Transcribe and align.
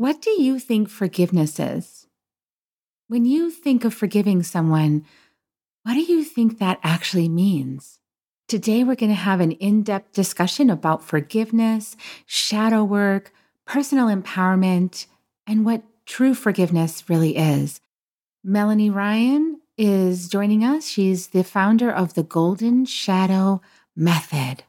What 0.00 0.22
do 0.22 0.30
you 0.30 0.58
think 0.58 0.88
forgiveness 0.88 1.60
is? 1.60 2.06
When 3.08 3.26
you 3.26 3.50
think 3.50 3.84
of 3.84 3.92
forgiving 3.92 4.42
someone, 4.42 5.04
what 5.82 5.92
do 5.92 6.00
you 6.00 6.24
think 6.24 6.58
that 6.58 6.80
actually 6.82 7.28
means? 7.28 7.98
Today, 8.48 8.82
we're 8.82 8.94
going 8.94 9.10
to 9.10 9.14
have 9.14 9.40
an 9.40 9.52
in 9.52 9.82
depth 9.82 10.14
discussion 10.14 10.70
about 10.70 11.04
forgiveness, 11.04 11.98
shadow 12.24 12.82
work, 12.82 13.30
personal 13.66 14.06
empowerment, 14.06 15.04
and 15.46 15.66
what 15.66 15.82
true 16.06 16.32
forgiveness 16.34 17.10
really 17.10 17.36
is. 17.36 17.82
Melanie 18.42 18.88
Ryan 18.88 19.60
is 19.76 20.30
joining 20.30 20.64
us. 20.64 20.88
She's 20.88 21.26
the 21.26 21.44
founder 21.44 21.90
of 21.90 22.14
the 22.14 22.22
Golden 22.22 22.86
Shadow 22.86 23.60
Method. 23.94 24.64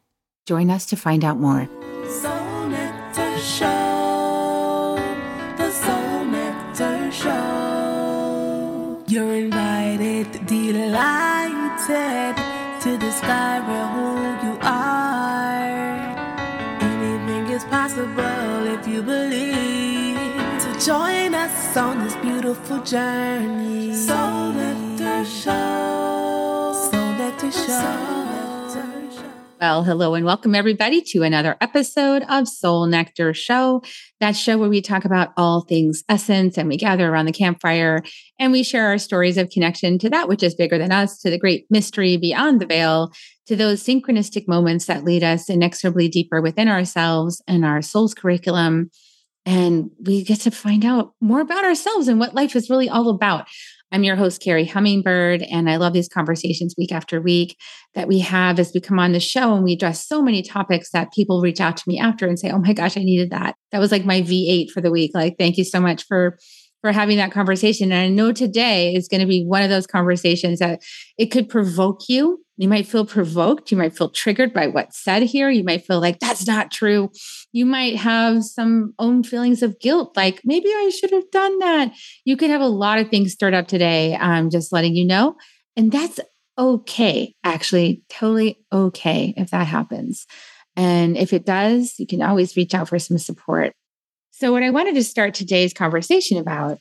Join 0.46 0.70
us 0.70 0.86
to 0.88 0.98
find 0.98 1.24
out 1.24 1.40
more. 1.40 1.70
Soul 2.10 2.41
You're 9.12 9.36
invited, 9.36 10.46
delighted 10.46 12.38
to 12.82 12.98
discover 12.98 13.80
who 13.94 14.08
you 14.48 14.58
are. 14.62 15.68
Anything 16.80 17.48
is 17.48 17.66
possible 17.66 18.68
if 18.68 18.88
you 18.88 19.02
believe. 19.04 20.18
So 20.62 20.94
join 20.94 21.36
us 21.36 21.76
on 21.76 22.06
this 22.06 22.16
beautiful 22.22 22.82
journey. 22.84 23.94
Soul 23.96 24.54
Nectar 24.54 25.26
Show. 25.26 26.90
Soul 26.90 27.12
Nectar 27.18 27.52
Show. 27.52 28.21
Well, 29.62 29.84
hello 29.84 30.16
and 30.16 30.26
welcome 30.26 30.56
everybody 30.56 31.04
to 31.04 31.22
another 31.22 31.56
episode 31.62 32.24
of 32.28 32.48
Soul 32.48 32.88
Nectar 32.88 33.32
Show, 33.36 33.84
that 34.20 34.32
show 34.32 34.58
where 34.58 34.72
we 34.72 34.82
talk 34.82 35.06
about 35.06 35.34
all 35.38 35.62
things 35.62 36.04
essence 36.10 36.58
and 36.58 36.68
we 36.68 36.78
gather 36.78 37.08
around 37.08 37.28
the 37.28 37.32
campfire 37.32 38.02
and 38.40 38.52
we 38.52 38.64
share 38.64 38.88
our 38.88 38.98
stories 38.98 39.38
of 39.38 39.52
connection 39.52 40.00
to 40.00 40.10
that 40.10 40.28
which 40.28 40.42
is 40.42 40.56
bigger 40.56 40.80
than 40.80 40.92
us, 40.92 41.20
to 41.20 41.30
the 41.30 41.38
great 41.38 41.68
mystery 41.70 42.18
beyond 42.18 42.60
the 42.60 42.66
veil, 42.66 43.12
to 43.46 43.56
those 43.56 43.84
synchronistic 43.84 44.48
moments 44.48 44.88
that 44.88 45.04
lead 45.04 45.24
us 45.24 45.48
inexorably 45.48 46.08
deeper 46.08 46.42
within 46.42 46.68
ourselves 46.68 47.40
and 47.48 47.64
our 47.64 47.84
soul's 47.84 48.16
curriculum. 48.16 48.90
And 49.46 49.92
we 50.00 50.24
get 50.24 50.40
to 50.42 50.50
find 50.50 50.84
out 50.84 51.14
more 51.22 51.40
about 51.40 51.66
ourselves 51.66 52.08
and 52.08 52.20
what 52.20 52.34
life 52.34 52.56
is 52.56 52.72
really 52.72 52.90
all 52.90 53.10
about. 53.10 53.48
I'm 53.94 54.06
your 54.06 54.16
host, 54.16 54.42
Carrie 54.42 54.66
Hummingbird, 54.66 55.44
and 55.44 55.70
I 55.70 55.76
love 55.76 55.92
these 55.92 56.08
conversations 56.08 56.76
week 56.78 56.94
after 56.94 57.20
week 57.20 57.58
that 57.94 58.08
we 58.08 58.20
have 58.20 58.58
as 58.58 58.72
we 58.74 58.80
come 58.80 59.00
on 59.00 59.12
the 59.12 59.20
show 59.20 59.54
and 59.54 59.64
we 59.64 59.74
address 59.74 60.08
so 60.08 60.22
many 60.22 60.42
topics 60.42 60.92
that 60.92 61.12
people 61.12 61.42
reach 61.42 61.60
out 61.60 61.76
to 61.76 61.84
me 61.88 62.00
after 62.00 62.26
and 62.26 62.40
say, 62.40 62.52
Oh 62.52 62.60
my 62.60 62.72
gosh, 62.72 62.96
I 62.96 63.04
needed 63.04 63.32
that. 63.32 63.56
That 63.72 63.80
was 63.80 63.92
like 63.92 64.06
my 64.06 64.22
V8 64.22 64.70
for 64.70 64.80
the 64.80 64.92
week. 64.92 65.12
Like, 65.14 65.36
thank 65.38 65.58
you 65.58 65.66
so 65.66 65.82
much 65.82 66.06
for 66.06 66.38
for 66.82 66.92
having 66.92 67.18
that 67.18 67.32
conversation. 67.32 67.92
And 67.92 68.02
I 68.02 68.10
know 68.10 68.32
today 68.32 68.96
is 68.96 69.08
going 69.08 69.22
to 69.22 69.28
be 69.28 69.46
one 69.46 69.62
of 69.62 69.70
those 69.70 69.86
conversations 69.86 70.60
that 70.60 70.82
it 71.18 71.28
could 71.28 71.48
provoke 71.48 72.02
you. 72.10 72.44
You 72.62 72.68
might 72.68 72.86
feel 72.86 73.08
provoked. 73.08 73.72
You 73.72 73.78
might 73.78 73.98
feel 73.98 74.12
triggered 74.12 74.54
by 74.54 74.68
what's 74.68 75.04
said 75.04 75.24
here. 75.24 75.50
You 75.50 75.64
might 75.64 75.84
feel 75.84 76.00
like 76.00 76.20
that's 76.20 76.46
not 76.46 76.70
true. 76.70 77.10
You 77.52 77.66
might 77.66 77.96
have 77.96 78.44
some 78.44 78.94
own 79.00 79.24
feelings 79.24 79.64
of 79.64 79.80
guilt, 79.80 80.16
like 80.16 80.42
maybe 80.46 80.68
I 80.68 80.92
should 80.96 81.10
have 81.10 81.32
done 81.32 81.58
that. 81.58 81.92
You 82.24 82.38
could 82.38 82.52
have 82.52 82.62
a 82.62 82.68
lot 82.68 83.00
of 83.00 83.10
things 83.10 83.34
stirred 83.34 83.56
up 83.56 83.68
today. 83.68 84.16
I'm 84.16 84.52
just 84.52 84.72
letting 84.72 84.96
you 84.96 85.06
know. 85.06 85.38
And 85.76 85.92
that's 85.92 86.20
okay, 86.56 87.34
actually, 87.44 88.04
totally 88.10 88.60
okay 88.72 89.34
if 89.38 89.50
that 89.50 89.66
happens. 89.66 90.28
And 90.76 91.18
if 91.18 91.34
it 91.34 91.48
does, 91.48 91.96
you 91.98 92.06
can 92.06 92.22
always 92.22 92.56
reach 92.56 92.76
out 92.76 92.90
for 92.90 93.00
some 93.00 93.18
support. 93.18 93.74
So, 94.30 94.52
what 94.52 94.62
I 94.62 94.70
wanted 94.70 94.94
to 94.94 95.04
start 95.04 95.34
today's 95.34 95.74
conversation 95.74 96.38
about 96.38 96.78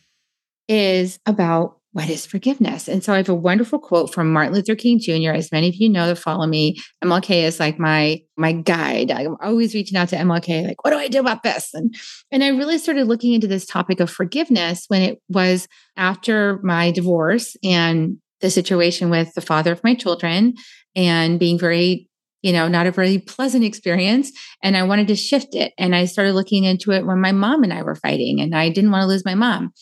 is 0.69 1.19
about 1.25 1.80
what 1.93 2.09
is 2.09 2.25
forgiveness. 2.25 2.89
And 2.89 3.03
so, 3.03 3.13
I 3.13 3.19
have 3.19 3.29
a 3.29 3.35
wonderful 3.35 3.79
quote 3.79 4.13
from 4.13 4.33
Martin 4.33 4.55
Luther 4.55 4.75
King 4.75 4.99
Jr. 4.99 5.33
As 5.33 5.51
many 5.51 5.69
of 5.69 5.75
you 5.77 5.89
know 5.89 6.07
that 6.07 6.17
follow 6.17 6.47
me, 6.47 6.81
MLK 7.05 7.45
is 7.45 7.59
like 7.61 7.79
my 7.79 8.21
my 8.37 8.53
guide. 8.53 9.11
I'm 9.11 9.37
always 9.43 9.75
reaching 9.75 9.97
out 9.97 10.09
to 10.11 10.17
MLK, 10.17 10.67
like, 10.67 10.85
what 10.85 10.91
do 10.91 10.99
I 10.99 11.09
do 11.09 11.21
about 11.21 11.43
this? 11.43 11.71
And 11.75 11.95
and 12.31 12.45
I 12.45 12.49
really 12.49 12.79
started 12.79 13.07
looking 13.07 13.33
into 13.33 13.49
this 13.49 13.67
topic 13.67 14.01
of 14.01 14.11
forgiveness 14.11 14.85
when 14.89 15.03
it 15.03 15.21
was 15.29 15.67
after 15.97 16.61
my 16.63 16.91
divorce 16.91 17.57
and 17.63 18.19
the 18.41 18.51
situation 18.51 19.11
with 19.11 19.35
the 19.35 19.41
father 19.41 19.73
of 19.73 19.85
my 19.85 19.95
children 19.95 20.55
and 20.97 21.39
being 21.39 21.59
very 21.59 22.09
you 22.43 22.53
know, 22.53 22.69
not 22.69 22.87
a 22.87 22.91
very 22.91 23.19
pleasant 23.19 23.65
experience. 23.65 24.33
And 24.63 24.77
I 24.77 24.83
wanted 24.85 25.09
to 25.09 25.17
shift 25.17 25.55
it. 25.55 25.73
And 25.77 25.95
I 25.95 26.07
started 26.07 26.33
looking 26.33 26.65
into 26.65 26.91
it 26.93 27.05
when 27.05 27.21
my 27.21 27.33
mom 27.33 27.63
and 27.63 27.73
I 27.73 27.83
were 27.83 27.95
fighting, 27.95 28.41
and 28.41 28.55
I 28.55 28.71
didn't 28.71 28.91
want 28.91 29.03
to 29.03 29.09
lose 29.09 29.25
my 29.25 29.35
mom. 29.35 29.73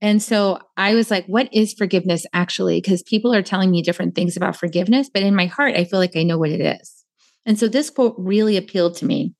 And 0.00 0.22
so 0.22 0.58
I 0.76 0.94
was 0.94 1.10
like, 1.10 1.26
what 1.26 1.48
is 1.52 1.72
forgiveness 1.72 2.26
actually? 2.32 2.80
Because 2.80 3.02
people 3.02 3.34
are 3.34 3.42
telling 3.42 3.70
me 3.70 3.82
different 3.82 4.14
things 4.14 4.36
about 4.36 4.56
forgiveness, 4.56 5.08
but 5.12 5.22
in 5.22 5.34
my 5.34 5.46
heart, 5.46 5.74
I 5.74 5.84
feel 5.84 5.98
like 5.98 6.16
I 6.16 6.22
know 6.22 6.38
what 6.38 6.50
it 6.50 6.60
is. 6.60 7.04
And 7.46 7.58
so 7.58 7.68
this 7.68 7.90
quote 7.90 8.14
really 8.18 8.56
appealed 8.56 8.96
to 8.96 9.06
me. 9.06 9.34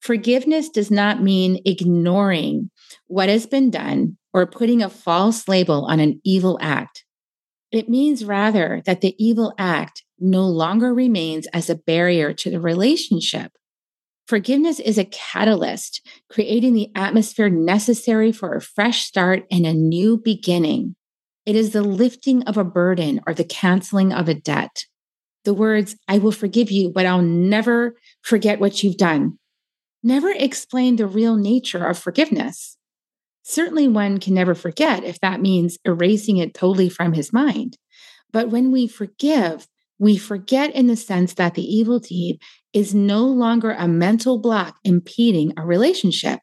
Forgiveness 0.00 0.68
does 0.68 0.90
not 0.90 1.22
mean 1.22 1.60
ignoring 1.64 2.70
what 3.06 3.28
has 3.28 3.46
been 3.46 3.70
done 3.70 4.16
or 4.32 4.46
putting 4.46 4.82
a 4.82 4.88
false 4.88 5.48
label 5.48 5.86
on 5.86 5.98
an 5.98 6.20
evil 6.24 6.58
act. 6.60 7.04
It 7.72 7.88
means 7.88 8.24
rather 8.24 8.82
that 8.86 9.00
the 9.00 9.14
evil 9.18 9.54
act 9.58 10.04
no 10.18 10.46
longer 10.46 10.94
remains 10.94 11.46
as 11.48 11.68
a 11.68 11.74
barrier 11.74 12.32
to 12.34 12.50
the 12.50 12.60
relationship. 12.60 13.52
Forgiveness 14.28 14.78
is 14.78 14.98
a 14.98 15.06
catalyst, 15.06 16.06
creating 16.28 16.74
the 16.74 16.90
atmosphere 16.94 17.48
necessary 17.48 18.30
for 18.30 18.54
a 18.54 18.60
fresh 18.60 19.02
start 19.02 19.46
and 19.50 19.64
a 19.64 19.72
new 19.72 20.18
beginning. 20.18 20.96
It 21.46 21.56
is 21.56 21.70
the 21.70 21.80
lifting 21.80 22.42
of 22.42 22.58
a 22.58 22.64
burden 22.64 23.22
or 23.26 23.32
the 23.32 23.44
canceling 23.44 24.12
of 24.12 24.28
a 24.28 24.34
debt. 24.34 24.84
The 25.44 25.54
words, 25.54 25.96
I 26.08 26.18
will 26.18 26.32
forgive 26.32 26.70
you, 26.70 26.90
but 26.90 27.06
I'll 27.06 27.22
never 27.22 27.96
forget 28.20 28.60
what 28.60 28.82
you've 28.82 28.98
done, 28.98 29.38
never 30.02 30.30
explain 30.30 30.96
the 30.96 31.06
real 31.06 31.36
nature 31.36 31.86
of 31.86 31.98
forgiveness. 31.98 32.76
Certainly, 33.44 33.88
one 33.88 34.20
can 34.20 34.34
never 34.34 34.54
forget 34.54 35.04
if 35.04 35.18
that 35.20 35.40
means 35.40 35.78
erasing 35.86 36.36
it 36.36 36.52
totally 36.52 36.90
from 36.90 37.14
his 37.14 37.32
mind. 37.32 37.78
But 38.30 38.50
when 38.50 38.72
we 38.72 38.88
forgive, 38.88 39.66
we 39.98 40.18
forget 40.18 40.74
in 40.74 40.86
the 40.86 40.96
sense 40.96 41.32
that 41.34 41.54
the 41.54 41.62
evil 41.62 41.98
deed 41.98 42.40
is 42.72 42.94
no 42.94 43.24
longer 43.24 43.72
a 43.72 43.88
mental 43.88 44.38
block 44.38 44.76
impeding 44.84 45.52
a 45.56 45.64
relationship. 45.64 46.40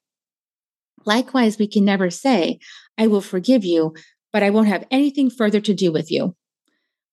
Likewise, 1.05 1.57
we 1.57 1.67
can 1.67 1.85
never 1.85 2.09
say, 2.09 2.59
I 2.97 3.07
will 3.07 3.21
forgive 3.21 3.63
you, 3.63 3.93
but 4.33 4.43
I 4.43 4.49
won't 4.49 4.67
have 4.67 4.87
anything 4.89 5.29
further 5.29 5.61
to 5.61 5.73
do 5.73 5.91
with 5.91 6.11
you. 6.11 6.35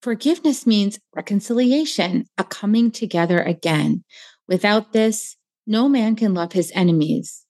Forgiveness 0.00 0.66
means 0.66 0.98
reconciliation, 1.14 2.26
a 2.36 2.44
coming 2.44 2.90
together 2.90 3.40
again. 3.40 4.02
Without 4.48 4.92
this, 4.92 5.36
no 5.66 5.88
man 5.88 6.16
can 6.16 6.34
love 6.34 6.52
his 6.52 6.72
enemies. 6.74 7.44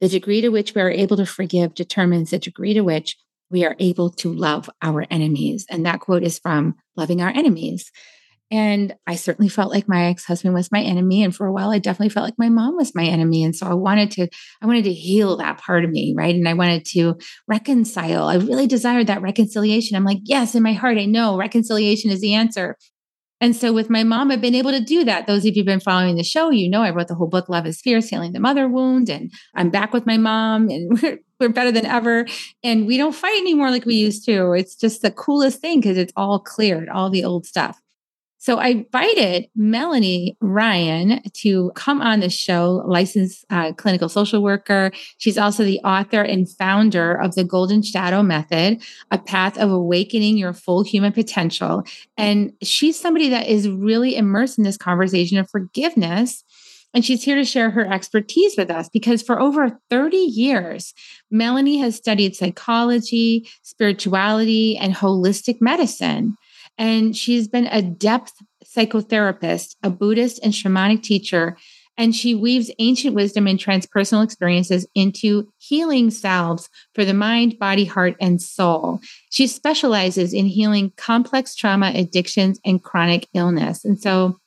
The 0.00 0.08
degree 0.08 0.40
to 0.42 0.50
which 0.50 0.74
we 0.74 0.82
are 0.82 0.90
able 0.90 1.16
to 1.16 1.26
forgive 1.26 1.74
determines 1.74 2.30
the 2.30 2.38
degree 2.38 2.74
to 2.74 2.82
which 2.82 3.16
we 3.50 3.64
are 3.64 3.76
able 3.78 4.10
to 4.10 4.32
love 4.32 4.68
our 4.82 5.06
enemies. 5.10 5.66
And 5.70 5.86
that 5.86 6.00
quote 6.00 6.22
is 6.22 6.38
from 6.38 6.74
Loving 6.96 7.22
Our 7.22 7.30
Enemies. 7.30 7.90
And 8.50 8.94
I 9.06 9.16
certainly 9.16 9.48
felt 9.48 9.72
like 9.72 9.88
my 9.88 10.06
ex-husband 10.06 10.54
was 10.54 10.70
my 10.70 10.80
enemy. 10.80 11.24
And 11.24 11.34
for 11.34 11.46
a 11.46 11.52
while, 11.52 11.70
I 11.70 11.80
definitely 11.80 12.10
felt 12.10 12.24
like 12.24 12.38
my 12.38 12.48
mom 12.48 12.76
was 12.76 12.94
my 12.94 13.04
enemy. 13.04 13.42
And 13.42 13.56
so 13.56 13.66
I 13.66 13.74
wanted 13.74 14.12
to, 14.12 14.28
I 14.62 14.66
wanted 14.66 14.84
to 14.84 14.92
heal 14.92 15.36
that 15.38 15.58
part 15.58 15.84
of 15.84 15.90
me, 15.90 16.14
right? 16.16 16.34
And 16.34 16.48
I 16.48 16.54
wanted 16.54 16.84
to 16.92 17.16
reconcile. 17.48 18.28
I 18.28 18.36
really 18.36 18.68
desired 18.68 19.08
that 19.08 19.22
reconciliation. 19.22 19.96
I'm 19.96 20.04
like, 20.04 20.20
yes, 20.22 20.54
in 20.54 20.62
my 20.62 20.74
heart, 20.74 20.96
I 20.96 21.06
know 21.06 21.36
reconciliation 21.36 22.10
is 22.10 22.20
the 22.20 22.34
answer. 22.34 22.76
And 23.40 23.54
so 23.54 23.72
with 23.72 23.90
my 23.90 24.02
mom, 24.02 24.30
I've 24.30 24.40
been 24.40 24.54
able 24.54 24.70
to 24.70 24.80
do 24.80 25.04
that. 25.04 25.26
Those 25.26 25.40
of 25.40 25.46
you 25.46 25.52
who've 25.56 25.66
been 25.66 25.80
following 25.80 26.16
the 26.16 26.24
show, 26.24 26.50
you 26.50 26.70
know 26.70 26.82
I 26.82 26.90
wrote 26.90 27.08
the 27.08 27.14
whole 27.14 27.26
book, 27.28 27.48
Love 27.48 27.66
is 27.66 27.80
Fierce, 27.80 28.08
Healing 28.08 28.32
the 28.32 28.40
Mother 28.40 28.66
Wound. 28.66 29.10
And 29.10 29.30
I'm 29.54 29.68
back 29.68 29.92
with 29.92 30.06
my 30.06 30.16
mom 30.16 30.70
and 30.70 30.98
we're, 31.02 31.18
we're 31.38 31.48
better 31.50 31.72
than 31.72 31.84
ever. 31.84 32.26
And 32.62 32.86
we 32.86 32.96
don't 32.96 33.14
fight 33.14 33.38
anymore 33.40 33.70
like 33.70 33.84
we 33.84 33.96
used 33.96 34.24
to. 34.26 34.52
It's 34.52 34.74
just 34.74 35.02
the 35.02 35.10
coolest 35.10 35.60
thing 35.60 35.80
because 35.80 35.98
it's 35.98 36.12
all 36.16 36.38
cleared, 36.38 36.88
all 36.88 37.10
the 37.10 37.24
old 37.24 37.44
stuff. 37.44 37.78
So 38.46 38.58
I 38.58 38.68
invited 38.68 39.48
Melanie 39.56 40.36
Ryan 40.40 41.20
to 41.38 41.72
come 41.74 42.00
on 42.00 42.20
the 42.20 42.30
show, 42.30 42.84
licensed 42.86 43.44
uh, 43.50 43.72
clinical 43.72 44.08
social 44.08 44.40
worker. 44.40 44.92
She's 45.18 45.36
also 45.36 45.64
the 45.64 45.80
author 45.80 46.22
and 46.22 46.48
founder 46.48 47.14
of 47.14 47.34
the 47.34 47.42
Golden 47.42 47.82
Shadow 47.82 48.22
Method, 48.22 48.84
a 49.10 49.18
path 49.18 49.58
of 49.58 49.72
awakening 49.72 50.38
your 50.38 50.52
full 50.52 50.84
human 50.84 51.12
potential. 51.12 51.82
And 52.16 52.52
she's 52.62 52.96
somebody 52.96 53.30
that 53.30 53.48
is 53.48 53.68
really 53.68 54.14
immersed 54.14 54.58
in 54.58 54.64
this 54.64 54.76
conversation 54.76 55.38
of 55.38 55.50
forgiveness. 55.50 56.44
And 56.94 57.04
she's 57.04 57.24
here 57.24 57.34
to 57.34 57.44
share 57.44 57.70
her 57.70 57.92
expertise 57.92 58.54
with 58.56 58.70
us 58.70 58.88
because 58.88 59.24
for 59.24 59.40
over 59.40 59.80
30 59.90 60.16
years, 60.16 60.94
Melanie 61.32 61.78
has 61.78 61.96
studied 61.96 62.36
psychology, 62.36 63.48
spirituality, 63.62 64.78
and 64.78 64.94
holistic 64.94 65.60
medicine. 65.60 66.36
And 66.78 67.16
she's 67.16 67.48
been 67.48 67.66
a 67.66 67.82
depth 67.82 68.34
psychotherapist, 68.64 69.76
a 69.82 69.90
Buddhist 69.90 70.40
and 70.42 70.52
shamanic 70.52 71.02
teacher, 71.02 71.56
and 71.98 72.14
she 72.14 72.34
weaves 72.34 72.70
ancient 72.78 73.14
wisdom 73.14 73.46
and 73.46 73.58
transpersonal 73.58 74.22
experiences 74.22 74.86
into 74.94 75.48
healing 75.58 76.10
salves 76.10 76.68
for 76.94 77.04
the 77.04 77.14
mind, 77.14 77.58
body, 77.58 77.86
heart, 77.86 78.16
and 78.20 78.40
soul. 78.40 79.00
She 79.30 79.46
specializes 79.46 80.34
in 80.34 80.46
healing 80.46 80.92
complex 80.96 81.54
trauma, 81.54 81.92
addictions, 81.94 82.60
and 82.64 82.82
chronic 82.82 83.26
illness. 83.32 83.84
And 83.84 83.98
so, 83.98 84.38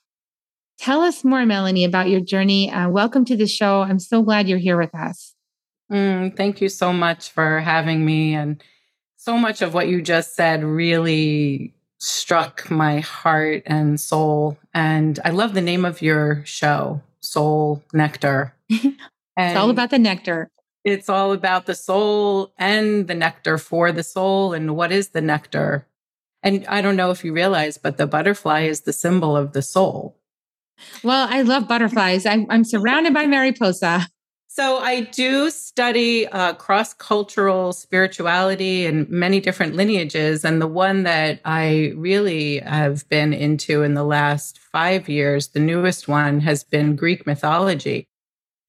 tell 0.77 1.01
us 1.01 1.23
more, 1.23 1.45
Melanie, 1.45 1.85
about 1.85 2.09
your 2.09 2.21
journey. 2.21 2.71
Uh, 2.71 2.89
welcome 2.89 3.25
to 3.25 3.35
the 3.35 3.47
show. 3.47 3.81
I'm 3.81 3.99
so 3.99 4.21
glad 4.21 4.47
you're 4.47 4.59
here 4.59 4.77
with 4.77 4.93
us. 4.93 5.33
Mm, 5.91 6.37
thank 6.37 6.61
you 6.61 6.69
so 6.69 6.93
much 6.93 7.31
for 7.31 7.59
having 7.61 8.05
me. 8.05 8.35
And 8.35 8.63
so 9.17 9.37
much 9.37 9.63
of 9.63 9.73
what 9.73 9.87
you 9.87 10.03
just 10.03 10.35
said 10.35 10.63
really 10.63 11.73
struck 11.99 12.71
my 12.71 13.01
heart 13.01 13.63
and 13.65 13.99
soul. 13.99 14.57
And 14.73 15.19
I 15.23 15.29
love 15.29 15.53
the 15.53 15.61
name 15.61 15.85
of 15.85 16.01
your 16.01 16.43
show, 16.45 17.01
Soul 17.19 17.83
Nectar. 17.93 18.55
it's 18.69 18.95
all 19.37 19.69
about 19.69 19.91
the 19.91 19.99
nectar. 19.99 20.49
It's 20.85 21.09
all 21.09 21.33
about 21.33 21.65
the 21.65 21.75
soul 21.75 22.53
and 22.57 23.07
the 23.07 23.15
nectar 23.15 23.57
for 23.57 23.91
the 23.91 24.03
soul. 24.03 24.53
And 24.53 24.75
what 24.75 24.91
is 24.91 25.09
the 25.09 25.21
nectar? 25.21 25.85
And 26.41 26.65
I 26.67 26.81
don't 26.81 26.95
know 26.95 27.11
if 27.11 27.25
you 27.25 27.33
realize, 27.33 27.77
but 27.77 27.97
the 27.97 28.07
butterfly 28.07 28.61
is 28.61 28.81
the 28.81 28.93
symbol 28.93 29.35
of 29.35 29.51
the 29.51 29.61
soul. 29.61 30.15
Well, 31.03 31.27
I 31.29 31.41
love 31.41 31.67
butterflies. 31.67 32.25
I'm, 32.25 32.47
I'm 32.49 32.63
surrounded 32.63 33.13
by 33.13 33.25
Mariposa. 33.25 34.07
So 34.51 34.79
I 34.79 35.01
do 35.01 35.51
study 35.51 36.27
uh, 36.27 36.53
cross 36.53 36.95
cultural 36.95 37.71
spirituality 37.71 38.87
and 38.87 39.07
many 39.07 39.39
different 39.39 39.75
lineages. 39.75 40.43
And 40.43 40.59
the 40.59 40.67
one 40.67 41.03
that 41.03 41.39
I 41.45 41.93
really 41.95 42.57
have 42.57 43.07
been 43.09 43.31
into 43.31 43.83
in 43.83 43.93
the 43.93 44.03
last 44.03 44.57
five 44.57 45.07
years, 45.07 45.49
the 45.49 45.59
newest 45.59 46.07
one, 46.07 46.39
has 46.39 46.63
been 46.63 46.95
Greek 46.95 47.27
mythology. 47.27 48.07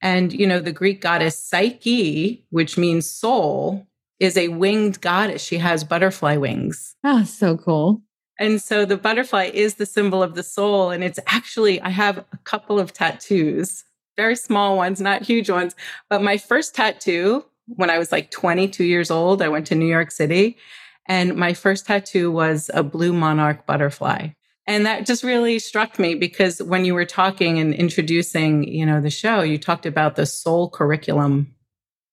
And, 0.02 0.34
you 0.34 0.46
know, 0.46 0.60
the 0.60 0.70
Greek 0.70 1.00
goddess 1.00 1.42
Psyche, 1.42 2.44
which 2.50 2.76
means 2.76 3.08
soul, 3.08 3.86
is 4.18 4.36
a 4.36 4.48
winged 4.48 5.00
goddess. 5.00 5.42
She 5.42 5.56
has 5.56 5.82
butterfly 5.82 6.36
wings. 6.36 6.94
Oh, 7.04 7.24
so 7.24 7.56
cool. 7.56 8.02
And 8.38 8.60
so 8.60 8.84
the 8.84 8.98
butterfly 8.98 9.50
is 9.52 9.74
the 9.74 9.86
symbol 9.86 10.22
of 10.22 10.34
the 10.34 10.42
soul. 10.42 10.90
And 10.90 11.02
it's 11.02 11.18
actually, 11.26 11.80
I 11.80 11.88
have 11.88 12.18
a 12.18 12.38
couple 12.44 12.78
of 12.78 12.92
tattoos 12.92 13.84
very 14.20 14.36
small 14.36 14.76
ones, 14.76 15.00
not 15.00 15.22
huge 15.22 15.48
ones. 15.48 15.74
But 16.10 16.22
my 16.22 16.36
first 16.36 16.74
tattoo, 16.74 17.46
when 17.66 17.88
I 17.88 17.98
was 17.98 18.12
like 18.12 18.30
22 18.30 18.84
years 18.84 19.10
old, 19.10 19.40
I 19.40 19.48
went 19.48 19.66
to 19.68 19.74
New 19.74 19.86
York 19.86 20.10
City. 20.10 20.58
And 21.06 21.36
my 21.36 21.54
first 21.54 21.86
tattoo 21.86 22.30
was 22.30 22.70
a 22.74 22.82
blue 22.82 23.14
monarch 23.14 23.64
butterfly. 23.64 24.28
And 24.66 24.84
that 24.84 25.06
just 25.06 25.24
really 25.24 25.58
struck 25.58 25.98
me 25.98 26.14
because 26.14 26.62
when 26.62 26.84
you 26.84 26.94
were 26.94 27.06
talking 27.06 27.58
and 27.58 27.72
introducing, 27.72 28.64
you 28.64 28.84
know, 28.84 29.00
the 29.00 29.10
show, 29.10 29.40
you 29.40 29.56
talked 29.56 29.86
about 29.86 30.16
the 30.16 30.26
soul 30.26 30.68
curriculum. 30.68 31.54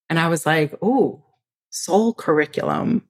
And 0.10 0.18
I 0.18 0.30
was 0.30 0.46
like, 0.46 0.74
oh, 0.82 1.22
soul 1.72 2.14
curriculum. 2.14 3.04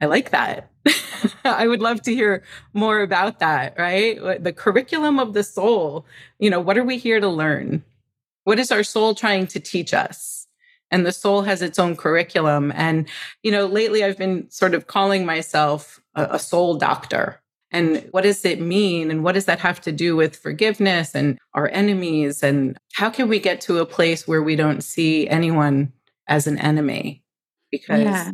I 0.00 0.06
like 0.06 0.30
that. 0.30 0.70
I 1.44 1.66
would 1.66 1.80
love 1.80 2.00
to 2.02 2.14
hear 2.14 2.44
more 2.74 3.00
about 3.00 3.40
that, 3.40 3.74
right? 3.76 4.42
The 4.42 4.52
curriculum 4.52 5.18
of 5.18 5.34
the 5.34 5.42
soul. 5.42 6.06
You 6.38 6.50
know, 6.50 6.60
what 6.60 6.78
are 6.78 6.84
we 6.84 6.96
here 6.96 7.18
to 7.18 7.28
learn? 7.28 7.82
What 8.46 8.60
is 8.60 8.70
our 8.70 8.84
soul 8.84 9.16
trying 9.16 9.48
to 9.48 9.58
teach 9.58 9.92
us? 9.92 10.46
And 10.92 11.04
the 11.04 11.10
soul 11.10 11.42
has 11.42 11.62
its 11.62 11.80
own 11.80 11.96
curriculum. 11.96 12.72
And, 12.76 13.08
you 13.42 13.50
know, 13.50 13.66
lately 13.66 14.04
I've 14.04 14.16
been 14.16 14.48
sort 14.52 14.72
of 14.72 14.86
calling 14.86 15.26
myself 15.26 16.00
a, 16.14 16.28
a 16.30 16.38
soul 16.38 16.76
doctor. 16.76 17.42
And 17.72 18.06
what 18.12 18.22
does 18.22 18.44
it 18.44 18.60
mean? 18.60 19.10
And 19.10 19.24
what 19.24 19.32
does 19.32 19.46
that 19.46 19.58
have 19.58 19.80
to 19.80 19.90
do 19.90 20.14
with 20.14 20.36
forgiveness 20.36 21.12
and 21.12 21.40
our 21.54 21.68
enemies? 21.72 22.44
And 22.44 22.78
how 22.94 23.10
can 23.10 23.28
we 23.28 23.40
get 23.40 23.60
to 23.62 23.78
a 23.78 23.84
place 23.84 24.28
where 24.28 24.44
we 24.44 24.54
don't 24.54 24.80
see 24.80 25.26
anyone 25.26 25.92
as 26.28 26.46
an 26.46 26.56
enemy? 26.60 27.24
Because 27.72 28.02
yeah. 28.02 28.30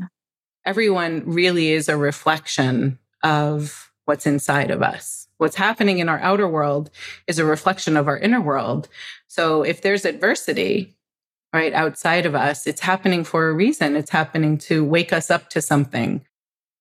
everyone 0.66 1.22
really 1.24 1.70
is 1.70 1.88
a 1.88 1.96
reflection 1.96 2.98
of 3.22 3.90
what's 4.04 4.26
inside 4.26 4.70
of 4.70 4.82
us. 4.82 5.21
What's 5.42 5.56
happening 5.56 5.98
in 5.98 6.08
our 6.08 6.20
outer 6.20 6.46
world 6.46 6.88
is 7.26 7.40
a 7.40 7.44
reflection 7.44 7.96
of 7.96 8.06
our 8.06 8.16
inner 8.16 8.40
world. 8.40 8.88
So 9.26 9.64
if 9.64 9.82
there's 9.82 10.04
adversity, 10.04 10.94
right, 11.52 11.72
outside 11.72 12.26
of 12.26 12.36
us, 12.36 12.64
it's 12.64 12.80
happening 12.80 13.24
for 13.24 13.48
a 13.48 13.52
reason. 13.52 13.96
It's 13.96 14.12
happening 14.12 14.56
to 14.58 14.84
wake 14.84 15.12
us 15.12 15.32
up 15.32 15.50
to 15.50 15.60
something. 15.60 16.24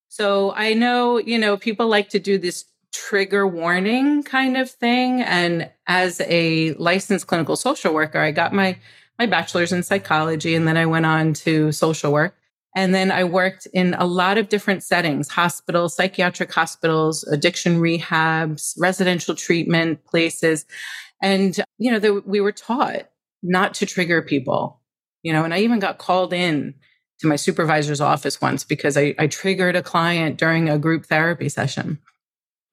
So 0.09 0.53
I 0.53 0.75
know, 0.75 1.17
you 1.17 1.39
know, 1.39 1.57
people 1.57 1.87
like 1.87 2.09
to 2.09 2.19
do 2.19 2.37
this 2.37 2.65
trigger 2.93 3.47
warning 3.47 4.21
kind 4.21 4.55
of 4.55 4.69
thing. 4.69 5.23
And 5.23 5.71
as 5.87 6.21
a 6.21 6.75
licensed 6.75 7.25
clinical 7.25 7.55
social 7.55 7.95
worker, 7.95 8.19
I 8.19 8.29
got 8.29 8.53
my 8.53 8.77
my 9.17 9.25
bachelor's 9.25 9.71
in 9.71 9.81
psychology 9.81 10.53
and 10.53 10.67
then 10.67 10.77
I 10.77 10.85
went 10.85 11.07
on 11.07 11.33
to 11.33 11.71
social 11.71 12.13
work. 12.13 12.35
And 12.75 12.95
then 12.95 13.12
I 13.12 13.23
worked 13.25 13.68
in 13.73 13.94
a 13.95 14.06
lot 14.06 14.38
of 14.38 14.50
different 14.50 14.83
settings 14.83 15.29
hospitals, 15.29 15.95
psychiatric 15.95 16.51
hospitals, 16.53 17.23
addiction 17.25 17.81
rehabs, 17.81 18.73
residential 18.79 19.35
treatment 19.35 20.06
places. 20.06 20.65
And, 21.21 21.57
you 21.77 21.91
know, 21.91 22.00
the, 22.00 22.21
we 22.25 22.39
were 22.39 22.53
taught 22.53 23.09
not 23.44 23.73
to 23.75 23.85
trigger 23.85 24.21
people, 24.21 24.79
you 25.21 25.33
know, 25.33 25.44
and 25.44 25.53
I 25.53 25.59
even 25.59 25.79
got 25.79 25.97
called 25.97 26.33
in 26.33 26.75
to 27.19 27.27
my 27.27 27.35
supervisor's 27.35 28.01
office 28.01 28.41
once 28.41 28.63
because 28.63 28.97
I, 28.97 29.15
I 29.19 29.27
triggered 29.27 29.75
a 29.75 29.83
client 29.83 30.38
during 30.38 30.69
a 30.69 30.79
group 30.79 31.06
therapy 31.06 31.50
session. 31.50 32.00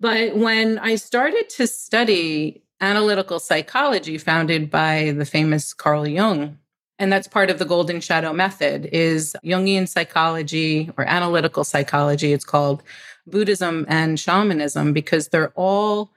But 0.00 0.36
when 0.36 0.78
I 0.78 0.94
started 0.94 1.50
to 1.50 1.66
study 1.66 2.62
analytical 2.80 3.40
psychology 3.40 4.16
founded 4.16 4.70
by 4.70 5.12
the 5.16 5.26
famous 5.26 5.74
Carl 5.74 6.06
Jung, 6.06 6.58
and 6.98 7.12
that's 7.12 7.28
part 7.28 7.50
of 7.50 7.58
the 7.58 7.64
golden 7.64 8.00
shadow 8.00 8.32
method 8.32 8.86
is 8.92 9.36
jungian 9.44 9.88
psychology 9.88 10.90
or 10.96 11.04
analytical 11.04 11.64
psychology. 11.64 12.32
It's 12.32 12.44
called 12.44 12.82
buddhism 13.26 13.86
and 13.88 14.18
shamanism 14.18 14.92
because 14.92 15.28
they're 15.28 15.52
all 15.54 16.10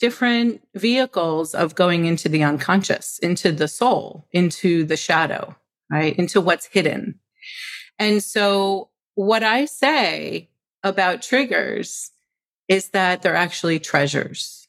different 0.00 0.66
vehicles 0.74 1.54
of 1.54 1.74
going 1.74 2.06
into 2.06 2.28
the 2.28 2.42
unconscious 2.42 3.18
into 3.20 3.52
the 3.52 3.68
soul 3.68 4.26
into 4.32 4.84
the 4.84 4.96
shadow 4.96 5.54
right? 5.92 6.18
Into 6.18 6.40
what's 6.40 6.66
hidden. 6.66 7.20
And 7.98 8.22
so 8.22 8.88
what 9.14 9.42
i 9.42 9.66
say 9.66 10.48
about 10.82 11.20
triggers 11.20 12.10
is 12.66 12.88
that 12.90 13.20
they're 13.20 13.36
actually 13.36 13.78
treasures 13.78 14.61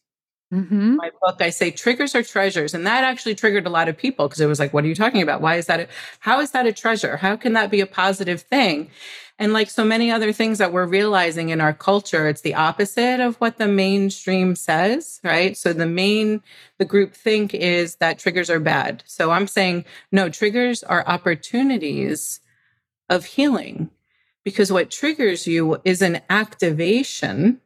Mm-hmm. 0.53 0.97
My 0.97 1.09
book, 1.21 1.41
I 1.41 1.49
say 1.49 1.71
triggers 1.71 2.13
are 2.13 2.21
treasures. 2.21 2.75
And 2.75 2.85
that 2.85 3.03
actually 3.03 3.33
triggered 3.33 3.65
a 3.65 3.71
lot 3.71 3.89
of 3.89 3.97
people 3.97 4.27
because 4.27 4.39
it 4.39 4.45
was 4.45 4.59
like, 4.59 4.73
what 4.73 4.83
are 4.83 4.87
you 4.87 4.95
talking 4.95 5.23
about? 5.23 5.41
Why 5.41 5.55
is 5.55 5.65
that? 5.65 5.79
A, 5.79 5.87
how 6.19 6.39
is 6.41 6.51
that 6.51 6.67
a 6.67 6.71
treasure? 6.71 7.17
How 7.17 7.35
can 7.35 7.53
that 7.53 7.71
be 7.71 7.81
a 7.81 7.87
positive 7.87 8.41
thing? 8.41 8.91
And 9.39 9.51
like 9.51 9.69
so 9.69 9.83
many 9.83 10.11
other 10.11 10.31
things 10.31 10.59
that 10.59 10.71
we're 10.71 10.85
realizing 10.85 11.49
in 11.49 11.59
our 11.59 11.73
culture, 11.73 12.27
it's 12.27 12.41
the 12.41 12.53
opposite 12.53 13.19
of 13.19 13.35
what 13.37 13.57
the 13.57 13.67
mainstream 13.67 14.55
says, 14.55 15.19
right? 15.23 15.57
So 15.57 15.73
the 15.73 15.87
main, 15.87 16.43
the 16.77 16.85
group 16.85 17.13
think 17.13 17.55
is 17.55 17.95
that 17.95 18.19
triggers 18.19 18.51
are 18.51 18.59
bad. 18.59 19.03
So 19.07 19.31
I'm 19.31 19.47
saying, 19.47 19.85
no, 20.11 20.29
triggers 20.29 20.83
are 20.83 21.03
opportunities 21.07 22.41
of 23.09 23.25
healing 23.25 23.89
because 24.43 24.71
what 24.71 24.91
triggers 24.91 25.47
you 25.47 25.81
is 25.83 26.03
an 26.03 26.21
activation 26.29 27.59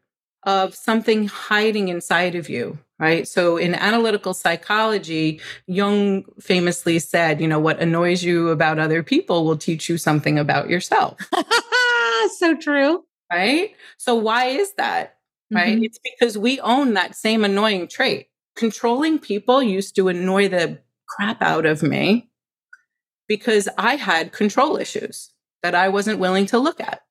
of 0.47 0.73
something 0.73 1.27
hiding 1.27 1.89
inside 1.89 2.33
of 2.33 2.47
you, 2.47 2.79
right? 2.97 3.27
So 3.27 3.57
in 3.57 3.75
analytical 3.75 4.33
psychology, 4.33 5.41
Jung 5.67 6.23
famously 6.39 6.99
said, 6.99 7.41
you 7.41 7.49
know, 7.49 7.59
what 7.59 7.81
annoys 7.81 8.23
you 8.23 8.47
about 8.47 8.79
other 8.79 9.03
people 9.03 9.43
will 9.43 9.57
teach 9.57 9.89
you 9.89 9.97
something 9.97 10.39
about 10.39 10.69
yourself. 10.69 11.19
so 12.37 12.55
true. 12.55 13.03
Right? 13.29 13.71
So 13.97 14.15
why 14.15 14.45
is 14.45 14.71
that? 14.75 15.17
Right? 15.51 15.75
Mm-hmm. 15.75 15.83
It's 15.83 15.99
because 15.99 16.37
we 16.37 16.61
own 16.61 16.93
that 16.93 17.13
same 17.13 17.43
annoying 17.43 17.89
trait. 17.89 18.27
Controlling 18.55 19.19
people 19.19 19.61
used 19.61 19.97
to 19.97 20.07
annoy 20.07 20.47
the 20.47 20.79
crap 21.09 21.41
out 21.41 21.65
of 21.65 21.83
me 21.83 22.29
because 23.27 23.67
I 23.77 23.97
had 23.97 24.31
control 24.31 24.77
issues 24.77 25.33
that 25.61 25.75
I 25.75 25.89
wasn't 25.89 26.19
willing 26.19 26.45
to 26.47 26.57
look 26.57 26.79
at. 26.79 27.01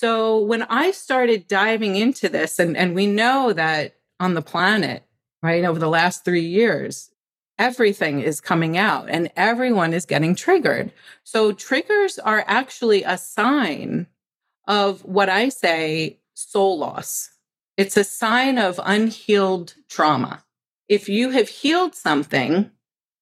So 0.00 0.38
when 0.38 0.62
I 0.62 0.92
started 0.92 1.46
diving 1.46 1.94
into 1.94 2.30
this, 2.30 2.58
and, 2.58 2.74
and 2.74 2.94
we 2.94 3.06
know 3.06 3.52
that 3.52 3.96
on 4.18 4.32
the 4.32 4.40
planet, 4.40 5.04
right, 5.42 5.62
over 5.62 5.78
the 5.78 5.90
last 5.90 6.24
three 6.24 6.46
years, 6.46 7.10
everything 7.58 8.20
is 8.20 8.40
coming 8.40 8.78
out 8.78 9.10
and 9.10 9.30
everyone 9.36 9.92
is 9.92 10.06
getting 10.06 10.34
triggered. 10.34 10.90
So 11.22 11.52
triggers 11.52 12.18
are 12.18 12.42
actually 12.46 13.02
a 13.02 13.18
sign 13.18 14.06
of 14.66 15.04
what 15.04 15.28
I 15.28 15.50
say 15.50 16.20
soul 16.32 16.78
loss. 16.78 17.28
It's 17.76 17.98
a 17.98 18.02
sign 18.02 18.56
of 18.56 18.80
unhealed 18.82 19.74
trauma. 19.90 20.44
If 20.88 21.10
you 21.10 21.28
have 21.32 21.50
healed 21.50 21.94
something, 21.94 22.70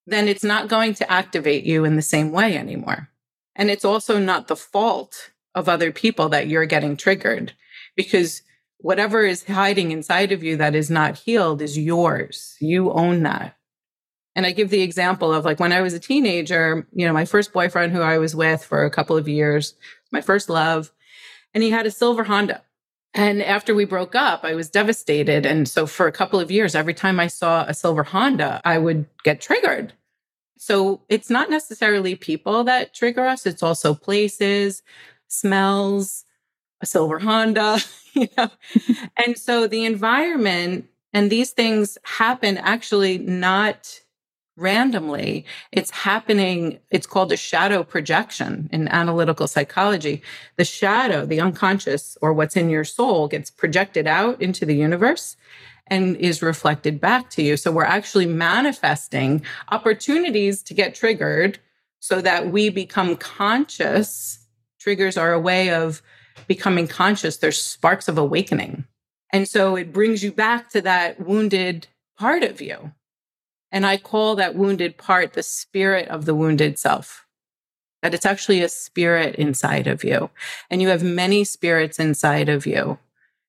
then 0.06 0.28
it's 0.28 0.44
not 0.44 0.68
going 0.68 0.94
to 0.94 1.10
activate 1.10 1.64
you 1.64 1.84
in 1.84 1.96
the 1.96 2.02
same 2.02 2.30
way 2.30 2.56
anymore. 2.56 3.08
And 3.56 3.68
it's 3.68 3.84
also 3.84 4.20
not 4.20 4.46
the 4.46 4.54
fault 4.54 5.32
of 5.58 5.68
other 5.68 5.92
people 5.92 6.28
that 6.30 6.48
you're 6.48 6.66
getting 6.66 6.96
triggered 6.96 7.52
because 7.96 8.42
whatever 8.78 9.24
is 9.24 9.44
hiding 9.44 9.90
inside 9.90 10.32
of 10.32 10.42
you 10.42 10.56
that 10.56 10.74
is 10.74 10.88
not 10.88 11.18
healed 11.18 11.60
is 11.60 11.76
yours. 11.76 12.56
You 12.60 12.92
own 12.92 13.24
that. 13.24 13.56
And 14.36 14.46
I 14.46 14.52
give 14.52 14.70
the 14.70 14.82
example 14.82 15.34
of 15.34 15.44
like 15.44 15.58
when 15.58 15.72
I 15.72 15.80
was 15.80 15.94
a 15.94 15.98
teenager, 15.98 16.86
you 16.92 17.06
know, 17.06 17.12
my 17.12 17.24
first 17.24 17.52
boyfriend 17.52 17.92
who 17.92 18.02
I 18.02 18.18
was 18.18 18.36
with 18.36 18.64
for 18.64 18.84
a 18.84 18.90
couple 18.90 19.16
of 19.16 19.28
years, 19.28 19.74
my 20.12 20.20
first 20.20 20.48
love, 20.48 20.92
and 21.52 21.62
he 21.62 21.70
had 21.70 21.86
a 21.86 21.90
silver 21.90 22.24
Honda. 22.24 22.62
And 23.14 23.42
after 23.42 23.74
we 23.74 23.84
broke 23.84 24.14
up, 24.14 24.44
I 24.44 24.54
was 24.54 24.70
devastated. 24.70 25.44
And 25.44 25.68
so 25.68 25.86
for 25.86 26.06
a 26.06 26.12
couple 26.12 26.38
of 26.38 26.52
years, 26.52 26.76
every 26.76 26.94
time 26.94 27.18
I 27.18 27.26
saw 27.26 27.64
a 27.64 27.74
silver 27.74 28.04
Honda, 28.04 28.60
I 28.64 28.78
would 28.78 29.06
get 29.24 29.40
triggered. 29.40 29.94
So 30.56 31.02
it's 31.08 31.30
not 31.30 31.50
necessarily 31.50 32.14
people 32.14 32.64
that 32.64 32.94
trigger 32.94 33.26
us, 33.26 33.46
it's 33.46 33.62
also 33.62 33.94
places, 33.94 34.82
smells, 35.28 36.24
a 36.80 36.86
silver 36.86 37.18
Honda, 37.18 37.78
you 38.12 38.28
know. 38.36 38.50
and 39.24 39.38
so 39.38 39.66
the 39.66 39.84
environment 39.84 40.88
and 41.12 41.30
these 41.30 41.50
things 41.50 41.96
happen 42.04 42.58
actually 42.58 43.18
not 43.18 44.00
randomly. 44.58 45.44
It's 45.70 45.90
happening, 45.90 46.80
it's 46.90 47.06
called 47.06 47.32
a 47.32 47.36
shadow 47.36 47.84
projection 47.84 48.68
in 48.72 48.88
analytical 48.88 49.46
psychology. 49.46 50.22
The 50.56 50.64
shadow, 50.64 51.24
the 51.24 51.40
unconscious, 51.40 52.18
or 52.20 52.32
what's 52.32 52.56
in 52.56 52.68
your 52.68 52.84
soul, 52.84 53.28
gets 53.28 53.50
projected 53.50 54.06
out 54.06 54.42
into 54.42 54.66
the 54.66 54.74
universe 54.74 55.36
and 55.86 56.16
is 56.16 56.42
reflected 56.42 57.00
back 57.00 57.30
to 57.30 57.42
you. 57.42 57.56
So 57.56 57.72
we're 57.72 57.84
actually 57.84 58.26
manifesting 58.26 59.42
opportunities 59.70 60.62
to 60.64 60.74
get 60.74 60.94
triggered 60.94 61.58
so 62.00 62.20
that 62.20 62.50
we 62.50 62.68
become 62.68 63.16
conscious. 63.16 64.37
Triggers 64.88 65.18
are 65.18 65.34
a 65.34 65.38
way 65.38 65.68
of 65.68 66.00
becoming 66.46 66.88
conscious. 66.88 67.36
There's 67.36 67.60
sparks 67.60 68.08
of 68.08 68.16
awakening. 68.16 68.86
And 69.34 69.46
so 69.46 69.76
it 69.76 69.92
brings 69.92 70.24
you 70.24 70.32
back 70.32 70.70
to 70.70 70.80
that 70.80 71.20
wounded 71.20 71.88
part 72.18 72.42
of 72.42 72.62
you. 72.62 72.92
And 73.70 73.84
I 73.84 73.98
call 73.98 74.34
that 74.36 74.54
wounded 74.54 74.96
part 74.96 75.34
the 75.34 75.42
spirit 75.42 76.08
of 76.08 76.24
the 76.24 76.34
wounded 76.34 76.78
self. 76.78 77.26
That 78.00 78.14
it's 78.14 78.24
actually 78.24 78.62
a 78.62 78.68
spirit 78.70 79.34
inside 79.34 79.86
of 79.86 80.04
you. 80.04 80.30
And 80.70 80.80
you 80.80 80.88
have 80.88 81.02
many 81.02 81.44
spirits 81.44 81.98
inside 81.98 82.48
of 82.48 82.64
you. 82.64 82.98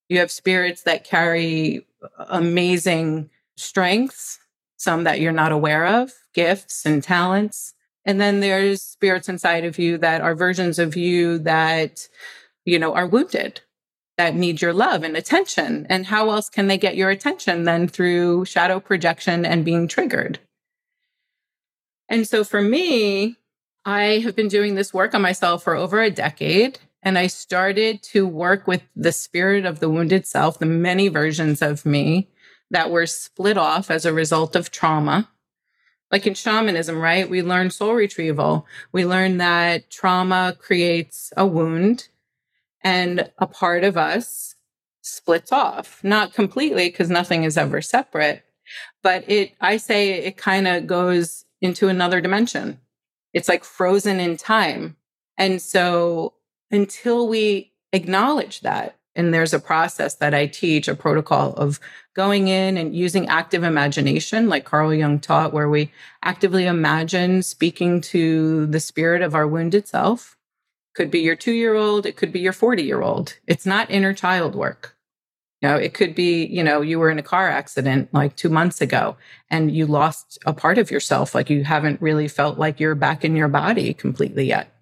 You 0.09 0.19
have 0.19 0.31
spirits 0.31 0.81
that 0.81 1.05
carry 1.05 1.87
amazing 2.17 3.29
strengths, 3.55 4.39
some 4.75 5.05
that 5.05 5.21
you're 5.21 5.31
not 5.31 5.53
aware 5.53 5.87
of, 5.87 6.11
gifts 6.33 6.85
and 6.85 7.01
talents. 7.01 7.75
And 8.05 8.19
then 8.19 8.39
there's 8.39 8.81
spirits 8.81 9.29
inside 9.29 9.65
of 9.65 9.77
you 9.77 9.97
that 9.99 10.21
are 10.21 10.35
versions 10.35 10.79
of 10.79 10.95
you 10.95 11.37
that, 11.39 12.07
you 12.65 12.79
know, 12.79 12.93
are 12.93 13.07
wounded 13.07 13.61
that 14.17 14.35
need 14.35 14.61
your 14.61 14.73
love 14.73 15.03
and 15.03 15.15
attention. 15.15 15.87
And 15.89 16.05
how 16.05 16.29
else 16.29 16.49
can 16.49 16.67
they 16.67 16.77
get 16.77 16.97
your 16.97 17.09
attention 17.09 17.63
than 17.63 17.87
through 17.87 18.43
shadow 18.45 18.79
projection 18.81 19.45
and 19.45 19.63
being 19.63 19.87
triggered? 19.87 20.39
And 22.09 22.27
so 22.27 22.43
for 22.43 22.61
me, 22.61 23.37
I 23.85 24.19
have 24.19 24.35
been 24.35 24.49
doing 24.49 24.75
this 24.75 24.93
work 24.93 25.15
on 25.15 25.21
myself 25.21 25.63
for 25.63 25.75
over 25.75 26.01
a 26.01 26.11
decade. 26.11 26.79
And 27.01 27.17
I 27.17 27.27
started 27.27 28.03
to 28.03 28.27
work 28.27 28.67
with 28.67 28.83
the 28.93 29.13
spirit 29.13 29.65
of 29.65 29.79
the 29.79 29.89
wounded 29.89 30.27
self, 30.27 30.59
the 30.59 30.65
many 30.65 31.07
versions 31.07 31.61
of 31.61 31.85
me 31.85 32.27
that 32.71 32.91
were 32.91 33.05
split 33.05 33.57
off 33.57 33.89
as 33.89 34.05
a 34.05 34.13
result 34.13 34.55
of 34.55 34.69
trauma. 34.69 35.29
Like 36.11 36.25
in 36.25 36.33
shamanism, 36.33 36.99
right? 36.99 37.29
We 37.29 37.43
learn 37.43 37.69
soul 37.69 37.93
retrieval. 37.93 38.65
We 38.91 39.05
learn 39.05 39.37
that 39.37 39.89
trauma 39.91 40.55
creates 40.59 41.31
a 41.37 41.45
wound 41.45 42.07
and 42.83 43.31
a 43.37 43.47
part 43.47 43.83
of 43.83 43.97
us 43.97 44.55
splits 45.01 45.51
off 45.51 46.03
not 46.03 46.33
completely 46.33 46.89
because 46.89 47.09
nothing 47.09 47.43
is 47.43 47.57
ever 47.57 47.81
separate 47.81 48.43
but 49.01 49.27
it 49.29 49.53
i 49.61 49.77
say 49.77 50.11
it 50.11 50.37
kind 50.37 50.67
of 50.67 50.85
goes 50.85 51.45
into 51.61 51.87
another 51.87 52.21
dimension 52.21 52.79
it's 53.33 53.49
like 53.49 53.63
frozen 53.63 54.19
in 54.19 54.37
time 54.37 54.95
and 55.37 55.61
so 55.61 56.33
until 56.69 57.27
we 57.27 57.71
acknowledge 57.93 58.61
that 58.61 58.98
and 59.15 59.33
there's 59.33 59.53
a 59.53 59.59
process 59.59 60.15
that 60.15 60.33
i 60.33 60.45
teach 60.45 60.87
a 60.87 60.95
protocol 60.95 61.53
of 61.53 61.79
going 62.15 62.47
in 62.47 62.77
and 62.77 62.95
using 62.95 63.27
active 63.27 63.63
imagination 63.63 64.49
like 64.49 64.65
carl 64.65 64.93
jung 64.93 65.19
taught 65.19 65.53
where 65.53 65.69
we 65.69 65.91
actively 66.23 66.65
imagine 66.65 67.41
speaking 67.41 68.01
to 68.01 68.65
the 68.67 68.79
spirit 68.79 69.21
of 69.21 69.35
our 69.35 69.47
wounded 69.47 69.87
self 69.87 70.37
could 70.99 71.11
be 71.11 71.19
your 71.19 71.35
two 71.37 71.53
year 71.53 71.75
old, 71.75 72.05
it 72.05 72.17
could 72.17 72.33
be 72.33 72.41
your 72.41 72.51
40 72.51 72.83
year 72.83 73.01
old. 73.01 73.37
It's 73.47 73.65
not 73.65 73.89
inner 73.89 74.13
child 74.13 74.53
work. 74.53 74.97
You 75.61 75.69
know, 75.69 75.75
it 75.75 75.93
could 75.93 76.13
be, 76.13 76.45
you 76.45 76.61
know, 76.61 76.81
you 76.81 76.99
were 76.99 77.09
in 77.09 77.17
a 77.17 77.23
car 77.23 77.49
accident 77.49 78.13
like 78.13 78.35
two 78.35 78.49
months 78.49 78.81
ago 78.81 79.15
and 79.49 79.73
you 79.73 79.85
lost 79.85 80.39
a 80.45 80.53
part 80.53 80.77
of 80.77 80.91
yourself. 80.91 81.33
Like 81.33 81.49
you 81.49 81.63
haven't 81.63 82.01
really 82.01 82.27
felt 82.27 82.57
like 82.57 82.81
you're 82.81 82.95
back 82.95 83.23
in 83.23 83.37
your 83.37 83.47
body 83.47 83.93
completely 83.93 84.45
yet. 84.45 84.73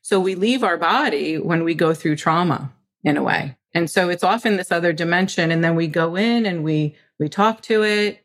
So 0.00 0.18
we 0.18 0.34
leave 0.34 0.62
our 0.64 0.78
body 0.78 1.38
when 1.38 1.62
we 1.62 1.74
go 1.74 1.92
through 1.92 2.16
trauma 2.16 2.72
in 3.04 3.16
a 3.16 3.22
way. 3.22 3.56
And 3.72 3.90
so 3.90 4.08
it's 4.08 4.24
often 4.24 4.56
this 4.56 4.72
other 4.72 4.92
dimension. 4.92 5.50
And 5.50 5.62
then 5.62 5.76
we 5.76 5.86
go 5.86 6.16
in 6.16 6.46
and 6.46 6.64
we 6.64 6.96
we 7.18 7.28
talk 7.28 7.60
to 7.62 7.84
it. 7.84 8.24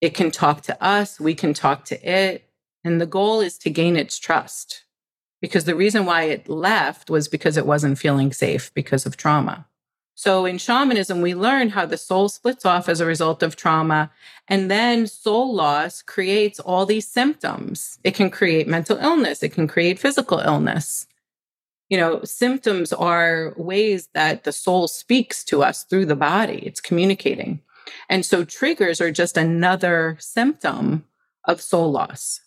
It 0.00 0.14
can 0.14 0.30
talk 0.30 0.60
to 0.62 0.84
us, 0.84 1.18
we 1.18 1.34
can 1.34 1.54
talk 1.54 1.84
to 1.86 2.08
it. 2.08 2.48
And 2.84 3.00
the 3.00 3.06
goal 3.06 3.40
is 3.40 3.56
to 3.58 3.70
gain 3.70 3.96
its 3.96 4.18
trust 4.18 4.84
because 5.40 5.64
the 5.64 5.74
reason 5.74 6.04
why 6.04 6.24
it 6.24 6.48
left 6.48 7.08
was 7.08 7.28
because 7.28 7.56
it 7.56 7.66
wasn't 7.66 7.98
feeling 7.98 8.32
safe 8.32 8.72
because 8.74 9.06
of 9.06 9.16
trauma. 9.16 9.66
So 10.14 10.44
in 10.44 10.58
shamanism, 10.58 11.20
we 11.20 11.34
learn 11.34 11.70
how 11.70 11.86
the 11.86 11.96
soul 11.96 12.28
splits 12.28 12.64
off 12.64 12.88
as 12.88 13.00
a 13.00 13.06
result 13.06 13.42
of 13.42 13.56
trauma. 13.56 14.10
And 14.46 14.70
then 14.70 15.06
soul 15.06 15.52
loss 15.54 16.02
creates 16.02 16.60
all 16.60 16.86
these 16.86 17.08
symptoms. 17.08 17.98
It 18.04 18.14
can 18.14 18.30
create 18.30 18.68
mental 18.68 18.96
illness, 18.98 19.42
it 19.42 19.52
can 19.52 19.66
create 19.66 19.98
physical 19.98 20.38
illness. 20.38 21.06
You 21.88 21.98
know, 21.98 22.24
symptoms 22.24 22.92
are 22.92 23.52
ways 23.56 24.08
that 24.14 24.44
the 24.44 24.52
soul 24.52 24.88
speaks 24.88 25.44
to 25.44 25.62
us 25.62 25.84
through 25.84 26.06
the 26.06 26.16
body, 26.16 26.62
it's 26.64 26.80
communicating. 26.80 27.60
And 28.08 28.24
so 28.24 28.44
triggers 28.44 29.00
are 29.00 29.12
just 29.12 29.36
another 29.36 30.16
symptom 30.18 31.04
of 31.44 31.60
soul 31.60 31.92
loss. 31.92 32.40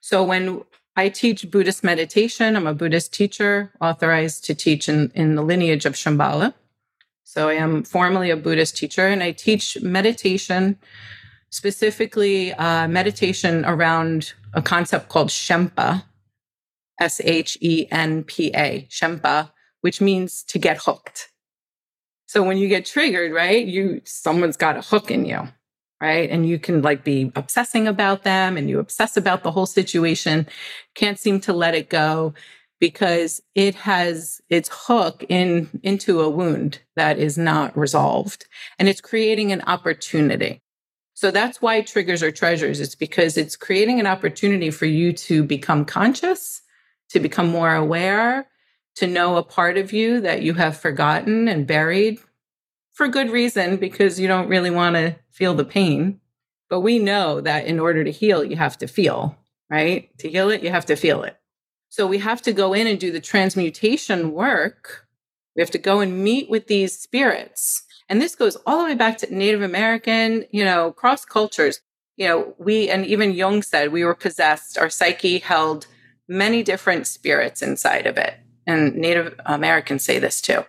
So 0.00 0.24
when 0.24 0.64
I 0.96 1.08
teach 1.08 1.50
Buddhist 1.50 1.82
meditation. 1.82 2.54
I'm 2.54 2.66
a 2.66 2.74
Buddhist 2.74 3.12
teacher 3.12 3.72
authorized 3.80 4.44
to 4.44 4.54
teach 4.54 4.88
in, 4.88 5.10
in 5.14 5.34
the 5.34 5.42
lineage 5.42 5.86
of 5.86 5.94
Shambhala. 5.94 6.54
So 7.24 7.48
I 7.48 7.54
am 7.54 7.82
formally 7.82 8.30
a 8.30 8.36
Buddhist 8.36 8.76
teacher 8.76 9.08
and 9.08 9.22
I 9.22 9.32
teach 9.32 9.76
meditation, 9.82 10.78
specifically 11.50 12.52
uh, 12.54 12.86
meditation 12.86 13.64
around 13.64 14.34
a 14.52 14.62
concept 14.62 15.08
called 15.08 15.30
Shenpa, 15.30 16.04
S 17.00 17.20
H 17.24 17.58
E 17.60 17.86
N 17.90 18.24
P 18.24 18.50
A, 18.54 18.86
Shenpa, 18.90 19.50
which 19.80 20.00
means 20.00 20.42
to 20.44 20.58
get 20.58 20.78
hooked. 20.78 21.30
So 22.26 22.42
when 22.42 22.56
you 22.58 22.68
get 22.68 22.86
triggered, 22.86 23.32
right, 23.32 23.64
you 23.64 24.00
someone's 24.04 24.56
got 24.56 24.76
a 24.76 24.82
hook 24.82 25.10
in 25.10 25.24
you 25.24 25.48
right? 26.04 26.28
And 26.30 26.46
you 26.46 26.58
can 26.58 26.82
like 26.82 27.02
be 27.02 27.32
obsessing 27.34 27.88
about 27.88 28.24
them 28.24 28.58
and 28.58 28.68
you 28.68 28.78
obsess 28.78 29.16
about 29.16 29.42
the 29.42 29.50
whole 29.50 29.64
situation, 29.64 30.46
can't 30.94 31.18
seem 31.18 31.40
to 31.40 31.52
let 31.54 31.74
it 31.74 31.88
go 31.88 32.34
because 32.78 33.40
it 33.54 33.74
has 33.74 34.42
its 34.50 34.68
hook 34.70 35.24
in 35.30 35.80
into 35.82 36.20
a 36.20 36.28
wound 36.28 36.80
that 36.94 37.18
is 37.18 37.38
not 37.38 37.74
resolved 37.74 38.44
and 38.78 38.86
it's 38.86 39.00
creating 39.00 39.50
an 39.50 39.62
opportunity. 39.62 40.60
So 41.14 41.30
that's 41.30 41.62
why 41.62 41.80
triggers 41.80 42.22
are 42.22 42.32
treasures. 42.32 42.80
It's 42.80 42.96
because 42.96 43.38
it's 43.38 43.56
creating 43.56 43.98
an 43.98 44.06
opportunity 44.06 44.70
for 44.70 44.84
you 44.84 45.12
to 45.12 45.42
become 45.42 45.86
conscious, 45.86 46.60
to 47.14 47.20
become 47.20 47.48
more 47.48 47.74
aware, 47.74 48.48
to 48.96 49.06
know 49.06 49.36
a 49.36 49.42
part 49.42 49.78
of 49.78 49.92
you 49.92 50.20
that 50.20 50.42
you 50.42 50.54
have 50.54 50.76
forgotten 50.76 51.46
and 51.46 51.66
buried 51.66 52.18
for 52.92 53.06
good 53.06 53.30
reason 53.30 53.76
because 53.76 54.18
you 54.18 54.26
don't 54.26 54.48
really 54.48 54.70
want 54.70 54.96
to 54.96 55.16
feel 55.30 55.54
the 55.54 55.64
pain. 55.64 56.20
But 56.68 56.80
we 56.80 56.98
know 56.98 57.40
that 57.40 57.66
in 57.66 57.78
order 57.78 58.02
to 58.02 58.10
heal, 58.10 58.42
you 58.42 58.56
have 58.56 58.76
to 58.78 58.88
feel, 58.88 59.38
right? 59.70 60.16
To 60.18 60.28
heal 60.28 60.50
it, 60.50 60.62
you 60.62 60.70
have 60.70 60.86
to 60.86 60.96
feel 60.96 61.22
it. 61.22 61.36
So 61.88 62.04
we 62.04 62.18
have 62.18 62.42
to 62.42 62.52
go 62.52 62.72
in 62.72 62.88
and 62.88 62.98
do 62.98 63.12
the 63.12 63.20
transmutation 63.20 64.32
work. 64.32 65.06
We 65.54 65.62
have 65.62 65.70
to 65.70 65.78
go 65.78 66.00
and 66.00 66.24
meet 66.24 66.50
with 66.50 66.66
these 66.66 66.98
spirits. 66.98 67.84
And 68.08 68.20
this 68.20 68.34
goes 68.34 68.56
all 68.66 68.78
the 68.78 68.84
way 68.86 68.94
back 68.96 69.18
to 69.18 69.32
Native 69.32 69.62
American, 69.62 70.46
you 70.50 70.64
know, 70.64 70.90
cross 70.90 71.24
cultures. 71.24 71.80
You 72.16 72.28
know, 72.28 72.54
we, 72.58 72.90
and 72.90 73.06
even 73.06 73.32
Jung 73.32 73.62
said 73.62 73.92
we 73.92 74.04
were 74.04 74.14
possessed, 74.16 74.78
our 74.78 74.90
psyche 74.90 75.38
held 75.38 75.86
many 76.28 76.62
different 76.62 77.06
spirits 77.06 77.62
inside 77.62 78.06
of 78.06 78.16
it. 78.16 78.34
And 78.66 78.94
Native 78.94 79.38
Americans 79.44 80.02
say 80.02 80.18
this 80.18 80.40
too 80.40 80.64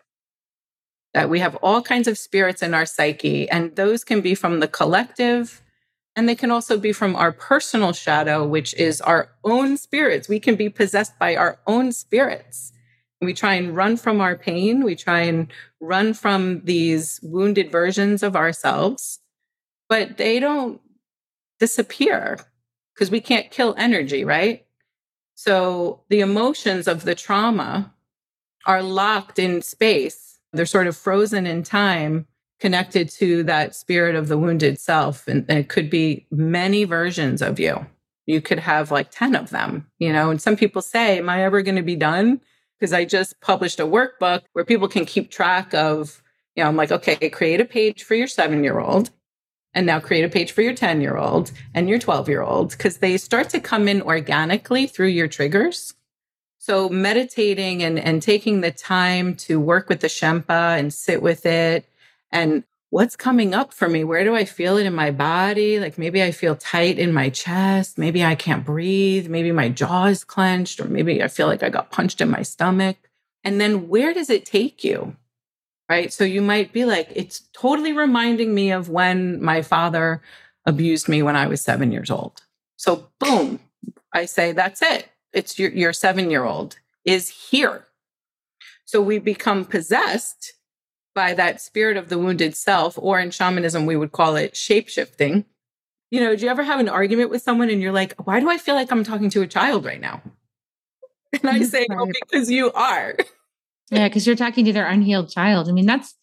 that 1.13 1.29
we 1.29 1.39
have 1.39 1.55
all 1.63 1.81
kinds 1.81 2.09
of 2.09 2.17
spirits 2.17 2.62
in 2.62 2.74
our 2.74 2.85
psyche, 2.85 3.50
and 3.50 3.74
those 3.77 4.03
can 4.03 4.19
be 4.19 4.35
from 4.35 4.59
the 4.59 4.67
collective, 4.67 5.62
and 6.13 6.27
they 6.27 6.35
can 6.35 6.51
also 6.51 6.77
be 6.77 6.91
from 6.91 7.15
our 7.15 7.31
personal 7.31 7.93
shadow, 7.93 8.45
which 8.45 8.74
is 8.74 9.00
our 9.00 9.29
own 9.45 9.77
spirits. 9.77 10.27
We 10.27 10.41
can 10.41 10.55
be 10.55 10.67
possessed 10.67 11.17
by 11.17 11.38
our 11.38 11.57
own 11.65 11.93
spirits. 11.93 12.74
We 13.21 13.33
try 13.33 13.53
and 13.53 13.74
run 13.74 13.95
from 13.95 14.19
our 14.19 14.35
pain. 14.35 14.83
We 14.83 14.95
try 14.95 15.21
and 15.21 15.47
run 15.79 16.13
from 16.13 16.62
these 16.65 17.21
wounded 17.24 17.71
versions 17.71 18.21
of 18.21 18.35
ourselves, 18.35 19.19
but 19.88 20.17
they 20.17 20.41
don't 20.41 20.81
disappear 21.62 22.39
because 22.93 23.09
we 23.09 23.21
can't 23.21 23.51
kill 23.51 23.74
energy, 23.77 24.25
right? 24.25 24.64
So 25.36 26.01
the 26.10 26.22
emotions 26.22 26.88
of 26.88 27.04
the 27.04 27.13
trauma 27.13 27.94
are 28.65 28.82
locked 28.82 29.38
in 29.38 29.62
space. 29.62 30.39
They're 30.54 30.65
sort 30.65 30.88
of 30.88 30.98
frozen 30.98 31.46
in 31.46 31.62
time, 31.62 32.25
connected 32.60 33.10
to 33.10 33.44
that 33.44 33.75
spirit 33.75 34.15
of 34.15 34.30
the 34.30 34.38
wounded 34.38 34.80
self. 34.80 35.27
And, 35.27 35.48
it 35.50 35.68
could 35.68 35.89
be 35.89 36.25
many 36.32 36.86
versions 36.86 37.42
of 37.42 37.60
you. 37.60 37.86
You 38.25 38.42
could 38.42 38.60
have 38.60 38.92
like 38.92 39.12
10 39.12 39.36
of 39.36 39.51
them, 39.51 39.86
you 40.00 40.12
know, 40.12 40.32
and 40.32 40.42
some 40.42 40.56
people 40.56 40.82
say, 40.82 41.20
Am 41.20 41.30
I 41.30 41.44
ever 41.44 41.62
going 41.62 41.75
to 41.75 41.84
be 41.84 41.96
done? 41.96 42.42
Because 42.80 42.92
I 42.92 43.06
just 43.06 43.39
published 43.39 43.80
a 43.80 43.86
workbook 43.86 44.42
where 44.54 44.65
people 44.65 44.88
can 44.88 45.06
keep 45.06 45.30
track 45.30 45.74
of, 45.74 46.24
you 46.56 46.63
know, 46.63 46.70
I'm 46.70 46.75
like, 46.75 46.92
okay, 46.92 47.30
create 47.30 47.62
a 47.62 47.65
page 47.65 48.04
for 48.04 48.15
your 48.15 48.27
seven 48.27 48.63
year 48.63 48.80
old 48.80 49.12
and 49.75 49.86
now 49.86 50.00
create 50.00 50.24
a 50.24 50.29
page 50.29 50.53
for 50.53 50.62
your 50.62 50.74
10 50.74 51.01
year 51.01 51.17
old 51.17 51.51
and 51.74 51.88
your 51.88 52.00
12 52.00 52.29
year 52.29 52.41
old 52.41 52.72
because 52.72 52.98
they 52.98 53.17
start 53.17 53.50
to 53.50 53.60
come 53.60 53.88
in 53.88 54.01
organically 54.01 54.88
through 54.88 55.10
your 55.10 55.27
triggers. 55.27 55.94
So 56.58 56.89
meditating 56.89 57.84
and, 57.84 58.00
and 58.00 58.22
taking 58.22 58.62
the 58.62 58.72
time 58.72 59.36
to 59.36 59.60
work 59.60 59.89
with 59.89 60.00
the 60.00 60.08
Shenpa 60.08 60.79
and 60.79 60.91
sit 60.91 61.22
with 61.22 61.46
it 61.46 61.88
and 62.32 62.63
what's 62.89 63.17
coming 63.17 63.53
up 63.53 63.74
for 63.74 63.89
me? 63.89 64.03
Where 64.05 64.24
do 64.24 64.34
I 64.34 64.46
feel 64.46 64.77
it 64.77 64.86
in 64.86 64.96
my 64.96 65.12
body? 65.12 65.79
Like 65.79 65.98
maybe 65.98 66.24
I 66.24 66.32
feel 66.32 66.55
tight 66.55 66.98
in 66.98 67.12
my 67.12 67.29
chest. 67.29 67.98
Maybe 67.98 68.24
I 68.24 68.36
can't 68.36 68.65
breathe. 68.65 69.27
Maybe 69.27 69.51
my 69.51 69.67
jaw 69.67 70.05
is 70.05 70.24
clenched, 70.24 70.79
or 70.79 70.86
maybe 70.86 71.22
I 71.22 71.27
feel 71.27 71.48
like 71.48 71.62
I 71.62 71.70
got 71.70 71.91
punched 71.91 72.22
in 72.22 72.29
my 72.29 72.41
stomach. 72.41 72.98
And 73.44 73.60
then 73.60 73.89
where 73.89 74.13
does 74.13 74.29
it 74.29 74.46
take 74.46 74.84
you? 74.84 75.17
Right? 75.89 76.12
So 76.12 76.24
you 76.24 76.42
might 76.42 76.74
be 76.74 76.86
like, 76.86 77.10
it's 77.15 77.42
totally 77.54 77.94
reminding 77.94 78.54
me 78.54 78.72
of 78.72 78.89
when 78.89 79.42
my 79.44 79.62
father 79.62 80.22
abused 80.65 81.08
me 81.08 81.22
when 81.22 81.36
I 81.36 81.48
was 81.48 81.62
seven 81.62 81.92
years 81.92 82.10
old. 82.10 82.42
So 82.77 83.08
boom, 83.20 83.60
I 84.13 84.25
say, 84.25 84.51
that's 84.51 84.82
it. 84.82 85.10
It's 85.34 85.60
your, 85.60 85.72
your 85.72 85.94
seven 85.94 86.32
year 86.32 86.44
old 86.44 86.77
is 87.04 87.30
here. 87.30 87.86
So 88.86 89.01
we 89.01 89.20
become 89.20 89.65
possessed 89.65 90.54
by 91.13 91.34
that 91.34 91.62
spirit 91.62 91.98
of 91.98 92.10
the 92.10 92.20
wounded 92.20 92.56
self, 92.56 92.98
or 92.98 93.20
in 93.20 93.32
shamanism, 93.32 93.86
we 93.86 93.96
would 93.96 94.12
call 94.12 94.36
it 94.36 94.56
shape 94.56 94.89
shifting. 94.89 95.46
You 96.12 96.20
know, 96.20 96.36
do 96.36 96.44
you 96.44 96.51
ever 96.51 96.63
have 96.63 96.80
an 96.80 96.89
argument 96.89 97.30
with 97.30 97.42
someone 97.42 97.70
and 97.70 97.82
you're 97.82 97.94
like, 97.94 98.13
why 98.25 98.39
do 98.39 98.50
I 98.50 98.58
feel 98.58 98.75
like 98.75 98.92
I'm 98.92 99.04
talking 99.04 99.30
to 99.32 99.42
a 99.42 99.48
child 99.48 99.86
right 99.86 100.01
now? 100.01 100.22
And 101.44 101.50
I 101.50 101.63
say, 101.63 101.86
oh, 101.92 102.06
because 102.06 102.50
you 102.50 102.72
are. 102.72 103.18
yeah, 103.92 104.08
because 104.08 104.25
you're 104.25 104.36
talking 104.36 104.65
to 104.65 104.74
their 104.74 104.88
unhealed 104.88 105.30
child. 105.30 105.70
I 105.70 105.72
mean, 105.72 105.86
that's 105.86 106.15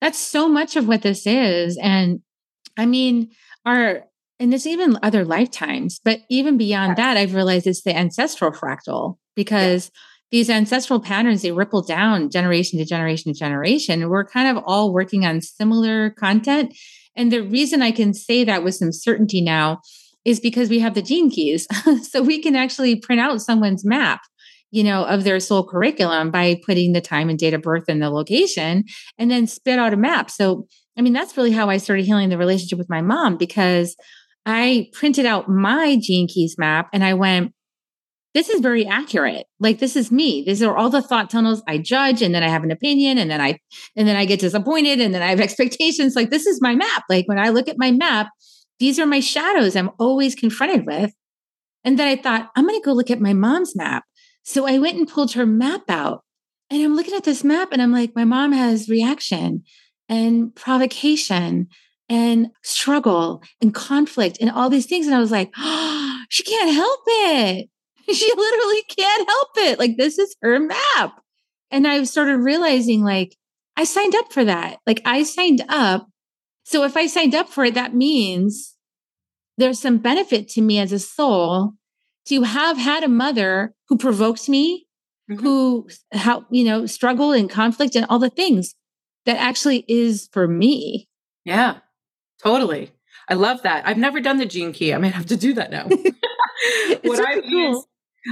that's 0.00 0.18
so 0.18 0.48
much 0.48 0.76
of 0.76 0.88
what 0.88 1.02
this 1.02 1.26
is. 1.26 1.78
And 1.80 2.20
I 2.76 2.86
mean, 2.86 3.30
our 3.64 4.04
and 4.40 4.52
it's 4.52 4.66
even 4.66 4.98
other 5.02 5.24
lifetimes, 5.24 6.00
but 6.04 6.20
even 6.28 6.58
beyond 6.58 6.96
that, 6.96 7.16
I've 7.16 7.34
realized 7.34 7.66
it's 7.66 7.82
the 7.82 7.96
ancestral 7.96 8.50
fractal 8.50 9.18
because 9.36 9.90
these 10.30 10.50
ancestral 10.50 10.98
patterns 10.98 11.42
they 11.42 11.52
ripple 11.52 11.82
down 11.82 12.30
generation 12.30 12.78
to 12.78 12.84
generation 12.84 13.32
to 13.32 13.38
generation. 13.38 14.08
We're 14.08 14.24
kind 14.24 14.56
of 14.56 14.62
all 14.66 14.92
working 14.92 15.24
on 15.24 15.40
similar 15.40 16.10
content. 16.10 16.76
And 17.16 17.30
the 17.30 17.42
reason 17.42 17.80
I 17.80 17.92
can 17.92 18.12
say 18.12 18.42
that 18.42 18.64
with 18.64 18.74
some 18.74 18.90
certainty 18.92 19.40
now 19.40 19.80
is 20.24 20.40
because 20.40 20.68
we 20.68 20.80
have 20.80 20.94
the 20.94 21.02
gene 21.02 21.30
keys. 21.30 21.68
so 22.10 22.22
we 22.22 22.42
can 22.42 22.56
actually 22.56 22.96
print 22.96 23.20
out 23.20 23.42
someone's 23.42 23.84
map 23.84 24.22
you 24.74 24.82
know, 24.82 25.04
of 25.04 25.22
their 25.22 25.38
soul 25.38 25.64
curriculum 25.64 26.32
by 26.32 26.60
putting 26.66 26.92
the 26.92 27.00
time 27.00 27.30
and 27.30 27.38
date 27.38 27.54
of 27.54 27.62
birth 27.62 27.84
and 27.86 28.02
the 28.02 28.10
location 28.10 28.82
and 29.18 29.30
then 29.30 29.46
spit 29.46 29.78
out 29.78 29.94
a 29.94 29.96
map. 29.96 30.32
So, 30.32 30.66
I 30.98 31.00
mean, 31.00 31.12
that's 31.12 31.36
really 31.36 31.52
how 31.52 31.70
I 31.70 31.76
started 31.76 32.04
healing 32.04 32.28
the 32.28 32.36
relationship 32.36 32.76
with 32.76 32.90
my 32.90 33.00
mom 33.00 33.36
because 33.36 33.94
I 34.46 34.88
printed 34.92 35.26
out 35.26 35.48
my 35.48 35.96
gene 36.02 36.26
keys 36.26 36.56
map 36.58 36.88
and 36.92 37.04
I 37.04 37.14
went, 37.14 37.52
this 38.34 38.48
is 38.48 38.60
very 38.60 38.84
accurate. 38.84 39.46
Like 39.60 39.78
this 39.78 39.94
is 39.94 40.10
me. 40.10 40.42
These 40.44 40.60
are 40.60 40.76
all 40.76 40.90
the 40.90 41.02
thought 41.02 41.30
tunnels 41.30 41.62
I 41.68 41.78
judge 41.78 42.20
and 42.20 42.34
then 42.34 42.42
I 42.42 42.48
have 42.48 42.64
an 42.64 42.72
opinion 42.72 43.16
and 43.16 43.30
then 43.30 43.40
I 43.40 43.60
and 43.94 44.08
then 44.08 44.16
I 44.16 44.24
get 44.24 44.40
disappointed 44.40 45.00
and 45.00 45.14
then 45.14 45.22
I 45.22 45.28
have 45.28 45.40
expectations. 45.48 46.16
Like 46.16 46.30
this 46.30 46.46
is 46.46 46.60
my 46.60 46.74
map. 46.74 47.04
Like 47.08 47.28
when 47.28 47.38
I 47.38 47.50
look 47.50 47.68
at 47.68 47.78
my 47.78 47.92
map, 47.92 48.26
these 48.80 48.98
are 48.98 49.06
my 49.06 49.20
shadows 49.20 49.76
I'm 49.76 49.90
always 50.00 50.34
confronted 50.34 50.84
with. 50.84 51.12
And 51.84 51.96
then 51.96 52.08
I 52.08 52.20
thought, 52.20 52.50
I'm 52.56 52.66
going 52.66 52.80
to 52.80 52.84
go 52.84 52.92
look 52.92 53.10
at 53.10 53.20
my 53.20 53.34
mom's 53.34 53.76
map. 53.76 54.04
So 54.44 54.66
I 54.66 54.78
went 54.78 54.98
and 54.98 55.08
pulled 55.08 55.32
her 55.32 55.46
map 55.46 55.88
out. 55.88 56.22
And 56.70 56.82
I'm 56.82 56.94
looking 56.96 57.14
at 57.14 57.24
this 57.24 57.44
map 57.44 57.70
and 57.72 57.82
I'm 57.82 57.92
like, 57.92 58.14
my 58.14 58.24
mom 58.24 58.52
has 58.52 58.88
reaction 58.88 59.64
and 60.08 60.54
provocation 60.54 61.68
and 62.08 62.48
struggle 62.62 63.42
and 63.60 63.74
conflict 63.74 64.38
and 64.40 64.50
all 64.50 64.70
these 64.70 64.86
things. 64.86 65.06
And 65.06 65.14
I 65.14 65.20
was 65.20 65.30
like, 65.30 65.52
oh, 65.56 66.18
she 66.28 66.42
can't 66.42 66.72
help 66.72 67.00
it. 67.06 67.68
She 68.06 68.30
literally 68.36 68.82
can't 68.94 69.26
help 69.26 69.48
it. 69.56 69.78
Like, 69.78 69.96
this 69.96 70.18
is 70.18 70.36
her 70.42 70.60
map. 70.60 71.22
And 71.70 71.88
I 71.88 72.04
started 72.04 72.36
realizing, 72.36 73.02
like, 73.02 73.34
I 73.78 73.84
signed 73.84 74.14
up 74.14 74.30
for 74.30 74.44
that. 74.44 74.80
Like, 74.86 75.00
I 75.06 75.22
signed 75.22 75.64
up. 75.70 76.06
So 76.64 76.84
if 76.84 76.98
I 76.98 77.06
signed 77.06 77.34
up 77.34 77.48
for 77.48 77.64
it, 77.64 77.72
that 77.72 77.94
means 77.94 78.76
there's 79.56 79.80
some 79.80 79.96
benefit 79.96 80.48
to 80.48 80.60
me 80.60 80.78
as 80.78 80.92
a 80.92 80.98
soul 80.98 81.76
to 82.26 82.42
have 82.42 82.76
had 82.78 83.04
a 83.04 83.08
mother 83.08 83.74
who 83.88 83.96
provoked 83.96 84.48
me, 84.48 84.86
mm-hmm. 85.30 85.42
who 85.42 85.88
how 86.12 86.46
you 86.50 86.64
know 86.64 86.86
struggle 86.86 87.32
and 87.32 87.50
conflict 87.50 87.94
and 87.94 88.06
all 88.08 88.18
the 88.18 88.30
things 88.30 88.74
that 89.26 89.36
actually 89.36 89.84
is 89.88 90.28
for 90.32 90.46
me. 90.46 91.08
Yeah, 91.44 91.78
totally. 92.42 92.92
I 93.28 93.34
love 93.34 93.62
that. 93.62 93.86
I've 93.86 93.98
never 93.98 94.20
done 94.20 94.38
the 94.38 94.46
gene 94.46 94.72
key. 94.72 94.92
I 94.92 94.98
might 94.98 95.14
have 95.14 95.26
to 95.26 95.36
do 95.36 95.54
that 95.54 95.70
now. 95.70 95.88
what 97.02 97.20
I've 97.20 97.42
cool. 97.42 97.50
used, 97.50 97.86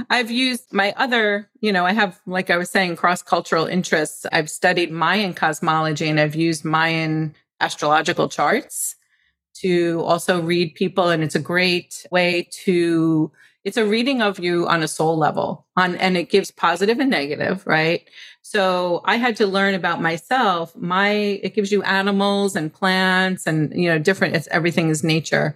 I've 0.09 0.31
used 0.31 0.71
my 0.71 0.93
other, 0.97 1.49
you 1.61 1.71
know, 1.71 1.85
I 1.85 1.93
have, 1.93 2.19
like 2.25 2.49
I 2.49 2.57
was 2.57 2.69
saying, 2.69 2.95
cross 2.95 3.21
cultural 3.21 3.65
interests. 3.65 4.25
I've 4.31 4.49
studied 4.49 4.91
Mayan 4.91 5.33
cosmology 5.33 6.07
and 6.07 6.19
I've 6.19 6.35
used 6.35 6.65
Mayan 6.65 7.35
astrological 7.59 8.29
charts 8.29 8.95
to 9.61 10.01
also 10.01 10.41
read 10.41 10.75
people. 10.75 11.09
And 11.09 11.23
it's 11.23 11.35
a 11.35 11.39
great 11.39 12.05
way 12.11 12.47
to 12.63 13.31
it's 13.63 13.77
a 13.77 13.85
reading 13.85 14.21
of 14.21 14.39
you 14.39 14.67
on 14.67 14.83
a 14.83 14.87
soul 14.87 15.17
level 15.17 15.65
on 15.77 15.95
and 15.95 16.17
it 16.17 16.29
gives 16.29 16.51
positive 16.51 16.99
and 16.99 17.09
negative 17.09 17.65
right? 17.65 18.07
So 18.41 19.01
i 19.05 19.15
had 19.15 19.35
to 19.37 19.47
learn 19.47 19.73
about 19.73 20.01
myself 20.01 20.75
my 20.75 21.09
it 21.09 21.53
gives 21.53 21.71
you 21.71 21.83
animals 21.83 22.55
and 22.55 22.73
plants 22.73 23.47
and 23.47 23.73
you 23.73 23.89
know 23.89 23.99
different 23.99 24.35
it's 24.35 24.47
everything 24.47 24.89
is 24.89 25.03
nature. 25.03 25.55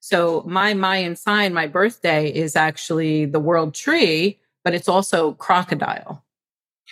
So 0.00 0.44
my 0.46 0.74
mayan 0.74 1.16
sign 1.16 1.52
my 1.52 1.66
birthday 1.66 2.32
is 2.32 2.54
actually 2.56 3.24
the 3.26 3.40
world 3.40 3.74
tree 3.74 4.38
but 4.64 4.74
it's 4.74 4.88
also 4.88 5.32
crocodile. 5.32 6.24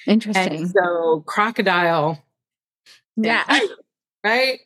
Interesting. 0.06 0.60
and 0.60 0.70
so 0.70 1.22
crocodile 1.26 2.22
yeah 3.16 3.44
right? 4.26 4.60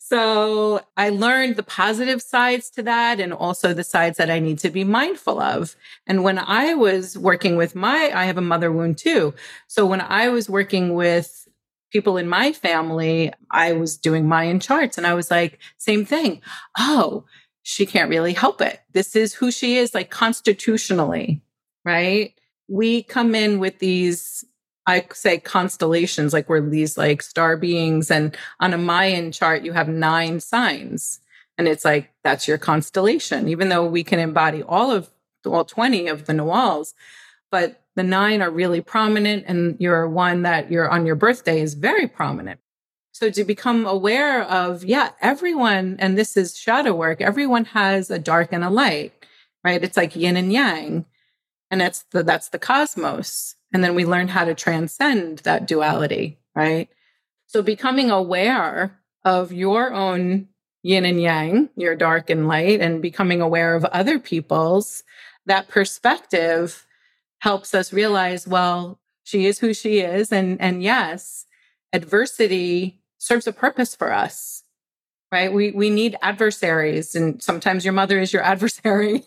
So 0.00 0.80
I 0.96 1.10
learned 1.10 1.56
the 1.56 1.62
positive 1.62 2.22
sides 2.22 2.70
to 2.70 2.82
that 2.84 3.20
and 3.20 3.32
also 3.32 3.74
the 3.74 3.84
sides 3.84 4.16
that 4.16 4.30
I 4.30 4.38
need 4.38 4.58
to 4.60 4.70
be 4.70 4.82
mindful 4.82 5.40
of. 5.40 5.76
And 6.06 6.24
when 6.24 6.38
I 6.38 6.74
was 6.74 7.18
working 7.18 7.56
with 7.56 7.74
my, 7.74 8.10
I 8.14 8.24
have 8.24 8.38
a 8.38 8.50
mother 8.52 8.72
wound 8.72 8.96
too. 8.96 9.34
So 9.66 9.84
when 9.84 10.00
I 10.00 10.28
was 10.30 10.48
working 10.48 10.94
with 10.94 11.46
people 11.92 12.16
in 12.16 12.28
my 12.28 12.52
family, 12.52 13.32
I 13.50 13.72
was 13.72 13.98
doing 13.98 14.26
Mayan 14.26 14.58
charts 14.58 14.96
and 14.96 15.06
I 15.06 15.14
was 15.14 15.30
like, 15.30 15.58
same 15.76 16.06
thing. 16.06 16.40
Oh, 16.78 17.24
she 17.62 17.84
can't 17.86 18.10
really 18.10 18.32
help 18.32 18.60
it. 18.60 18.80
This 18.92 19.14
is 19.14 19.34
who 19.34 19.50
she 19.50 19.76
is, 19.76 19.94
like 19.94 20.10
constitutionally, 20.10 21.42
right? 21.84 22.32
We 22.68 23.02
come 23.02 23.34
in 23.34 23.58
with 23.58 23.78
these 23.78 24.44
I 24.86 25.06
say 25.12 25.38
constellations, 25.38 26.32
like 26.32 26.48
we're 26.48 26.60
these 26.60 26.98
like 26.98 27.22
star 27.22 27.56
beings. 27.56 28.10
And 28.10 28.36
on 28.60 28.74
a 28.74 28.78
Mayan 28.78 29.32
chart, 29.32 29.62
you 29.62 29.72
have 29.72 29.88
nine 29.88 30.40
signs. 30.40 31.20
And 31.56 31.68
it's 31.68 31.84
like, 31.84 32.12
that's 32.22 32.48
your 32.48 32.58
constellation, 32.58 33.48
even 33.48 33.68
though 33.68 33.86
we 33.86 34.04
can 34.04 34.18
embody 34.18 34.62
all 34.62 34.90
of 34.90 35.10
all 35.46 35.64
20 35.64 36.08
of 36.08 36.26
the 36.26 36.32
Nawals. 36.32 36.94
But 37.50 37.80
the 37.94 38.02
nine 38.02 38.42
are 38.42 38.50
really 38.50 38.80
prominent, 38.80 39.44
and 39.46 39.76
your 39.78 40.08
one 40.08 40.42
that 40.42 40.70
you're 40.70 40.90
on 40.90 41.06
your 41.06 41.14
birthday 41.14 41.60
is 41.60 41.74
very 41.74 42.08
prominent. 42.08 42.58
So 43.12 43.30
to 43.30 43.44
become 43.44 43.86
aware 43.86 44.42
of, 44.42 44.84
yeah, 44.84 45.10
everyone, 45.22 45.96
and 46.00 46.18
this 46.18 46.36
is 46.36 46.58
shadow 46.58 46.92
work, 46.92 47.20
everyone 47.20 47.66
has 47.66 48.10
a 48.10 48.18
dark 48.18 48.48
and 48.50 48.64
a 48.64 48.70
light, 48.70 49.12
right? 49.62 49.82
It's 49.84 49.96
like 49.96 50.16
yin 50.16 50.36
and 50.36 50.52
yang. 50.52 51.06
And 51.70 51.80
that's 51.80 52.04
the 52.10 52.24
that's 52.24 52.48
the 52.48 52.58
cosmos. 52.58 53.54
And 53.74 53.82
then 53.82 53.94
we 53.94 54.06
learn 54.06 54.28
how 54.28 54.44
to 54.44 54.54
transcend 54.54 55.38
that 55.40 55.66
duality, 55.66 56.38
right? 56.54 56.88
So 57.48 57.60
becoming 57.60 58.10
aware 58.10 59.00
of 59.24 59.52
your 59.52 59.92
own 59.92 60.48
yin 60.82 61.04
and 61.04 61.20
yang, 61.20 61.70
your 61.76 61.96
dark 61.96 62.30
and 62.30 62.46
light, 62.46 62.80
and 62.80 63.02
becoming 63.02 63.40
aware 63.40 63.74
of 63.74 63.84
other 63.86 64.20
people's, 64.20 65.02
that 65.46 65.66
perspective 65.66 66.86
helps 67.40 67.74
us 67.74 67.92
realize, 67.92 68.46
well, 68.46 69.00
she 69.24 69.46
is 69.46 69.58
who 69.58 69.74
she 69.74 69.98
is. 69.98 70.30
And, 70.30 70.60
and 70.60 70.82
yes, 70.82 71.46
adversity 71.92 73.02
serves 73.18 73.46
a 73.46 73.52
purpose 73.52 73.96
for 73.96 74.12
us, 74.12 74.53
right? 75.34 75.52
We 75.52 75.72
we 75.72 75.90
need 75.90 76.16
adversaries, 76.22 77.16
and 77.16 77.42
sometimes 77.42 77.84
your 77.84 77.92
mother 77.92 78.20
is 78.20 78.32
your 78.32 78.42
adversary. 78.52 79.24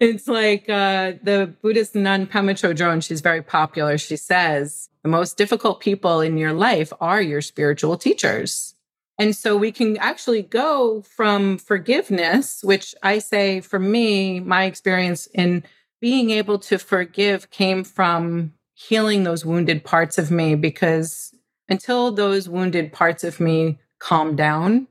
it's 0.00 0.26
like 0.26 0.68
uh, 0.68 1.12
the 1.22 1.52
Buddhist 1.60 1.94
nun 1.94 2.26
Pema 2.26 2.52
Chodron. 2.52 3.02
She's 3.02 3.20
very 3.20 3.42
popular. 3.42 3.98
She 3.98 4.16
says 4.16 4.88
the 5.02 5.10
most 5.10 5.36
difficult 5.36 5.80
people 5.80 6.22
in 6.22 6.38
your 6.38 6.54
life 6.54 6.90
are 7.02 7.20
your 7.20 7.42
spiritual 7.42 7.98
teachers. 7.98 8.74
And 9.18 9.36
so 9.36 9.54
we 9.58 9.70
can 9.70 9.98
actually 9.98 10.40
go 10.40 11.02
from 11.02 11.58
forgiveness, 11.58 12.64
which 12.64 12.94
I 13.02 13.18
say 13.18 13.60
for 13.60 13.78
me, 13.78 14.40
my 14.40 14.64
experience 14.64 15.28
in 15.34 15.62
being 16.00 16.30
able 16.30 16.58
to 16.60 16.78
forgive 16.78 17.50
came 17.50 17.84
from 17.84 18.54
healing 18.72 19.24
those 19.24 19.44
wounded 19.44 19.84
parts 19.84 20.16
of 20.16 20.30
me 20.30 20.54
because 20.54 21.34
until 21.68 22.10
those 22.10 22.48
wounded 22.48 22.94
parts 22.94 23.22
of 23.22 23.38
me 23.38 23.78
calmed 23.98 24.38
down, 24.38 24.88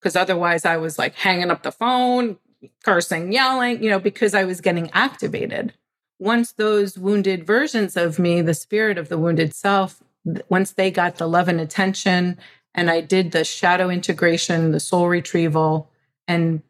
because 0.00 0.16
otherwise 0.16 0.64
I 0.64 0.76
was 0.76 0.98
like 0.98 1.14
hanging 1.14 1.50
up 1.50 1.62
the 1.62 1.72
phone, 1.72 2.38
cursing, 2.84 3.32
yelling, 3.32 3.82
you 3.82 3.90
know, 3.90 3.98
because 3.98 4.34
I 4.34 4.44
was 4.44 4.60
getting 4.60 4.90
activated. 4.92 5.74
Once 6.18 6.52
those 6.52 6.98
wounded 6.98 7.46
versions 7.46 7.96
of 7.96 8.18
me, 8.18 8.40
the 8.40 8.54
spirit 8.54 8.98
of 8.98 9.08
the 9.08 9.18
wounded 9.18 9.54
self, 9.54 10.02
once 10.48 10.72
they 10.72 10.90
got 10.90 11.16
the 11.16 11.28
love 11.28 11.48
and 11.48 11.60
attention, 11.60 12.38
and 12.74 12.90
I 12.90 13.00
did 13.00 13.32
the 13.32 13.44
shadow 13.44 13.88
integration, 13.90 14.72
the 14.72 14.80
soul 14.80 15.08
retrieval, 15.08 15.90
and 16.26 16.62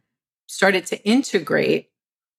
started 0.46 0.86
to 0.86 1.02
integrate, 1.04 1.90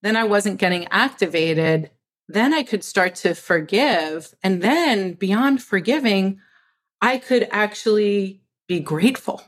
then 0.01 0.15
I 0.15 0.23
wasn't 0.23 0.59
getting 0.59 0.87
activated. 0.87 1.89
Then 2.27 2.53
I 2.53 2.63
could 2.63 2.83
start 2.83 3.15
to 3.15 3.33
forgive. 3.33 4.33
And 4.43 4.61
then 4.61 5.13
beyond 5.13 5.61
forgiving, 5.61 6.39
I 7.01 7.17
could 7.17 7.47
actually 7.51 8.41
be 8.67 8.79
grateful 8.79 9.41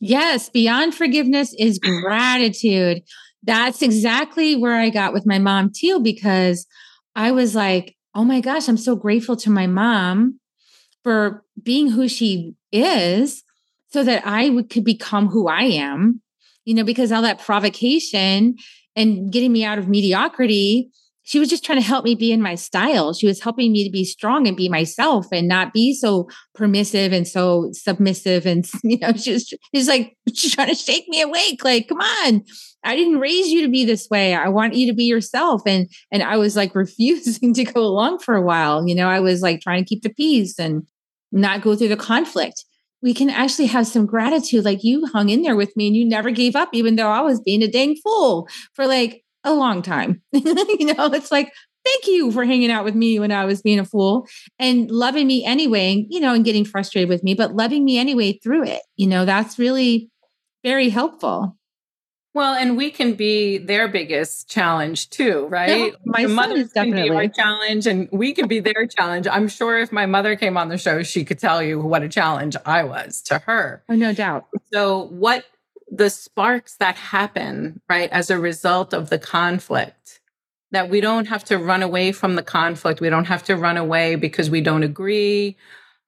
Yes, 0.00 0.48
beyond 0.48 0.94
forgiveness 0.94 1.54
is 1.58 1.78
gratitude. 1.78 3.02
That's 3.42 3.82
exactly 3.82 4.56
where 4.56 4.76
I 4.76 4.90
got 4.90 5.12
with 5.12 5.26
my 5.26 5.38
mom 5.38 5.70
too, 5.74 6.00
because 6.00 6.66
I 7.14 7.30
was 7.32 7.54
like, 7.54 7.96
oh 8.14 8.24
my 8.24 8.40
gosh, 8.40 8.68
I'm 8.68 8.76
so 8.76 8.96
grateful 8.96 9.36
to 9.36 9.50
my 9.50 9.66
mom 9.66 10.40
for 11.02 11.44
being 11.62 11.90
who 11.90 12.08
she 12.08 12.54
is 12.72 13.42
so 13.88 14.02
that 14.02 14.26
I 14.26 14.50
would, 14.50 14.68
could 14.68 14.84
become 14.84 15.28
who 15.28 15.48
I 15.48 15.62
am, 15.62 16.20
you 16.64 16.74
know, 16.74 16.84
because 16.84 17.12
all 17.12 17.22
that 17.22 17.40
provocation 17.40 18.56
and 18.96 19.32
getting 19.32 19.52
me 19.52 19.64
out 19.64 19.78
of 19.78 19.88
mediocrity 19.88 20.90
she 21.26 21.40
was 21.40 21.48
just 21.48 21.64
trying 21.64 21.78
to 21.78 21.84
help 21.84 22.04
me 22.04 22.14
be 22.14 22.30
in 22.30 22.40
my 22.40 22.54
style. 22.54 23.12
She 23.12 23.26
was 23.26 23.42
helping 23.42 23.72
me 23.72 23.82
to 23.82 23.90
be 23.90 24.04
strong 24.04 24.46
and 24.46 24.56
be 24.56 24.68
myself 24.68 25.26
and 25.32 25.48
not 25.48 25.72
be 25.72 25.92
so 25.92 26.28
permissive 26.54 27.12
and 27.12 27.26
so 27.26 27.68
submissive. 27.72 28.46
And, 28.46 28.64
you 28.84 28.96
know, 28.98 29.12
she 29.12 29.32
was, 29.32 29.52
she's 29.74 29.88
like, 29.88 30.16
she's 30.32 30.52
trying 30.54 30.68
to 30.68 30.76
shake 30.76 31.08
me 31.08 31.20
awake. 31.20 31.64
Like, 31.64 31.88
come 31.88 31.98
on. 31.98 32.44
I 32.84 32.94
didn't 32.94 33.18
raise 33.18 33.48
you 33.48 33.62
to 33.62 33.68
be 33.68 33.84
this 33.84 34.08
way. 34.08 34.36
I 34.36 34.48
want 34.48 34.74
you 34.74 34.86
to 34.86 34.92
be 34.92 35.02
yourself. 35.02 35.62
And, 35.66 35.88
and 36.12 36.22
I 36.22 36.36
was 36.36 36.54
like 36.54 36.74
refusing 36.76 37.52
to 37.54 37.64
go 37.64 37.80
along 37.82 38.20
for 38.20 38.36
a 38.36 38.42
while. 38.42 38.86
You 38.86 38.94
know, 38.94 39.08
I 39.08 39.18
was 39.18 39.42
like 39.42 39.60
trying 39.60 39.82
to 39.82 39.88
keep 39.88 40.02
the 40.02 40.14
peace 40.14 40.60
and 40.60 40.86
not 41.32 41.60
go 41.60 41.74
through 41.74 41.88
the 41.88 41.96
conflict. 41.96 42.64
We 43.02 43.12
can 43.12 43.30
actually 43.30 43.66
have 43.66 43.88
some 43.88 44.06
gratitude. 44.06 44.64
Like 44.64 44.84
you 44.84 45.06
hung 45.06 45.28
in 45.30 45.42
there 45.42 45.56
with 45.56 45.76
me 45.76 45.88
and 45.88 45.96
you 45.96 46.04
never 46.08 46.30
gave 46.30 46.54
up, 46.54 46.68
even 46.72 46.94
though 46.94 47.10
I 47.10 47.20
was 47.20 47.40
being 47.40 47.64
a 47.64 47.70
dang 47.70 47.96
fool 47.96 48.48
for 48.74 48.86
like 48.86 49.24
a 49.46 49.54
long 49.54 49.80
time. 49.80 50.20
you 50.32 50.94
know, 50.94 51.06
it's 51.06 51.32
like, 51.32 51.52
thank 51.84 52.06
you 52.06 52.30
for 52.32 52.44
hanging 52.44 52.70
out 52.70 52.84
with 52.84 52.94
me 52.94 53.18
when 53.18 53.32
I 53.32 53.44
was 53.44 53.62
being 53.62 53.78
a 53.78 53.84
fool 53.84 54.26
and 54.58 54.90
loving 54.90 55.26
me 55.26 55.44
anyway, 55.44 56.04
you 56.10 56.20
know, 56.20 56.34
and 56.34 56.44
getting 56.44 56.64
frustrated 56.64 57.08
with 57.08 57.22
me, 57.22 57.34
but 57.34 57.54
loving 57.54 57.84
me 57.84 57.98
anyway 57.98 58.38
through 58.42 58.64
it. 58.64 58.82
You 58.96 59.06
know, 59.06 59.24
that's 59.24 59.58
really 59.58 60.10
very 60.64 60.88
helpful. 60.88 61.56
Well, 62.36 62.52
and 62.52 62.76
we 62.76 62.90
can 62.90 63.14
be 63.14 63.56
their 63.56 63.88
biggest 63.88 64.50
challenge 64.50 65.08
too, 65.08 65.46
right? 65.46 65.92
Yeah, 65.92 65.96
my 66.04 66.26
mother 66.26 66.56
is 66.56 66.70
definitely 66.70 67.08
our 67.08 67.28
challenge, 67.28 67.86
and 67.86 68.10
we 68.12 68.34
can 68.34 68.46
be 68.46 68.60
their 68.60 68.86
challenge. 68.86 69.26
I'm 69.26 69.48
sure 69.48 69.78
if 69.78 69.90
my 69.90 70.04
mother 70.04 70.36
came 70.36 70.58
on 70.58 70.68
the 70.68 70.76
show, 70.76 71.02
she 71.02 71.24
could 71.24 71.38
tell 71.38 71.62
you 71.62 71.80
what 71.80 72.02
a 72.02 72.10
challenge 72.10 72.54
I 72.66 72.84
was 72.84 73.22
to 73.22 73.38
her. 73.38 73.82
Oh, 73.88 73.94
no 73.94 74.12
doubt. 74.12 74.48
So, 74.70 75.04
what 75.04 75.46
the 75.90 76.10
sparks 76.10 76.76
that 76.76 76.96
happen, 76.96 77.80
right, 77.88 78.10
as 78.10 78.30
a 78.30 78.38
result 78.38 78.92
of 78.92 79.10
the 79.10 79.18
conflict, 79.18 80.20
that 80.72 80.90
we 80.90 81.00
don't 81.00 81.26
have 81.26 81.44
to 81.44 81.58
run 81.58 81.82
away 81.82 82.12
from 82.12 82.34
the 82.34 82.42
conflict. 82.42 83.00
We 83.00 83.08
don't 83.08 83.26
have 83.26 83.44
to 83.44 83.56
run 83.56 83.76
away 83.76 84.16
because 84.16 84.50
we 84.50 84.60
don't 84.60 84.82
agree. 84.82 85.56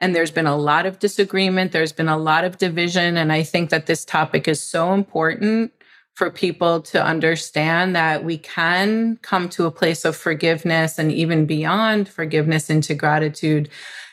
And 0.00 0.14
there's 0.14 0.30
been 0.30 0.46
a 0.46 0.56
lot 0.56 0.86
of 0.86 0.98
disagreement, 0.98 1.72
there's 1.72 1.92
been 1.92 2.08
a 2.08 2.18
lot 2.18 2.44
of 2.44 2.58
division. 2.58 3.16
And 3.16 3.32
I 3.32 3.42
think 3.42 3.70
that 3.70 3.86
this 3.86 4.04
topic 4.04 4.48
is 4.48 4.62
so 4.62 4.92
important 4.92 5.72
for 6.14 6.30
people 6.30 6.80
to 6.82 7.04
understand 7.04 7.94
that 7.94 8.24
we 8.24 8.38
can 8.38 9.16
come 9.22 9.48
to 9.50 9.66
a 9.66 9.70
place 9.70 10.04
of 10.04 10.16
forgiveness 10.16 10.98
and 10.98 11.12
even 11.12 11.46
beyond 11.46 12.08
forgiveness 12.08 12.68
into 12.68 12.92
gratitude 12.92 13.68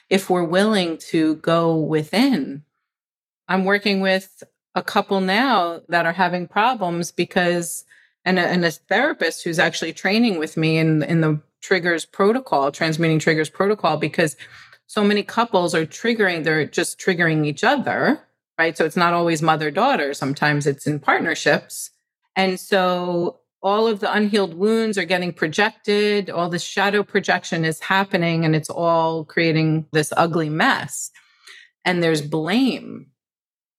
if 0.09 0.29
we're 0.29 0.43
willing 0.43 0.97
to 0.99 1.35
go 1.37 1.75
within. 1.75 2.63
I'm 3.47 3.65
working 3.65 4.01
with 4.01 4.43
a 4.75 4.83
couple 4.83 5.21
now 5.21 5.81
that 5.89 6.05
are 6.05 6.13
having 6.13 6.47
problems 6.47 7.11
because 7.11 7.85
and 8.25 8.37
a, 8.39 8.41
and 8.41 8.65
a 8.65 8.71
therapist 8.71 9.43
who's 9.43 9.59
actually 9.59 9.93
training 9.93 10.37
with 10.37 10.57
me 10.57 10.77
in 10.77 11.03
in 11.03 11.21
the 11.21 11.41
triggers 11.61 12.05
protocol 12.05 12.71
transmuting 12.71 13.19
triggers 13.19 13.49
protocol 13.49 13.97
because 13.97 14.35
so 14.87 15.03
many 15.03 15.23
couples 15.23 15.73
are 15.73 15.85
triggering 15.85 16.43
they're 16.43 16.65
just 16.65 16.99
triggering 16.99 17.45
each 17.45 17.63
other 17.63 18.21
right? 18.57 18.77
So 18.77 18.85
it's 18.85 18.95
not 18.95 19.13
always 19.13 19.41
mother 19.41 19.71
daughter. 19.71 20.13
Sometimes 20.13 20.67
it's 20.67 20.87
in 20.87 20.99
partnerships. 20.99 21.91
And 22.35 22.59
so 22.59 23.39
all 23.61 23.87
of 23.87 23.99
the 23.99 24.11
unhealed 24.11 24.53
wounds 24.53 24.97
are 24.97 25.05
getting 25.05 25.33
projected. 25.33 26.29
All 26.29 26.49
this 26.49 26.63
shadow 26.63 27.03
projection 27.03 27.65
is 27.65 27.79
happening 27.79 28.45
and 28.45 28.55
it's 28.55 28.69
all 28.69 29.25
creating 29.25 29.87
this 29.91 30.13
ugly 30.15 30.49
mess. 30.49 31.11
And 31.83 32.01
there's 32.01 32.21
blame 32.21 33.07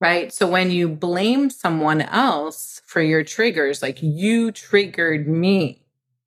right? 0.00 0.32
So 0.32 0.46
when 0.46 0.70
you 0.70 0.88
blame 0.88 1.50
someone 1.50 2.02
else 2.02 2.82
for 2.86 3.00
your 3.00 3.24
triggers, 3.24 3.82
like 3.82 4.02
you 4.02 4.52
triggered 4.52 5.28
me, 5.28 5.82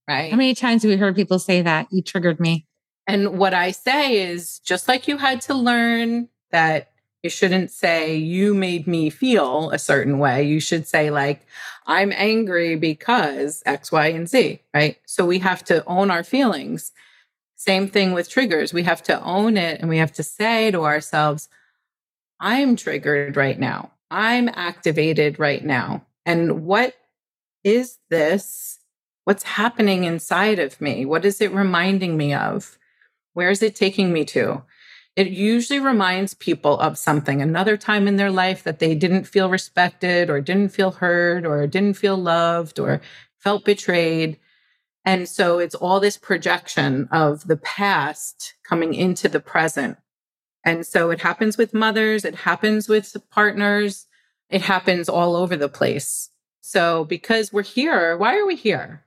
right? 0.07 0.31
How 0.31 0.37
many 0.37 0.55
times 0.55 0.83
have 0.83 0.89
we 0.89 0.97
heard 0.97 1.15
people 1.15 1.39
say 1.39 1.61
that? 1.61 1.87
You 1.91 2.01
triggered 2.01 2.39
me. 2.39 2.65
And 3.07 3.39
what 3.39 3.53
I 3.53 3.71
say 3.71 4.21
is 4.21 4.59
just 4.59 4.87
like 4.87 5.07
you 5.07 5.17
had 5.17 5.41
to 5.41 5.53
learn 5.53 6.29
that 6.51 6.91
you 7.23 7.29
shouldn't 7.29 7.71
say 7.71 8.15
you 8.15 8.53
made 8.53 8.87
me 8.87 9.09
feel 9.09 9.71
a 9.71 9.79
certain 9.79 10.19
way. 10.19 10.43
You 10.43 10.59
should 10.59 10.87
say, 10.87 11.09
like, 11.09 11.45
I'm 11.85 12.13
angry 12.15 12.75
because 12.75 13.61
X, 13.65 13.91
Y, 13.91 14.07
and 14.07 14.29
Z, 14.29 14.61
right? 14.73 14.97
So 15.05 15.25
we 15.25 15.39
have 15.39 15.63
to 15.65 15.83
own 15.85 16.11
our 16.11 16.23
feelings. 16.23 16.91
Same 17.55 17.89
thing 17.89 18.13
with 18.13 18.29
triggers. 18.29 18.73
We 18.73 18.83
have 18.83 19.03
to 19.03 19.21
own 19.21 19.57
it 19.57 19.81
and 19.81 19.89
we 19.89 19.97
have 19.97 20.13
to 20.13 20.23
say 20.23 20.71
to 20.71 20.85
ourselves, 20.85 21.49
I'm 22.39 22.75
triggered 22.75 23.35
right 23.35 23.59
now. 23.59 23.91
I'm 24.11 24.49
activated 24.49 25.39
right 25.39 25.63
now. 25.63 26.05
And 26.25 26.65
what 26.65 26.95
is 27.63 27.97
this? 28.09 28.79
What's 29.25 29.43
happening 29.43 30.05
inside 30.05 30.59
of 30.59 30.79
me? 30.79 31.05
What 31.05 31.25
is 31.25 31.41
it 31.41 31.51
reminding 31.51 32.17
me 32.17 32.33
of? 32.33 32.77
Where 33.33 33.49
is 33.49 33.61
it 33.61 33.75
taking 33.75 34.11
me 34.11 34.25
to? 34.25 34.63
It 35.15 35.27
usually 35.27 35.79
reminds 35.79 36.33
people 36.33 36.79
of 36.79 36.97
something, 36.97 37.41
another 37.41 37.75
time 37.75 38.07
in 38.07 38.15
their 38.15 38.31
life 38.31 38.63
that 38.63 38.79
they 38.79 38.95
didn't 38.95 39.25
feel 39.25 39.49
respected 39.49 40.29
or 40.29 40.39
didn't 40.39 40.69
feel 40.69 40.91
heard 40.91 41.45
or 41.45 41.67
didn't 41.67 41.97
feel 41.97 42.15
loved 42.15 42.79
or 42.79 43.01
felt 43.37 43.65
betrayed. 43.65 44.39
And 45.03 45.27
so 45.27 45.59
it's 45.59 45.75
all 45.75 45.99
this 45.99 46.17
projection 46.17 47.09
of 47.11 47.47
the 47.47 47.57
past 47.57 48.55
coming 48.63 48.93
into 48.93 49.27
the 49.27 49.39
present 49.39 49.97
and 50.63 50.85
so 50.85 51.09
it 51.11 51.21
happens 51.21 51.57
with 51.57 51.73
mothers, 51.73 52.25
it 52.25 52.35
happens 52.35 52.89
with 52.89 53.15
partners, 53.29 54.07
it 54.49 54.61
happens 54.61 55.07
all 55.07 55.35
over 55.35 55.55
the 55.55 55.69
place. 55.69 56.29
So 56.61 57.05
because 57.05 57.53
we're 57.53 57.63
here, 57.63 58.17
why 58.17 58.37
are 58.37 58.45
we 58.45 58.55
here? 58.55 59.05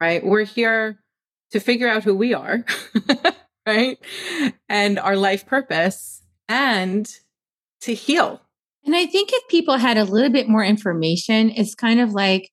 Right? 0.00 0.24
We're 0.24 0.44
here 0.44 1.00
to 1.50 1.60
figure 1.60 1.88
out 1.88 2.04
who 2.04 2.14
we 2.14 2.34
are, 2.34 2.64
right? 3.66 3.98
And 4.68 4.98
our 4.98 5.16
life 5.16 5.46
purpose 5.46 6.22
and 6.48 7.10
to 7.82 7.94
heal. 7.94 8.40
And 8.84 8.94
I 8.94 9.06
think 9.06 9.30
if 9.32 9.48
people 9.48 9.78
had 9.78 9.96
a 9.96 10.04
little 10.04 10.30
bit 10.30 10.48
more 10.48 10.64
information, 10.64 11.50
it's 11.50 11.74
kind 11.74 12.00
of 12.00 12.12
like 12.12 12.50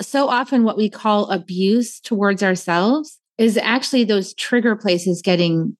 so 0.00 0.28
often 0.28 0.64
what 0.64 0.76
we 0.76 0.90
call 0.90 1.30
abuse 1.30 2.00
towards 2.00 2.42
ourselves 2.42 3.18
is 3.38 3.56
actually 3.56 4.04
those 4.04 4.34
trigger 4.34 4.76
places 4.76 5.22
getting 5.22 5.76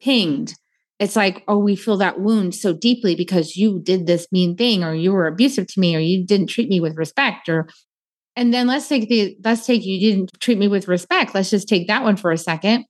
pinged 0.00 0.54
it's 1.02 1.16
like, 1.16 1.42
oh, 1.48 1.58
we 1.58 1.74
feel 1.74 1.96
that 1.96 2.20
wound 2.20 2.54
so 2.54 2.72
deeply 2.72 3.16
because 3.16 3.56
you 3.56 3.80
did 3.82 4.06
this 4.06 4.26
mean 4.30 4.56
thing, 4.56 4.84
or 4.84 4.94
you 4.94 5.12
were 5.12 5.26
abusive 5.26 5.66
to 5.66 5.80
me, 5.80 5.96
or 5.96 5.98
you 5.98 6.24
didn't 6.24 6.46
treat 6.46 6.68
me 6.68 6.80
with 6.80 6.96
respect, 6.96 7.48
or 7.48 7.68
and 8.36 8.54
then 8.54 8.66
let's 8.66 8.88
take 8.88 9.08
the 9.08 9.36
let's 9.44 9.66
take 9.66 9.84
you 9.84 9.98
didn't 9.98 10.30
treat 10.40 10.58
me 10.58 10.68
with 10.68 10.88
respect. 10.88 11.34
Let's 11.34 11.50
just 11.50 11.68
take 11.68 11.88
that 11.88 12.04
one 12.04 12.16
for 12.16 12.30
a 12.30 12.38
second. 12.38 12.84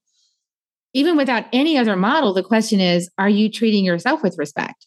Even 0.95 1.17
without 1.17 1.47
any 1.53 1.79
other 1.79 1.97
model, 1.97 2.35
the 2.35 2.43
question 2.43 2.81
is, 2.81 3.11
are 3.17 3.31
you 3.31 3.51
treating 3.51 3.85
yourself 3.85 4.23
with 4.23 4.37
respect? 4.39 4.87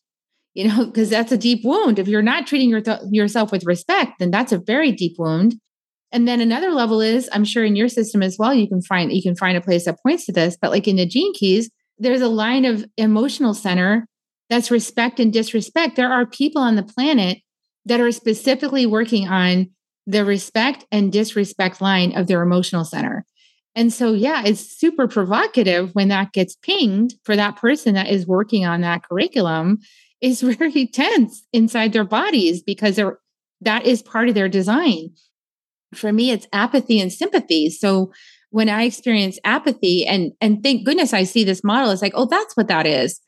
you 0.55 0.67
know, 0.67 0.85
because 0.88 1.09
that's 1.09 1.31
a 1.31 1.38
deep 1.38 1.63
wound. 1.63 1.99
If 1.99 2.07
you're 2.07 2.23
not 2.23 2.47
treating 2.47 2.69
your 2.69 2.81
th- 2.81 2.99
yourself 3.11 3.51
with 3.51 3.65
respect, 3.65 4.13
then 4.19 4.31
that's 4.31 4.51
a 4.51 4.57
very 4.57 4.91
deep 4.91 5.15
wound. 5.19 5.55
And 6.11 6.27
then 6.27 6.39
another 6.39 6.71
level 6.71 7.01
is, 7.01 7.29
I'm 7.33 7.43
sure 7.43 7.65
in 7.65 7.75
your 7.75 7.89
system 7.89 8.23
as 8.23 8.38
well, 8.39 8.53
you 8.53 8.67
can 8.67 8.81
find 8.81 9.11
you 9.11 9.21
can 9.21 9.35
find 9.35 9.57
a 9.57 9.61
place 9.61 9.85
that 9.85 10.01
points 10.01 10.25
to 10.25 10.31
this. 10.31 10.57
But 10.59 10.71
like 10.71 10.88
in 10.88 10.95
the 10.95 11.05
gene 11.05 11.33
keys, 11.33 11.69
there's 11.97 12.21
a 12.21 12.27
line 12.27 12.65
of 12.65 12.86
emotional 12.97 13.53
center 13.53 14.08
that's 14.49 14.71
respect 14.71 15.19
and 15.19 15.31
disrespect. 15.34 15.95
There 15.95 16.12
are 16.12 16.25
people 16.25 16.62
on 16.62 16.75
the 16.75 16.84
planet 16.84 17.39
that 17.86 17.99
are 17.99 18.12
specifically 18.12 18.86
working 18.86 19.27
on 19.27 19.69
the 20.08 20.25
respect 20.25 20.86
and 20.91 21.12
disrespect 21.12 21.81
line 21.81 22.15
of 22.15 22.27
their 22.27 22.41
emotional 22.41 22.86
center. 22.86 23.25
And 23.75 23.91
so, 23.91 24.13
yeah, 24.13 24.43
it's 24.45 24.62
super 24.62 25.08
provocative 25.08 25.93
when 25.93 26.08
that 26.08 26.31
gets 26.31 26.55
pinged 26.55 27.13
for 27.23 27.36
that 27.36 27.58
person 27.58 27.95
that 27.95 28.08
is 28.08 28.25
working 28.25 28.65
on 28.65 28.81
that 28.81 29.03
curriculum 29.03 29.79
is 30.21 30.41
very 30.41 30.88
tense 30.88 31.45
inside 31.51 31.93
their 31.93 32.05
bodies 32.05 32.62
because 32.62 32.95
they're 32.95 33.19
that 33.62 33.86
is 33.86 34.03
part 34.03 34.29
of 34.29 34.36
their 34.36 34.49
design. 34.49 35.10
For 35.93 36.12
me, 36.12 36.31
it's 36.31 36.47
apathy 36.51 36.99
and 36.99 37.12
sympathy. 37.12 37.69
So 37.69 38.12
when 38.55 38.69
I 38.69 38.83
experience 38.83 39.37
apathy, 39.43 40.07
and 40.07 40.31
and 40.39 40.63
thank 40.63 40.85
goodness 40.85 41.11
I 41.11 41.25
see 41.25 41.43
this 41.43 41.61
model, 41.61 41.91
it's 41.91 42.01
like, 42.01 42.13
oh, 42.15 42.25
that's 42.25 42.55
what 42.55 42.69
that 42.69 42.87
is. 42.87 43.19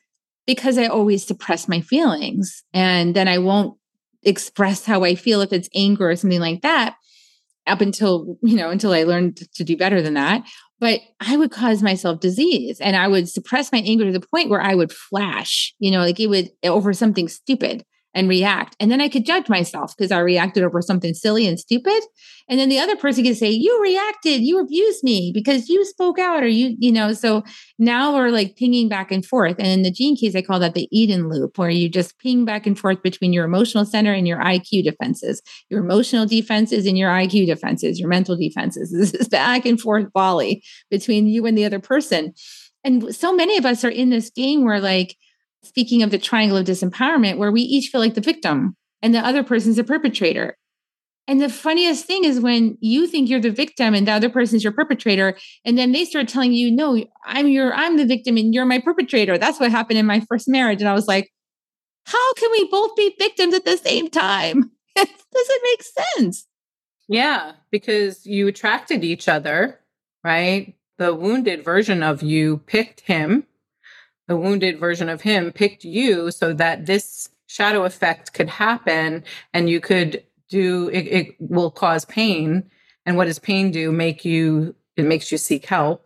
Because 0.46 0.78
I 0.78 0.86
always 0.86 1.26
suppress 1.26 1.68
my 1.68 1.82
feelings. 1.82 2.64
And 2.72 3.14
then 3.14 3.28
I 3.28 3.36
won't 3.36 3.76
express 4.22 4.86
how 4.86 5.04
I 5.04 5.14
feel 5.14 5.42
if 5.42 5.52
it's 5.52 5.68
anger 5.74 6.08
or 6.08 6.16
something 6.16 6.40
like 6.40 6.62
that 6.62 6.94
up 7.66 7.82
until, 7.82 8.38
you 8.42 8.56
know, 8.56 8.70
until 8.70 8.94
I 8.94 9.02
learned 9.02 9.36
to 9.52 9.64
do 9.64 9.76
better 9.76 10.00
than 10.00 10.14
that. 10.14 10.48
But 10.80 11.00
I 11.20 11.36
would 11.36 11.50
cause 11.50 11.82
myself 11.82 12.20
disease 12.20 12.80
and 12.80 12.96
I 12.96 13.06
would 13.06 13.28
suppress 13.28 13.70
my 13.70 13.80
anger 13.80 14.06
to 14.06 14.18
the 14.18 14.26
point 14.26 14.48
where 14.48 14.62
I 14.62 14.74
would 14.74 14.92
flash, 14.92 15.74
you 15.78 15.90
know, 15.90 16.00
like 16.00 16.18
it 16.18 16.28
would 16.28 16.48
over 16.64 16.94
something 16.94 17.28
stupid 17.28 17.84
and 18.18 18.28
react. 18.28 18.76
And 18.80 18.90
then 18.90 19.00
I 19.00 19.08
could 19.08 19.24
judge 19.24 19.48
myself 19.48 19.94
because 19.96 20.10
I 20.10 20.18
reacted 20.18 20.64
over 20.64 20.82
something 20.82 21.14
silly 21.14 21.46
and 21.46 21.58
stupid. 21.58 22.02
And 22.48 22.58
then 22.58 22.68
the 22.68 22.80
other 22.80 22.96
person 22.96 23.24
could 23.24 23.36
say, 23.36 23.50
You 23.50 23.80
reacted, 23.80 24.42
you 24.42 24.58
abused 24.58 25.04
me 25.04 25.30
because 25.32 25.68
you 25.68 25.84
spoke 25.84 26.18
out, 26.18 26.42
or 26.42 26.48
you, 26.48 26.76
you 26.80 26.90
know. 26.90 27.12
So 27.12 27.44
now 27.78 28.14
we're 28.14 28.30
like 28.30 28.56
pinging 28.56 28.88
back 28.88 29.12
and 29.12 29.24
forth. 29.24 29.56
And 29.58 29.68
in 29.68 29.82
the 29.82 29.90
gene 29.90 30.16
keys, 30.16 30.34
I 30.34 30.42
call 30.42 30.58
that 30.58 30.74
the 30.74 30.88
Eden 30.90 31.28
loop, 31.28 31.58
where 31.58 31.70
you 31.70 31.88
just 31.88 32.18
ping 32.18 32.44
back 32.44 32.66
and 32.66 32.78
forth 32.78 33.02
between 33.02 33.32
your 33.32 33.44
emotional 33.44 33.84
center 33.84 34.12
and 34.12 34.26
your 34.26 34.40
IQ 34.40 34.82
defenses, 34.82 35.40
your 35.70 35.80
emotional 35.80 36.26
defenses 36.26 36.86
and 36.86 36.98
your 36.98 37.10
IQ 37.10 37.46
defenses, 37.46 38.00
your 38.00 38.08
mental 38.08 38.36
defenses. 38.36 38.92
This 38.98 39.14
is 39.14 39.28
back 39.28 39.64
and 39.64 39.80
forth 39.80 40.06
volley 40.12 40.64
between 40.90 41.28
you 41.28 41.46
and 41.46 41.56
the 41.56 41.64
other 41.64 41.78
person. 41.78 42.32
And 42.82 43.14
so 43.14 43.32
many 43.32 43.56
of 43.56 43.64
us 43.64 43.84
are 43.84 43.90
in 43.90 44.10
this 44.10 44.30
game 44.30 44.64
where, 44.64 44.80
like, 44.80 45.16
speaking 45.68 46.02
of 46.02 46.10
the 46.10 46.18
triangle 46.18 46.56
of 46.56 46.66
disempowerment, 46.66 47.36
where 47.36 47.52
we 47.52 47.62
each 47.62 47.90
feel 47.90 48.00
like 48.00 48.14
the 48.14 48.20
victim 48.20 48.74
and 49.02 49.14
the 49.14 49.20
other 49.20 49.42
person's 49.42 49.76
the 49.76 49.84
perpetrator. 49.84 50.56
And 51.28 51.42
the 51.42 51.50
funniest 51.50 52.06
thing 52.06 52.24
is 52.24 52.40
when 52.40 52.78
you 52.80 53.06
think 53.06 53.28
you're 53.28 53.40
the 53.40 53.50
victim 53.50 53.94
and 53.94 54.08
the 54.08 54.12
other 54.12 54.30
person's 54.30 54.64
your 54.64 54.72
perpetrator, 54.72 55.36
and 55.64 55.76
then 55.76 55.92
they 55.92 56.06
start 56.06 56.26
telling 56.26 56.54
you, 56.54 56.70
no, 56.70 57.04
I'm 57.26 57.48
your, 57.48 57.74
I'm 57.74 57.98
the 57.98 58.06
victim 58.06 58.38
and 58.38 58.54
you're 58.54 58.64
my 58.64 58.78
perpetrator. 58.78 59.36
That's 59.36 59.60
what 59.60 59.70
happened 59.70 59.98
in 59.98 60.06
my 60.06 60.20
first 60.20 60.48
marriage. 60.48 60.80
And 60.80 60.88
I 60.88 60.94
was 60.94 61.06
like, 61.06 61.30
how 62.06 62.32
can 62.34 62.50
we 62.50 62.66
both 62.70 62.96
be 62.96 63.14
victims 63.18 63.52
at 63.52 63.66
the 63.66 63.76
same 63.76 64.08
time? 64.08 64.70
it 64.96 65.10
doesn't 65.34 65.62
make 65.64 65.82
sense. 65.82 66.46
Yeah, 67.08 67.52
because 67.70 68.24
you 68.24 68.48
attracted 68.48 69.04
each 69.04 69.28
other, 69.28 69.80
right? 70.24 70.74
The 70.96 71.14
wounded 71.14 71.62
version 71.62 72.02
of 72.02 72.22
you 72.22 72.58
picked 72.66 73.00
him. 73.00 73.46
The 74.28 74.36
wounded 74.36 74.78
version 74.78 75.08
of 75.08 75.22
him 75.22 75.52
picked 75.52 75.84
you 75.84 76.30
so 76.30 76.52
that 76.52 76.86
this 76.86 77.30
shadow 77.46 77.84
effect 77.84 78.34
could 78.34 78.48
happen 78.48 79.24
and 79.52 79.68
you 79.68 79.80
could 79.80 80.22
do 80.48 80.88
it, 80.88 81.06
it 81.06 81.36
will 81.40 81.70
cause 81.70 82.04
pain. 82.04 82.70
And 83.04 83.16
what 83.16 83.24
does 83.24 83.38
pain 83.38 83.70
do? 83.70 83.90
Make 83.90 84.24
you 84.24 84.74
it 84.96 85.04
makes 85.04 85.30
you 85.30 85.38
seek 85.38 85.66
help. 85.66 86.04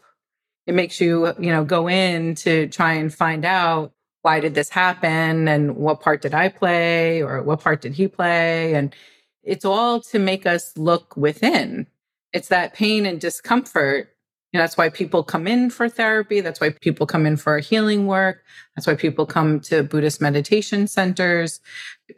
It 0.66 0.74
makes 0.74 1.00
you 1.00 1.26
you 1.38 1.50
know 1.50 1.64
go 1.64 1.88
in 1.88 2.34
to 2.36 2.68
try 2.68 2.94
and 2.94 3.12
find 3.12 3.44
out 3.44 3.92
why 4.22 4.38
did 4.38 4.54
this 4.54 4.68
happen 4.68 5.48
and 5.48 5.74
what 5.76 6.00
part 6.00 6.22
did 6.22 6.32
i 6.32 6.48
play 6.48 7.20
or 7.22 7.42
what 7.42 7.60
part 7.60 7.80
did 7.80 7.94
he 7.94 8.06
play? 8.06 8.74
And 8.74 8.94
it's 9.42 9.64
all 9.64 10.00
to 10.00 10.18
make 10.20 10.46
us 10.46 10.76
look 10.76 11.16
within. 11.16 11.88
It's 12.32 12.48
that 12.48 12.74
pain 12.74 13.04
and 13.04 13.20
discomfort 13.20 14.11
you 14.52 14.58
know, 14.58 14.64
that's 14.64 14.76
why 14.76 14.90
people 14.90 15.24
come 15.24 15.46
in 15.46 15.70
for 15.70 15.88
therapy. 15.88 16.42
That's 16.42 16.60
why 16.60 16.70
people 16.70 17.06
come 17.06 17.24
in 17.24 17.38
for 17.38 17.58
healing 17.58 18.06
work. 18.06 18.44
That's 18.76 18.86
why 18.86 18.94
people 18.94 19.24
come 19.24 19.60
to 19.60 19.82
Buddhist 19.82 20.20
meditation 20.20 20.86
centers 20.86 21.60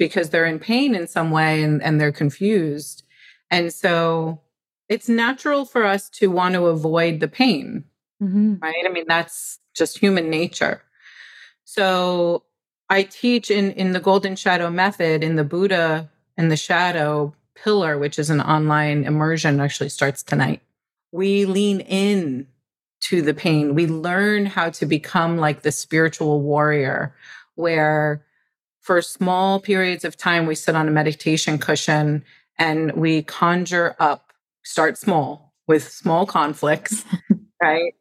because 0.00 0.30
they're 0.30 0.44
in 0.44 0.58
pain 0.58 0.96
in 0.96 1.06
some 1.06 1.30
way 1.30 1.62
and, 1.62 1.80
and 1.80 2.00
they're 2.00 2.12
confused. 2.12 3.04
And 3.52 3.72
so 3.72 4.40
it's 4.88 5.08
natural 5.08 5.64
for 5.64 5.84
us 5.84 6.10
to 6.10 6.26
want 6.26 6.54
to 6.54 6.66
avoid 6.66 7.20
the 7.20 7.28
pain, 7.28 7.84
mm-hmm. 8.20 8.56
right? 8.60 8.84
I 8.84 8.88
mean, 8.88 9.04
that's 9.06 9.60
just 9.72 9.98
human 9.98 10.28
nature. 10.28 10.82
So 11.64 12.42
I 12.90 13.04
teach 13.04 13.48
in, 13.48 13.70
in 13.72 13.92
the 13.92 14.00
Golden 14.00 14.34
Shadow 14.34 14.70
Method, 14.70 15.22
in 15.22 15.36
the 15.36 15.44
Buddha 15.44 16.10
and 16.36 16.50
the 16.50 16.56
Shadow 16.56 17.32
pillar, 17.54 17.96
which 17.96 18.18
is 18.18 18.28
an 18.28 18.40
online 18.40 19.04
immersion, 19.04 19.60
actually 19.60 19.88
starts 19.88 20.24
tonight 20.24 20.63
we 21.14 21.44
lean 21.44 21.78
in 21.78 22.44
to 23.00 23.22
the 23.22 23.34
pain. 23.34 23.76
We 23.76 23.86
learn 23.86 24.46
how 24.46 24.70
to 24.70 24.84
become 24.84 25.36
like 25.36 25.62
the 25.62 25.70
spiritual 25.70 26.40
warrior, 26.40 27.14
where 27.54 28.26
for 28.80 29.00
small 29.00 29.60
periods 29.60 30.04
of 30.04 30.16
time, 30.16 30.44
we 30.46 30.56
sit 30.56 30.74
on 30.74 30.88
a 30.88 30.90
meditation 30.90 31.56
cushion 31.56 32.24
and 32.58 32.90
we 32.94 33.22
conjure 33.22 33.94
up, 34.00 34.32
start 34.64 34.98
small 34.98 35.54
with 35.68 35.88
small 35.88 36.26
conflicts, 36.26 37.04
right? 37.62 37.92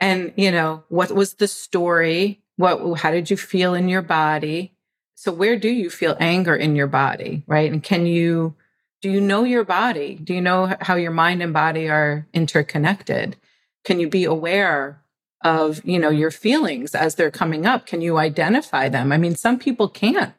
And, 0.00 0.32
you 0.36 0.50
know, 0.50 0.82
what 0.88 1.12
was 1.12 1.34
the 1.34 1.48
story? 1.48 2.42
What, 2.56 3.00
how 3.00 3.10
did 3.10 3.30
you 3.30 3.36
feel 3.36 3.74
in 3.74 3.90
your 3.90 4.00
body? 4.00 4.72
So, 5.14 5.30
where 5.30 5.58
do 5.58 5.68
you 5.68 5.90
feel 5.90 6.16
anger 6.20 6.56
in 6.56 6.74
your 6.74 6.86
body, 6.86 7.44
right? 7.46 7.70
And 7.70 7.82
can 7.82 8.06
you 8.06 8.54
do 9.02 9.10
you 9.10 9.20
know 9.20 9.44
your 9.44 9.64
body? 9.64 10.14
Do 10.14 10.34
you 10.34 10.40
know 10.40 10.74
how 10.80 10.96
your 10.96 11.10
mind 11.10 11.42
and 11.42 11.52
body 11.52 11.88
are 11.88 12.26
interconnected? 12.32 13.36
Can 13.84 14.00
you 14.00 14.08
be 14.08 14.24
aware 14.24 15.02
of, 15.42 15.84
you 15.84 15.98
know, 15.98 16.08
your 16.08 16.30
feelings 16.30 16.94
as 16.94 17.14
they're 17.14 17.30
coming 17.30 17.66
up? 17.66 17.86
Can 17.86 18.00
you 18.00 18.18
identify 18.18 18.88
them? 18.88 19.12
I 19.12 19.18
mean, 19.18 19.36
some 19.36 19.58
people 19.58 19.88
can't. 19.88 20.34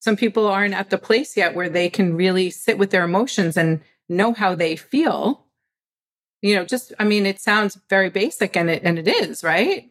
Some 0.00 0.16
people 0.16 0.46
aren't 0.46 0.74
at 0.74 0.90
the 0.90 0.98
place 0.98 1.36
yet 1.36 1.54
where 1.54 1.68
they 1.68 1.88
can 1.88 2.16
really 2.16 2.50
sit 2.50 2.76
with 2.76 2.90
their 2.90 3.04
emotions 3.04 3.56
and 3.56 3.80
know 4.08 4.32
how 4.32 4.54
they 4.54 4.76
feel. 4.76 5.46
You 6.42 6.56
know, 6.56 6.64
just 6.64 6.92
I 6.98 7.04
mean, 7.04 7.24
it 7.24 7.40
sounds 7.40 7.78
very 7.88 8.10
basic 8.10 8.56
and 8.56 8.68
it 8.68 8.82
and 8.84 8.98
it 8.98 9.08
is, 9.08 9.42
right? 9.42 9.90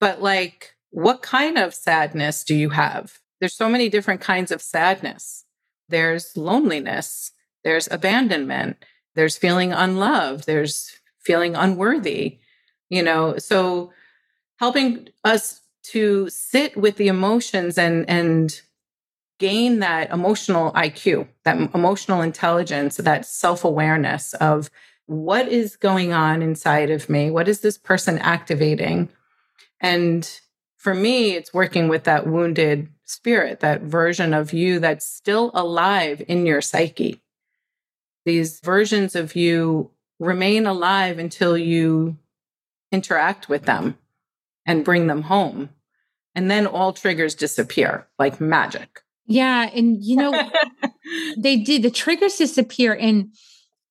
But 0.00 0.22
like 0.22 0.74
what 0.90 1.22
kind 1.22 1.58
of 1.58 1.74
sadness 1.74 2.44
do 2.44 2.54
you 2.54 2.70
have? 2.70 3.18
There's 3.40 3.54
so 3.54 3.68
many 3.68 3.88
different 3.88 4.20
kinds 4.20 4.52
of 4.52 4.62
sadness. 4.62 5.44
There's 5.88 6.36
loneliness 6.36 7.32
there's 7.64 7.88
abandonment, 7.90 8.84
there's 9.14 9.36
feeling 9.36 9.72
unloved, 9.72 10.46
there's 10.46 10.98
feeling 11.20 11.54
unworthy, 11.54 12.38
you 12.88 13.02
know. 13.02 13.38
So 13.38 13.92
helping 14.56 15.08
us 15.24 15.60
to 15.84 16.28
sit 16.30 16.76
with 16.76 16.96
the 16.96 17.08
emotions 17.08 17.78
and 17.78 18.08
and 18.08 18.60
gain 19.38 19.80
that 19.80 20.10
emotional 20.10 20.70
IQ, 20.72 21.26
that 21.44 21.58
emotional 21.74 22.22
intelligence, 22.22 22.98
that 22.98 23.26
self-awareness 23.26 24.34
of 24.34 24.70
what 25.06 25.48
is 25.48 25.74
going 25.74 26.12
on 26.12 26.42
inside 26.42 26.90
of 26.90 27.10
me? 27.10 27.28
What 27.28 27.48
is 27.48 27.60
this 27.60 27.76
person 27.76 28.18
activating? 28.20 29.08
And 29.80 30.30
for 30.76 30.94
me, 30.94 31.32
it's 31.32 31.52
working 31.52 31.88
with 31.88 32.04
that 32.04 32.28
wounded 32.28 32.88
spirit, 33.04 33.60
that 33.60 33.82
version 33.82 34.32
of 34.32 34.52
you 34.52 34.78
that's 34.78 35.06
still 35.06 35.50
alive 35.54 36.22
in 36.28 36.46
your 36.46 36.60
psyche 36.60 37.20
these 38.24 38.60
versions 38.60 39.14
of 39.14 39.34
you 39.34 39.90
remain 40.18 40.66
alive 40.66 41.18
until 41.18 41.58
you 41.58 42.16
interact 42.92 43.48
with 43.48 43.64
them 43.64 43.98
and 44.66 44.84
bring 44.84 45.06
them 45.06 45.22
home. 45.22 45.70
And 46.34 46.50
then 46.50 46.66
all 46.66 46.92
triggers 46.92 47.34
disappear 47.34 48.06
like 48.18 48.40
magic. 48.40 49.00
Yeah. 49.26 49.68
And, 49.74 50.02
you 50.02 50.16
know, 50.16 50.50
they 51.36 51.56
did, 51.56 51.82
the 51.82 51.90
triggers 51.90 52.36
disappear. 52.36 52.94
And 52.94 53.34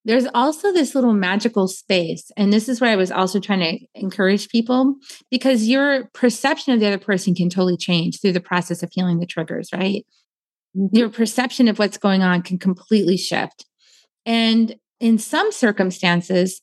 there's 0.05 0.27
also 0.33 0.71
this 0.71 0.95
little 0.95 1.13
magical 1.13 1.67
space. 1.67 2.31
And 2.35 2.51
this 2.51 2.67
is 2.67 2.81
where 2.81 2.91
I 2.91 2.95
was 2.95 3.11
also 3.11 3.39
trying 3.39 3.59
to 3.59 3.85
encourage 3.93 4.49
people 4.49 4.95
because 5.29 5.67
your 5.67 6.05
perception 6.13 6.73
of 6.73 6.79
the 6.79 6.87
other 6.87 6.97
person 6.97 7.35
can 7.35 7.49
totally 7.49 7.77
change 7.77 8.19
through 8.19 8.33
the 8.33 8.39
process 8.39 8.81
of 8.81 8.89
healing 8.91 9.19
the 9.19 9.27
triggers, 9.27 9.69
right? 9.73 10.05
Mm-hmm. 10.75 10.95
Your 10.95 11.09
perception 11.09 11.67
of 11.67 11.77
what's 11.77 11.97
going 11.97 12.23
on 12.23 12.41
can 12.41 12.57
completely 12.57 13.17
shift. 13.17 13.65
And 14.25 14.75
in 14.99 15.17
some 15.17 15.51
circumstances, 15.51 16.61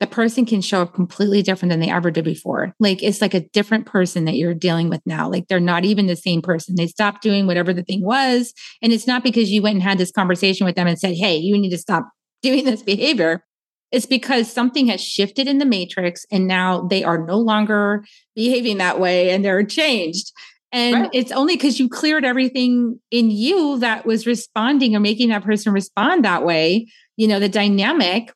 the 0.00 0.06
person 0.06 0.46
can 0.46 0.62
show 0.62 0.80
up 0.80 0.94
completely 0.94 1.42
different 1.42 1.70
than 1.70 1.80
they 1.80 1.90
ever 1.90 2.10
did 2.10 2.24
before. 2.24 2.74
Like 2.80 3.02
it's 3.02 3.20
like 3.20 3.34
a 3.34 3.46
different 3.48 3.84
person 3.84 4.24
that 4.24 4.36
you're 4.36 4.54
dealing 4.54 4.88
with 4.88 5.02
now. 5.04 5.28
Like 5.28 5.46
they're 5.48 5.60
not 5.60 5.84
even 5.84 6.06
the 6.06 6.16
same 6.16 6.40
person. 6.40 6.74
They 6.74 6.86
stopped 6.86 7.22
doing 7.22 7.46
whatever 7.46 7.74
the 7.74 7.82
thing 7.82 8.02
was. 8.02 8.54
And 8.80 8.94
it's 8.94 9.06
not 9.06 9.22
because 9.22 9.50
you 9.50 9.60
went 9.60 9.74
and 9.74 9.82
had 9.82 9.98
this 9.98 10.10
conversation 10.10 10.64
with 10.64 10.74
them 10.74 10.86
and 10.86 10.98
said, 10.98 11.16
Hey, 11.16 11.36
you 11.36 11.56
need 11.58 11.70
to 11.70 11.78
stop 11.78 12.08
doing 12.42 12.64
this 12.64 12.82
behavior. 12.82 13.44
It's 13.92 14.06
because 14.06 14.50
something 14.50 14.86
has 14.86 15.02
shifted 15.02 15.48
in 15.48 15.58
the 15.58 15.66
matrix 15.66 16.24
and 16.30 16.46
now 16.46 16.82
they 16.82 17.04
are 17.04 17.26
no 17.26 17.36
longer 17.36 18.04
behaving 18.34 18.78
that 18.78 19.00
way 19.00 19.30
and 19.30 19.44
they're 19.44 19.64
changed. 19.64 20.32
And 20.72 21.02
right. 21.02 21.10
it's 21.12 21.32
only 21.32 21.56
because 21.56 21.80
you 21.80 21.88
cleared 21.88 22.24
everything 22.24 23.00
in 23.10 23.30
you 23.30 23.78
that 23.78 24.06
was 24.06 24.26
responding 24.26 24.94
or 24.94 25.00
making 25.00 25.30
that 25.30 25.42
person 25.42 25.72
respond 25.72 26.24
that 26.24 26.44
way, 26.44 26.86
you 27.16 27.26
know, 27.26 27.40
the 27.40 27.48
dynamic. 27.48 28.28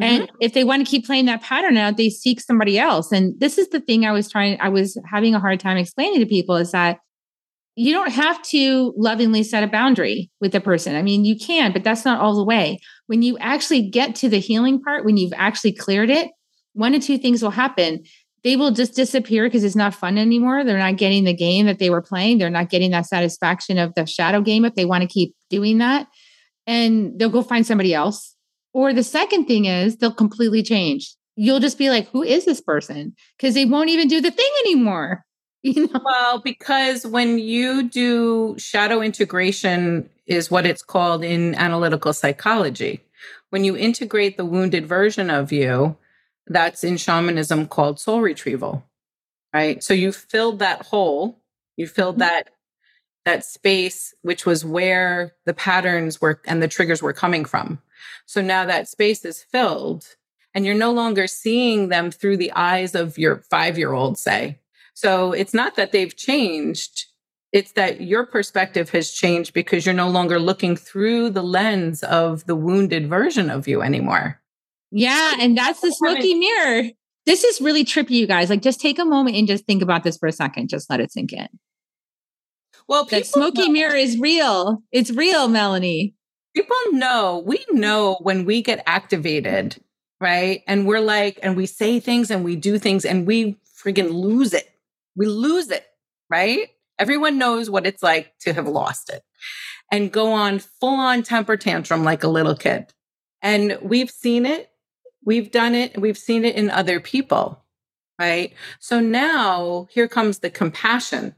Mm-hmm. 0.00 0.02
And 0.02 0.32
if 0.40 0.54
they 0.54 0.64
want 0.64 0.86
to 0.86 0.90
keep 0.90 1.04
playing 1.04 1.26
that 1.26 1.42
pattern 1.42 1.76
out, 1.76 1.96
they 1.96 2.08
seek 2.08 2.40
somebody 2.40 2.78
else. 2.78 3.10
And 3.10 3.38
this 3.40 3.58
is 3.58 3.68
the 3.70 3.80
thing 3.80 4.06
I 4.06 4.12
was 4.12 4.30
trying, 4.30 4.60
I 4.60 4.68
was 4.68 4.96
having 5.10 5.34
a 5.34 5.40
hard 5.40 5.58
time 5.58 5.76
explaining 5.76 6.20
to 6.20 6.26
people 6.26 6.56
is 6.56 6.70
that 6.70 7.00
you 7.74 7.92
don't 7.92 8.12
have 8.12 8.40
to 8.42 8.92
lovingly 8.96 9.42
set 9.42 9.64
a 9.64 9.66
boundary 9.66 10.30
with 10.40 10.52
the 10.52 10.60
person. 10.60 10.94
I 10.94 11.02
mean, 11.02 11.24
you 11.24 11.38
can, 11.38 11.72
but 11.72 11.82
that's 11.82 12.04
not 12.04 12.20
all 12.20 12.36
the 12.36 12.44
way. 12.44 12.78
When 13.06 13.22
you 13.22 13.38
actually 13.38 13.88
get 13.88 14.14
to 14.16 14.28
the 14.28 14.38
healing 14.38 14.80
part, 14.80 15.04
when 15.04 15.16
you've 15.16 15.32
actually 15.36 15.72
cleared 15.72 16.10
it, 16.10 16.30
one 16.74 16.94
of 16.94 17.02
two 17.02 17.18
things 17.18 17.42
will 17.42 17.50
happen 17.50 18.04
they 18.44 18.56
will 18.56 18.70
just 18.70 18.94
disappear 18.94 19.44
because 19.44 19.64
it's 19.64 19.76
not 19.76 19.94
fun 19.94 20.18
anymore. 20.18 20.64
They're 20.64 20.78
not 20.78 20.96
getting 20.96 21.24
the 21.24 21.34
game 21.34 21.66
that 21.66 21.78
they 21.78 21.90
were 21.90 22.02
playing. 22.02 22.38
They're 22.38 22.50
not 22.50 22.70
getting 22.70 22.90
that 22.90 23.06
satisfaction 23.06 23.78
of 23.78 23.94
the 23.94 24.06
shadow 24.06 24.40
game 24.40 24.64
if 24.64 24.74
they 24.74 24.84
want 24.84 25.02
to 25.02 25.08
keep 25.08 25.34
doing 25.48 25.78
that. 25.78 26.08
And 26.66 27.18
they'll 27.18 27.28
go 27.28 27.42
find 27.42 27.66
somebody 27.66 27.94
else. 27.94 28.34
Or 28.72 28.92
the 28.92 29.04
second 29.04 29.46
thing 29.46 29.66
is 29.66 29.96
they'll 29.96 30.12
completely 30.12 30.62
change. 30.62 31.14
You'll 31.36 31.60
just 31.60 31.78
be 31.78 31.90
like, 31.90 32.08
who 32.08 32.22
is 32.22 32.44
this 32.44 32.60
person? 32.60 33.14
Because 33.36 33.54
they 33.54 33.64
won't 33.64 33.90
even 33.90 34.08
do 34.08 34.20
the 34.20 34.30
thing 34.30 34.50
anymore. 34.64 35.24
You 35.64 35.86
know? 35.86 36.00
Well, 36.04 36.40
because 36.40 37.06
when 37.06 37.38
you 37.38 37.88
do 37.88 38.56
shadow 38.58 39.00
integration, 39.00 40.10
is 40.26 40.50
what 40.50 40.66
it's 40.66 40.82
called 40.82 41.24
in 41.24 41.54
analytical 41.56 42.12
psychology. 42.12 43.00
When 43.50 43.64
you 43.64 43.76
integrate 43.76 44.36
the 44.36 44.44
wounded 44.44 44.86
version 44.86 45.30
of 45.30 45.52
you, 45.52 45.96
that's 46.46 46.84
in 46.84 46.96
shamanism 46.96 47.66
called 47.66 48.00
soul 48.00 48.20
retrieval 48.20 48.84
right? 49.54 49.82
So 49.82 49.94
you 49.94 50.12
filled 50.12 50.58
that 50.60 50.86
hole 50.86 51.38
you 51.76 51.86
filled 51.86 52.14
mm-hmm. 52.14 52.20
that 52.20 52.50
that 53.24 53.44
space 53.44 54.14
which 54.22 54.44
was 54.44 54.64
where 54.64 55.34
the 55.46 55.54
patterns 55.54 56.20
were 56.20 56.40
and 56.46 56.62
the 56.62 56.68
triggers 56.68 57.02
were 57.02 57.12
coming 57.12 57.44
from. 57.44 57.80
So 58.26 58.40
now 58.40 58.64
that 58.66 58.88
space 58.88 59.24
is 59.24 59.42
filled 59.42 60.16
and 60.54 60.66
you're 60.66 60.74
no 60.74 60.92
longer 60.92 61.26
seeing 61.26 61.88
them 61.88 62.10
through 62.10 62.36
the 62.36 62.52
eyes 62.52 62.94
of 62.94 63.16
your 63.18 63.36
5 63.36 63.78
year 63.78 63.92
old 63.92 64.18
say. 64.18 64.58
So 64.94 65.32
it's 65.32 65.54
not 65.54 65.76
that 65.76 65.92
they've 65.92 66.14
changed 66.14 67.06
it's 67.52 67.72
that 67.72 68.00
your 68.00 68.24
perspective 68.24 68.88
has 68.90 69.12
changed 69.12 69.52
because 69.52 69.84
you're 69.84 69.94
no 69.94 70.08
longer 70.08 70.38
looking 70.38 70.74
through 70.74 71.28
the 71.28 71.42
lens 71.42 72.02
of 72.02 72.46
the 72.46 72.56
wounded 72.56 73.06
version 73.08 73.50
of 73.50 73.68
you 73.68 73.82
anymore 73.82 74.41
yeah, 74.92 75.36
and 75.40 75.56
that's 75.56 75.80
the 75.80 75.90
smoky 75.90 76.34
mirror. 76.34 76.90
This 77.24 77.44
is 77.44 77.60
really 77.60 77.84
trippy, 77.84 78.10
you 78.10 78.26
guys. 78.26 78.50
Like, 78.50 78.62
just 78.62 78.80
take 78.80 78.98
a 78.98 79.04
moment 79.04 79.36
and 79.36 79.46
just 79.48 79.64
think 79.64 79.82
about 79.82 80.04
this 80.04 80.18
for 80.18 80.26
a 80.26 80.32
second. 80.32 80.68
Just 80.68 80.90
let 80.90 81.00
it 81.00 81.12
sink 81.12 81.32
in. 81.32 81.48
Well, 82.88 83.04
that 83.06 83.26
smoky 83.26 83.66
know. 83.66 83.72
mirror 83.72 83.94
is 83.94 84.18
real. 84.18 84.82
It's 84.92 85.10
real, 85.10 85.48
Melanie. 85.48 86.14
People 86.54 86.76
know. 86.90 87.42
We 87.46 87.64
know 87.70 88.18
when 88.20 88.44
we 88.44 88.60
get 88.60 88.82
activated, 88.86 89.82
right? 90.20 90.62
And 90.66 90.86
we're 90.86 91.00
like, 91.00 91.38
and 91.42 91.56
we 91.56 91.66
say 91.66 92.00
things 92.00 92.30
and 92.30 92.44
we 92.44 92.56
do 92.56 92.78
things 92.78 93.04
and 93.04 93.26
we 93.26 93.58
freaking 93.82 94.12
lose 94.12 94.52
it. 94.52 94.68
We 95.16 95.26
lose 95.26 95.70
it, 95.70 95.86
right? 96.28 96.68
Everyone 96.98 97.38
knows 97.38 97.70
what 97.70 97.86
it's 97.86 98.02
like 98.02 98.34
to 98.40 98.52
have 98.52 98.68
lost 98.68 99.10
it 99.10 99.22
and 99.90 100.12
go 100.12 100.32
on 100.32 100.58
full 100.58 100.98
on 100.98 101.22
temper 101.22 101.56
tantrum 101.56 102.04
like 102.04 102.24
a 102.24 102.28
little 102.28 102.56
kid. 102.56 102.92
And 103.42 103.78
we've 103.82 104.10
seen 104.10 104.46
it 104.46 104.70
We've 105.24 105.50
done 105.50 105.74
it, 105.74 106.00
we've 106.00 106.18
seen 106.18 106.44
it 106.44 106.56
in 106.56 106.70
other 106.70 107.00
people, 107.00 107.62
right? 108.18 108.52
So 108.80 109.00
now 109.00 109.88
here 109.90 110.08
comes 110.08 110.38
the 110.38 110.50
compassion. 110.50 111.34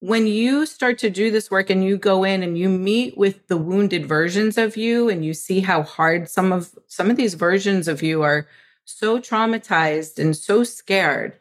When 0.00 0.26
you 0.26 0.64
start 0.64 0.96
to 0.98 1.10
do 1.10 1.30
this 1.30 1.50
work 1.50 1.68
and 1.68 1.84
you 1.84 1.98
go 1.98 2.24
in 2.24 2.42
and 2.42 2.56
you 2.56 2.70
meet 2.70 3.18
with 3.18 3.46
the 3.48 3.58
wounded 3.58 4.06
versions 4.06 4.56
of 4.56 4.76
you 4.76 5.10
and 5.10 5.22
you 5.22 5.34
see 5.34 5.60
how 5.60 5.82
hard 5.82 6.30
some 6.30 6.52
of 6.52 6.70
some 6.86 7.10
of 7.10 7.16
these 7.16 7.34
versions 7.34 7.86
of 7.86 8.02
you 8.02 8.22
are 8.22 8.46
so 8.86 9.18
traumatized 9.18 10.18
and 10.18 10.34
so 10.34 10.64
scared, 10.64 11.38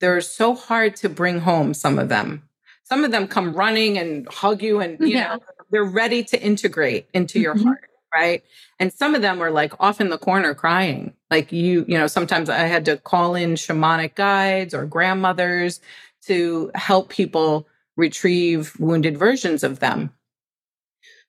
they're 0.00 0.20
so 0.20 0.54
hard 0.54 0.94
to 0.96 1.08
bring 1.08 1.40
home 1.40 1.72
some 1.72 1.98
of 1.98 2.10
them. 2.10 2.46
Some 2.84 3.04
of 3.04 3.10
them 3.12 3.26
come 3.26 3.54
running 3.54 3.96
and 3.96 4.28
hug 4.28 4.62
you 4.62 4.80
and 4.80 5.00
you 5.00 5.06
yeah. 5.06 5.36
know 5.36 5.40
they're 5.70 5.82
ready 5.82 6.22
to 6.24 6.42
integrate 6.42 7.08
into 7.14 7.40
your 7.40 7.54
mm-hmm. 7.54 7.68
heart 7.68 7.88
right? 8.14 8.42
And 8.78 8.92
some 8.92 9.14
of 9.14 9.22
them 9.22 9.38
were 9.38 9.50
like 9.50 9.72
off 9.80 10.00
in 10.00 10.10
the 10.10 10.18
corner 10.18 10.54
crying. 10.54 11.14
Like 11.30 11.52
you, 11.52 11.84
you 11.88 11.98
know, 11.98 12.06
sometimes 12.06 12.48
I 12.48 12.58
had 12.58 12.84
to 12.86 12.96
call 12.98 13.34
in 13.34 13.54
shamanic 13.54 14.14
guides 14.14 14.74
or 14.74 14.86
grandmothers 14.86 15.80
to 16.26 16.70
help 16.74 17.08
people 17.08 17.66
retrieve 17.96 18.78
wounded 18.78 19.18
versions 19.18 19.62
of 19.64 19.80
them. 19.80 20.12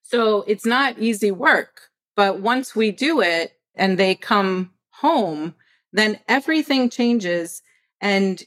So 0.02 0.44
it's 0.48 0.66
not 0.66 1.00
easy 1.00 1.32
work, 1.32 1.90
but 2.16 2.40
once 2.40 2.76
we 2.76 2.92
do 2.92 3.22
it 3.22 3.54
and 3.76 3.98
they 3.98 4.16
come 4.16 4.72
home, 4.92 5.56
then 5.92 6.20
everything 6.28 6.90
changes 6.90 7.62
and 8.02 8.44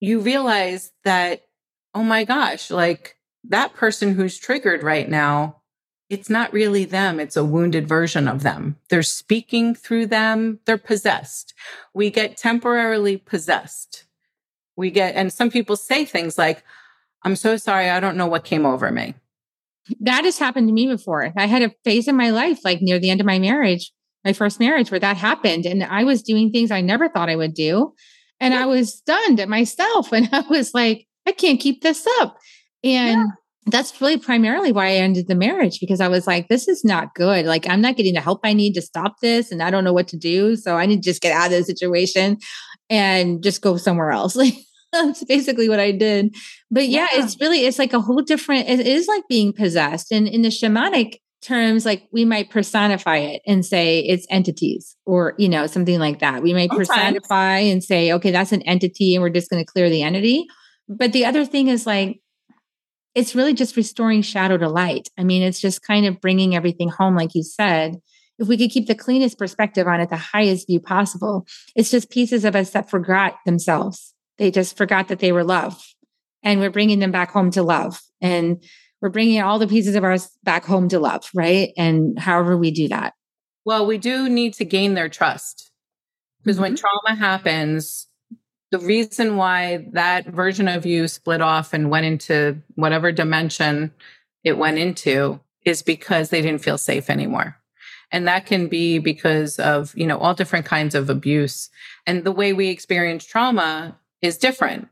you 0.00 0.20
realize 0.20 0.92
that, 1.04 1.42
oh 1.94 2.02
my 2.02 2.24
gosh, 2.24 2.70
like 2.70 3.16
that 3.48 3.74
person 3.74 4.14
who's 4.14 4.38
triggered 4.38 4.82
right 4.82 5.08
now 5.08 5.62
it's 6.08 6.30
not 6.30 6.52
really 6.52 6.84
them. 6.84 7.18
It's 7.18 7.36
a 7.36 7.44
wounded 7.44 7.88
version 7.88 8.28
of 8.28 8.42
them. 8.42 8.76
They're 8.90 9.02
speaking 9.02 9.74
through 9.74 10.06
them. 10.06 10.60
They're 10.64 10.78
possessed. 10.78 11.52
We 11.94 12.10
get 12.10 12.36
temporarily 12.36 13.16
possessed. 13.16 14.04
We 14.76 14.90
get, 14.90 15.16
and 15.16 15.32
some 15.32 15.50
people 15.50 15.76
say 15.76 16.04
things 16.04 16.38
like, 16.38 16.62
I'm 17.22 17.34
so 17.34 17.56
sorry. 17.56 17.90
I 17.90 17.98
don't 17.98 18.16
know 18.16 18.26
what 18.26 18.44
came 18.44 18.64
over 18.64 18.90
me. 18.92 19.14
That 20.00 20.24
has 20.24 20.38
happened 20.38 20.68
to 20.68 20.74
me 20.74 20.86
before. 20.86 21.32
I 21.36 21.46
had 21.46 21.62
a 21.62 21.74
phase 21.84 22.06
in 22.06 22.16
my 22.16 22.30
life, 22.30 22.60
like 22.64 22.82
near 22.82 22.98
the 22.98 23.10
end 23.10 23.20
of 23.20 23.26
my 23.26 23.38
marriage, 23.38 23.92
my 24.24 24.32
first 24.32 24.60
marriage, 24.60 24.90
where 24.90 25.00
that 25.00 25.16
happened. 25.16 25.66
And 25.66 25.82
I 25.82 26.04
was 26.04 26.22
doing 26.22 26.52
things 26.52 26.70
I 26.70 26.82
never 26.82 27.08
thought 27.08 27.30
I 27.30 27.36
would 27.36 27.54
do. 27.54 27.94
And 28.38 28.54
yeah. 28.54 28.62
I 28.62 28.66
was 28.66 28.94
stunned 28.94 29.40
at 29.40 29.48
myself. 29.48 30.10
And 30.12 30.28
I 30.32 30.44
was 30.48 30.72
like, 30.72 31.06
I 31.26 31.32
can't 31.32 31.60
keep 31.60 31.82
this 31.82 32.06
up. 32.20 32.36
And 32.84 33.18
yeah 33.18 33.26
that's 33.66 34.00
really 34.00 34.16
primarily 34.16 34.70
why 34.70 34.86
I 34.86 34.94
ended 34.94 35.26
the 35.26 35.34
marriage 35.34 35.80
because 35.80 36.00
I 36.00 36.06
was 36.06 36.26
like, 36.26 36.48
this 36.48 36.68
is 36.68 36.84
not 36.84 37.14
good. 37.14 37.46
Like, 37.46 37.68
I'm 37.68 37.80
not 37.80 37.96
getting 37.96 38.14
the 38.14 38.20
help 38.20 38.40
I 38.44 38.52
need 38.52 38.74
to 38.74 38.82
stop 38.82 39.20
this, 39.20 39.50
and 39.50 39.62
I 39.62 39.70
don't 39.70 39.84
know 39.84 39.92
what 39.92 40.08
to 40.08 40.16
do. 40.16 40.56
So 40.56 40.76
I 40.76 40.86
need 40.86 41.02
to 41.02 41.08
just 41.10 41.20
get 41.20 41.32
out 41.32 41.46
of 41.46 41.52
the 41.52 41.64
situation 41.64 42.38
and 42.88 43.42
just 43.42 43.62
go 43.62 43.76
somewhere 43.76 44.10
else. 44.12 44.36
Like, 44.46 44.54
that's 44.92 45.24
basically 45.24 45.68
what 45.68 45.80
I 45.80 45.90
did. 45.90 46.34
But 46.70 46.88
yeah, 46.88 47.08
yeah, 47.12 47.24
it's 47.24 47.38
really, 47.40 47.66
it's 47.66 47.78
like 47.78 47.92
a 47.92 48.00
whole 48.00 48.22
different, 48.22 48.68
it 48.68 48.86
is 48.86 49.08
like 49.08 49.24
being 49.28 49.52
possessed. 49.52 50.12
And 50.12 50.28
in 50.28 50.42
the 50.42 50.48
shamanic 50.48 51.16
terms, 51.42 51.84
like 51.84 52.04
we 52.12 52.24
might 52.24 52.50
personify 52.50 53.16
it 53.18 53.42
and 53.46 53.66
say 53.66 53.98
it's 54.00 54.26
entities 54.30 54.96
or, 55.04 55.34
you 55.38 55.48
know, 55.48 55.66
something 55.66 55.98
like 55.98 56.20
that. 56.20 56.42
We 56.42 56.54
might 56.54 56.70
Sometimes. 56.70 56.88
personify 56.88 57.58
and 57.58 57.82
say, 57.82 58.12
okay, 58.12 58.30
that's 58.30 58.52
an 58.52 58.62
entity 58.62 59.14
and 59.14 59.22
we're 59.22 59.30
just 59.30 59.50
going 59.50 59.62
to 59.62 59.70
clear 59.70 59.90
the 59.90 60.02
entity. 60.02 60.46
But 60.88 61.12
the 61.12 61.24
other 61.24 61.44
thing 61.44 61.66
is 61.66 61.84
like, 61.84 62.20
it's 63.16 63.34
really 63.34 63.54
just 63.54 63.76
restoring 63.76 64.20
shadow 64.20 64.58
to 64.58 64.68
light. 64.68 65.08
I 65.16 65.24
mean, 65.24 65.42
it's 65.42 65.58
just 65.58 65.82
kind 65.82 66.04
of 66.04 66.20
bringing 66.20 66.54
everything 66.54 66.90
home, 66.90 67.16
like 67.16 67.34
you 67.34 67.42
said. 67.42 67.96
If 68.38 68.46
we 68.46 68.58
could 68.58 68.70
keep 68.70 68.86
the 68.86 68.94
cleanest 68.94 69.38
perspective 69.38 69.88
on 69.88 70.00
it, 70.00 70.10
the 70.10 70.16
highest 70.16 70.66
view 70.66 70.80
possible, 70.80 71.46
it's 71.74 71.90
just 71.90 72.10
pieces 72.10 72.44
of 72.44 72.54
us 72.54 72.70
that 72.70 72.90
forgot 72.90 73.38
themselves. 73.46 74.12
They 74.36 74.50
just 74.50 74.76
forgot 74.76 75.08
that 75.08 75.20
they 75.20 75.32
were 75.32 75.44
love. 75.44 75.82
And 76.42 76.60
we're 76.60 76.70
bringing 76.70 76.98
them 76.98 77.10
back 77.10 77.30
home 77.30 77.50
to 77.52 77.62
love. 77.62 77.98
And 78.20 78.62
we're 79.00 79.08
bringing 79.08 79.40
all 79.40 79.58
the 79.58 79.66
pieces 79.66 79.94
of 79.94 80.04
ours 80.04 80.28
back 80.44 80.66
home 80.66 80.90
to 80.90 80.98
love, 80.98 81.30
right? 81.34 81.70
And 81.78 82.18
however 82.18 82.54
we 82.54 82.70
do 82.70 82.88
that. 82.88 83.14
Well, 83.64 83.86
we 83.86 83.96
do 83.96 84.28
need 84.28 84.52
to 84.54 84.66
gain 84.66 84.92
their 84.92 85.08
trust 85.08 85.70
because 86.44 86.56
mm-hmm. 86.56 86.64
when 86.64 86.76
trauma 86.76 87.18
happens, 87.18 88.08
the 88.70 88.78
reason 88.78 89.36
why 89.36 89.86
that 89.92 90.26
version 90.26 90.68
of 90.68 90.84
you 90.86 91.08
split 91.08 91.40
off 91.40 91.72
and 91.72 91.90
went 91.90 92.06
into 92.06 92.60
whatever 92.74 93.12
dimension 93.12 93.92
it 94.44 94.58
went 94.58 94.78
into 94.78 95.40
is 95.64 95.82
because 95.82 96.30
they 96.30 96.42
didn't 96.42 96.62
feel 96.62 96.78
safe 96.78 97.10
anymore. 97.10 97.56
And 98.12 98.26
that 98.28 98.46
can 98.46 98.68
be 98.68 98.98
because 98.98 99.58
of, 99.58 99.96
you 99.96 100.06
know, 100.06 100.18
all 100.18 100.34
different 100.34 100.66
kinds 100.66 100.94
of 100.94 101.10
abuse. 101.10 101.70
And 102.06 102.24
the 102.24 102.32
way 102.32 102.52
we 102.52 102.68
experience 102.68 103.24
trauma 103.24 103.98
is 104.22 104.38
different. 104.38 104.88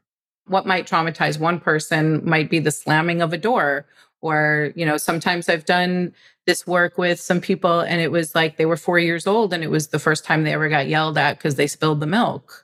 What 0.47 0.67
might 0.67 0.87
traumatize 0.87 1.39
one 1.39 1.61
person 1.61 2.25
might 2.29 2.51
be 2.51 2.59
the 2.59 2.71
slamming 2.71 3.23
of 3.23 3.33
a 3.33 3.39
door 3.39 3.87
Or, 4.21 4.73
you 4.75 4.87
know, 4.87 4.97
sometimes 4.97 5.49
I've 5.51 5.67
done 5.67 6.15
this 6.47 6.67
work 6.67 6.97
with 6.97 7.21
some 7.21 7.41
people 7.43 7.81
and 7.81 8.01
it 8.01 8.11
was 8.11 8.35
like 8.35 8.57
they 8.57 8.67
were 8.67 8.77
four 8.77 8.99
years 8.99 9.27
old 9.27 9.53
and 9.53 9.63
it 9.63 9.71
was 9.71 9.89
the 9.89 9.99
first 9.99 10.25
time 10.25 10.45
they 10.45 10.55
ever 10.55 10.69
got 10.71 10.89
yelled 10.89 11.19
at 11.19 11.37
because 11.39 11.57
they 11.57 11.67
spilled 11.67 12.01
the 12.01 12.07
milk, 12.07 12.64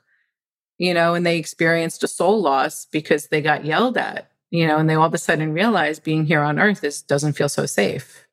you 0.80 0.94
know, 0.94 1.12
and 1.12 1.26
they 1.26 1.36
experienced 1.36 2.02
a 2.02 2.08
soul 2.08 2.40
loss 2.40 2.86
because 2.86 3.26
they 3.26 3.42
got 3.42 3.66
yelled 3.66 3.98
at, 3.98 4.30
you 4.50 4.66
know, 4.66 4.78
and 4.78 4.88
they 4.88 4.94
all 4.94 5.04
of 5.04 5.12
a 5.12 5.18
sudden 5.18 5.52
realized 5.52 6.02
being 6.02 6.24
here 6.24 6.40
on 6.40 6.58
earth 6.58 6.82
is 6.82 7.02
doesn't 7.02 7.34
feel 7.34 7.50
so 7.50 7.66
safe. 7.66 8.26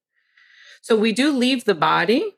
So 0.81 0.95
we 0.95 1.11
do 1.11 1.33
leave 1.33 1.65
the 1.65 1.75
body. 1.75 2.35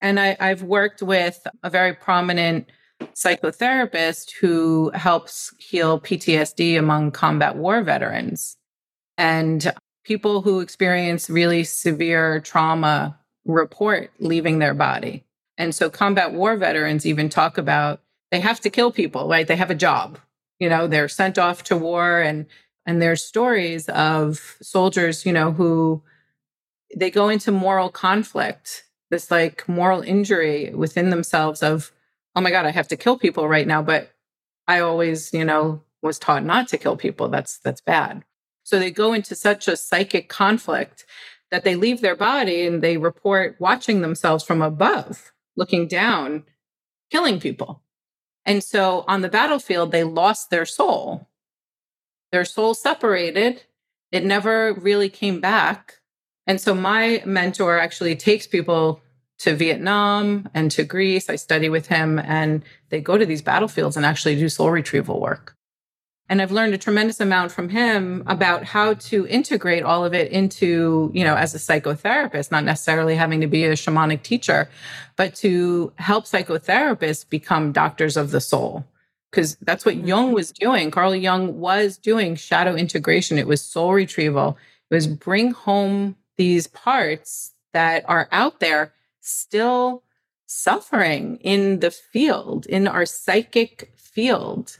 And 0.00 0.18
I, 0.18 0.34
I've 0.40 0.62
worked 0.62 1.02
with 1.02 1.46
a 1.62 1.68
very 1.68 1.92
prominent 1.92 2.70
psychotherapist 3.14 4.30
who 4.40 4.92
helps 4.94 5.52
heal 5.58 6.00
PTSD 6.00 6.78
among 6.78 7.10
combat 7.10 7.56
war 7.56 7.82
veterans. 7.82 8.56
And 9.18 9.74
people 10.04 10.40
who 10.40 10.60
experience 10.60 11.28
really 11.28 11.64
severe 11.64 12.40
trauma 12.40 13.20
report 13.44 14.10
leaving 14.20 14.58
their 14.58 14.72
body. 14.72 15.26
And 15.58 15.74
so 15.74 15.90
combat 15.90 16.32
war 16.32 16.56
veterans 16.56 17.04
even 17.04 17.28
talk 17.28 17.58
about 17.58 18.00
they 18.30 18.40
have 18.40 18.60
to 18.60 18.70
kill 18.70 18.92
people, 18.92 19.28
right? 19.28 19.46
They 19.46 19.56
have 19.56 19.70
a 19.70 19.74
job. 19.74 20.18
You 20.58 20.68
know, 20.68 20.86
they're 20.86 21.08
sent 21.08 21.38
off 21.38 21.62
to 21.64 21.76
war 21.76 22.20
and 22.20 22.46
and 22.86 23.00
there's 23.00 23.24
stories 23.24 23.88
of 23.88 24.56
soldiers, 24.62 25.26
you 25.26 25.32
know, 25.32 25.52
who 25.52 26.02
they 26.96 27.10
go 27.10 27.28
into 27.28 27.52
moral 27.52 27.90
conflict, 27.90 28.84
this 29.10 29.30
like 29.30 29.68
moral 29.68 30.00
injury 30.00 30.72
within 30.74 31.10
themselves 31.10 31.62
of, 31.62 31.92
oh 32.34 32.40
my 32.40 32.50
God, 32.50 32.66
I 32.66 32.70
have 32.70 32.88
to 32.88 32.96
kill 32.96 33.18
people 33.18 33.48
right 33.48 33.66
now. 33.66 33.82
But 33.82 34.10
I 34.66 34.80
always, 34.80 35.32
you 35.32 35.44
know, 35.44 35.82
was 36.02 36.18
taught 36.18 36.44
not 36.44 36.68
to 36.68 36.78
kill 36.78 36.96
people. 36.96 37.28
That's 37.28 37.58
that's 37.58 37.80
bad. 37.80 38.24
So 38.62 38.78
they 38.78 38.90
go 38.90 39.12
into 39.12 39.34
such 39.34 39.68
a 39.68 39.76
psychic 39.76 40.28
conflict 40.28 41.04
that 41.50 41.64
they 41.64 41.74
leave 41.74 42.00
their 42.00 42.16
body 42.16 42.66
and 42.66 42.82
they 42.82 42.96
report 42.96 43.56
watching 43.58 44.00
themselves 44.00 44.44
from 44.44 44.62
above, 44.62 45.32
looking 45.56 45.88
down, 45.88 46.44
killing 47.10 47.40
people. 47.40 47.82
And 48.50 48.64
so 48.64 49.04
on 49.06 49.20
the 49.20 49.28
battlefield, 49.28 49.92
they 49.92 50.02
lost 50.02 50.50
their 50.50 50.66
soul. 50.66 51.28
Their 52.32 52.44
soul 52.44 52.74
separated. 52.74 53.62
It 54.10 54.24
never 54.24 54.72
really 54.72 55.08
came 55.08 55.40
back. 55.40 56.00
And 56.48 56.60
so 56.60 56.74
my 56.74 57.22
mentor 57.24 57.78
actually 57.78 58.16
takes 58.16 58.48
people 58.48 59.02
to 59.38 59.54
Vietnam 59.54 60.48
and 60.52 60.68
to 60.72 60.82
Greece. 60.82 61.30
I 61.30 61.36
study 61.36 61.68
with 61.68 61.86
him, 61.86 62.18
and 62.18 62.64
they 62.88 63.00
go 63.00 63.16
to 63.16 63.24
these 63.24 63.40
battlefields 63.40 63.96
and 63.96 64.04
actually 64.04 64.34
do 64.34 64.48
soul 64.48 64.72
retrieval 64.72 65.20
work. 65.20 65.54
And 66.30 66.40
I've 66.40 66.52
learned 66.52 66.74
a 66.74 66.78
tremendous 66.78 67.18
amount 67.18 67.50
from 67.50 67.68
him 67.68 68.22
about 68.28 68.62
how 68.62 68.94
to 68.94 69.26
integrate 69.26 69.82
all 69.82 70.04
of 70.04 70.14
it 70.14 70.30
into, 70.30 71.10
you 71.12 71.24
know, 71.24 71.34
as 71.34 71.56
a 71.56 71.58
psychotherapist, 71.58 72.52
not 72.52 72.62
necessarily 72.62 73.16
having 73.16 73.40
to 73.40 73.48
be 73.48 73.64
a 73.64 73.72
shamanic 73.72 74.22
teacher, 74.22 74.70
but 75.16 75.34
to 75.36 75.92
help 75.96 76.26
psychotherapists 76.26 77.28
become 77.28 77.72
doctors 77.72 78.16
of 78.16 78.30
the 78.30 78.40
soul. 78.40 78.84
Because 79.32 79.56
that's 79.56 79.84
what 79.84 79.96
Jung 79.96 80.26
mm-hmm. 80.26 80.34
was 80.34 80.52
doing. 80.52 80.92
Carl 80.92 81.16
Jung 81.16 81.58
was 81.58 81.98
doing 81.98 82.36
shadow 82.36 82.76
integration. 82.76 83.36
It 83.36 83.48
was 83.48 83.60
soul 83.60 83.92
retrieval. 83.92 84.56
It 84.88 84.94
was 84.94 85.08
bring 85.08 85.50
home 85.50 86.14
these 86.36 86.68
parts 86.68 87.54
that 87.72 88.04
are 88.08 88.28
out 88.30 88.60
there 88.60 88.92
still 89.20 90.04
suffering 90.46 91.38
in 91.38 91.80
the 91.80 91.90
field, 91.90 92.66
in 92.66 92.86
our 92.86 93.04
psychic 93.04 93.92
field 93.96 94.79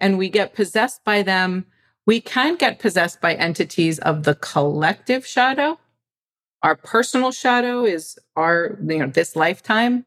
and 0.00 0.18
we 0.18 0.28
get 0.28 0.54
possessed 0.54 1.04
by 1.04 1.22
them, 1.22 1.66
we 2.06 2.20
can 2.20 2.56
get 2.56 2.78
possessed 2.78 3.20
by 3.20 3.34
entities 3.34 3.98
of 4.00 4.24
the 4.24 4.34
collective 4.34 5.26
shadow. 5.26 5.78
Our 6.62 6.76
personal 6.76 7.30
shadow 7.30 7.84
is 7.84 8.18
our, 8.36 8.78
you 8.84 8.98
know, 8.98 9.06
this 9.06 9.36
lifetime. 9.36 10.06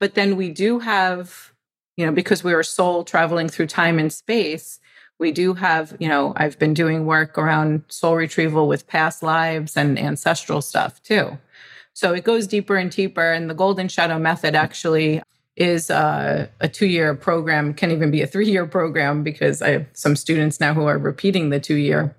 But 0.00 0.14
then 0.14 0.36
we 0.36 0.50
do 0.50 0.78
have, 0.80 1.52
you 1.96 2.04
know, 2.04 2.12
because 2.12 2.44
we 2.44 2.52
are 2.52 2.62
soul 2.62 3.04
traveling 3.04 3.48
through 3.48 3.68
time 3.68 3.98
and 3.98 4.12
space, 4.12 4.78
we 5.18 5.32
do 5.32 5.54
have, 5.54 5.96
you 5.98 6.08
know, 6.08 6.34
I've 6.36 6.58
been 6.58 6.74
doing 6.74 7.06
work 7.06 7.38
around 7.38 7.84
soul 7.88 8.16
retrieval 8.16 8.68
with 8.68 8.86
past 8.86 9.22
lives 9.22 9.76
and 9.76 9.98
ancestral 9.98 10.60
stuff 10.60 11.02
too. 11.02 11.38
So 11.94 12.12
it 12.12 12.24
goes 12.24 12.46
deeper 12.46 12.76
and 12.76 12.90
deeper. 12.90 13.32
And 13.32 13.48
the 13.48 13.54
Golden 13.54 13.88
Shadow 13.88 14.18
Method 14.18 14.54
actually 14.54 15.22
is 15.56 15.90
uh, 15.90 16.48
a 16.60 16.68
two 16.68 16.86
year 16.86 17.14
program, 17.14 17.72
can 17.72 17.90
even 17.90 18.10
be 18.10 18.22
a 18.22 18.26
three 18.26 18.50
year 18.50 18.66
program 18.66 19.22
because 19.22 19.62
I 19.62 19.70
have 19.70 19.86
some 19.94 20.14
students 20.14 20.60
now 20.60 20.74
who 20.74 20.86
are 20.86 20.98
repeating 20.98 21.50
the 21.50 21.60
two 21.60 21.76
year. 21.76 22.14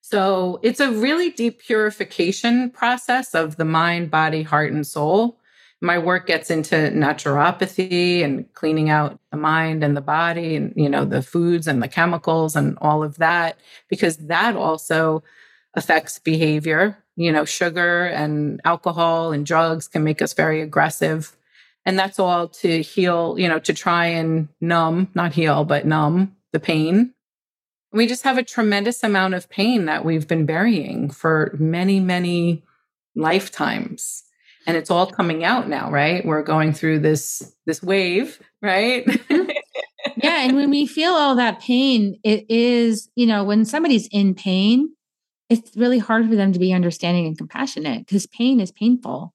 So 0.00 0.60
it's 0.62 0.80
a 0.80 0.92
really 0.92 1.30
deep 1.30 1.58
purification 1.60 2.70
process 2.70 3.34
of 3.34 3.56
the 3.56 3.64
mind, 3.64 4.10
body, 4.10 4.42
heart, 4.42 4.72
and 4.72 4.86
soul. 4.86 5.38
My 5.82 5.98
work 5.98 6.26
gets 6.26 6.48
into 6.48 6.76
naturopathy 6.76 8.24
and 8.24 8.50
cleaning 8.54 8.88
out 8.88 9.20
the 9.30 9.36
mind 9.36 9.84
and 9.84 9.96
the 9.96 10.00
body 10.00 10.56
and, 10.56 10.72
you 10.74 10.88
know, 10.88 11.04
the 11.04 11.22
foods 11.22 11.66
and 11.66 11.82
the 11.82 11.88
chemicals 11.88 12.56
and 12.56 12.78
all 12.80 13.02
of 13.02 13.18
that, 13.18 13.58
because 13.88 14.16
that 14.28 14.56
also 14.56 15.22
affects 15.74 16.18
behavior. 16.18 16.96
You 17.16 17.32
know, 17.32 17.44
sugar 17.44 18.06
and 18.06 18.60
alcohol 18.64 19.32
and 19.32 19.44
drugs 19.44 19.88
can 19.88 20.04
make 20.04 20.22
us 20.22 20.32
very 20.32 20.62
aggressive 20.62 21.36
and 21.86 21.96
that's 21.96 22.18
all 22.18 22.48
to 22.48 22.82
heal, 22.82 23.36
you 23.38 23.48
know, 23.48 23.60
to 23.60 23.72
try 23.72 24.06
and 24.06 24.48
numb, 24.60 25.08
not 25.14 25.32
heal, 25.32 25.64
but 25.64 25.86
numb 25.86 26.36
the 26.52 26.58
pain. 26.58 27.14
We 27.92 28.08
just 28.08 28.24
have 28.24 28.36
a 28.36 28.42
tremendous 28.42 29.04
amount 29.04 29.34
of 29.34 29.48
pain 29.48 29.86
that 29.86 30.04
we've 30.04 30.26
been 30.26 30.44
burying 30.44 31.10
for 31.10 31.54
many, 31.58 32.00
many 32.00 32.64
lifetimes. 33.14 34.24
And 34.66 34.76
it's 34.76 34.90
all 34.90 35.06
coming 35.06 35.44
out 35.44 35.68
now, 35.68 35.90
right? 35.92 36.26
We're 36.26 36.42
going 36.42 36.72
through 36.72 36.98
this 36.98 37.54
this 37.66 37.82
wave, 37.82 38.40
right? 38.60 39.06
Mm-hmm. 39.06 39.50
yeah, 40.22 40.42
and 40.42 40.56
when 40.56 40.70
we 40.70 40.86
feel 40.86 41.12
all 41.12 41.36
that 41.36 41.60
pain, 41.60 42.18
it 42.24 42.46
is, 42.50 43.08
you 43.14 43.26
know, 43.26 43.44
when 43.44 43.64
somebody's 43.64 44.08
in 44.10 44.34
pain, 44.34 44.88
it's 45.48 45.76
really 45.76 46.00
hard 46.00 46.28
for 46.28 46.34
them 46.34 46.52
to 46.52 46.58
be 46.58 46.72
understanding 46.72 47.26
and 47.26 47.38
compassionate 47.38 48.06
because 48.06 48.26
pain 48.26 48.58
is 48.58 48.72
painful. 48.72 49.32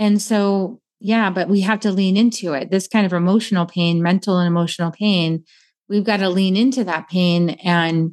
And 0.00 0.20
so 0.20 0.80
yeah, 1.00 1.30
but 1.30 1.48
we 1.48 1.62
have 1.62 1.80
to 1.80 1.90
lean 1.90 2.16
into 2.16 2.52
it. 2.52 2.70
This 2.70 2.86
kind 2.86 3.06
of 3.06 3.12
emotional 3.14 3.64
pain, 3.66 4.02
mental 4.02 4.38
and 4.38 4.46
emotional 4.46 4.92
pain, 4.92 5.44
we've 5.88 6.04
got 6.04 6.18
to 6.18 6.28
lean 6.28 6.56
into 6.56 6.84
that 6.84 7.08
pain 7.08 7.50
and 7.64 8.12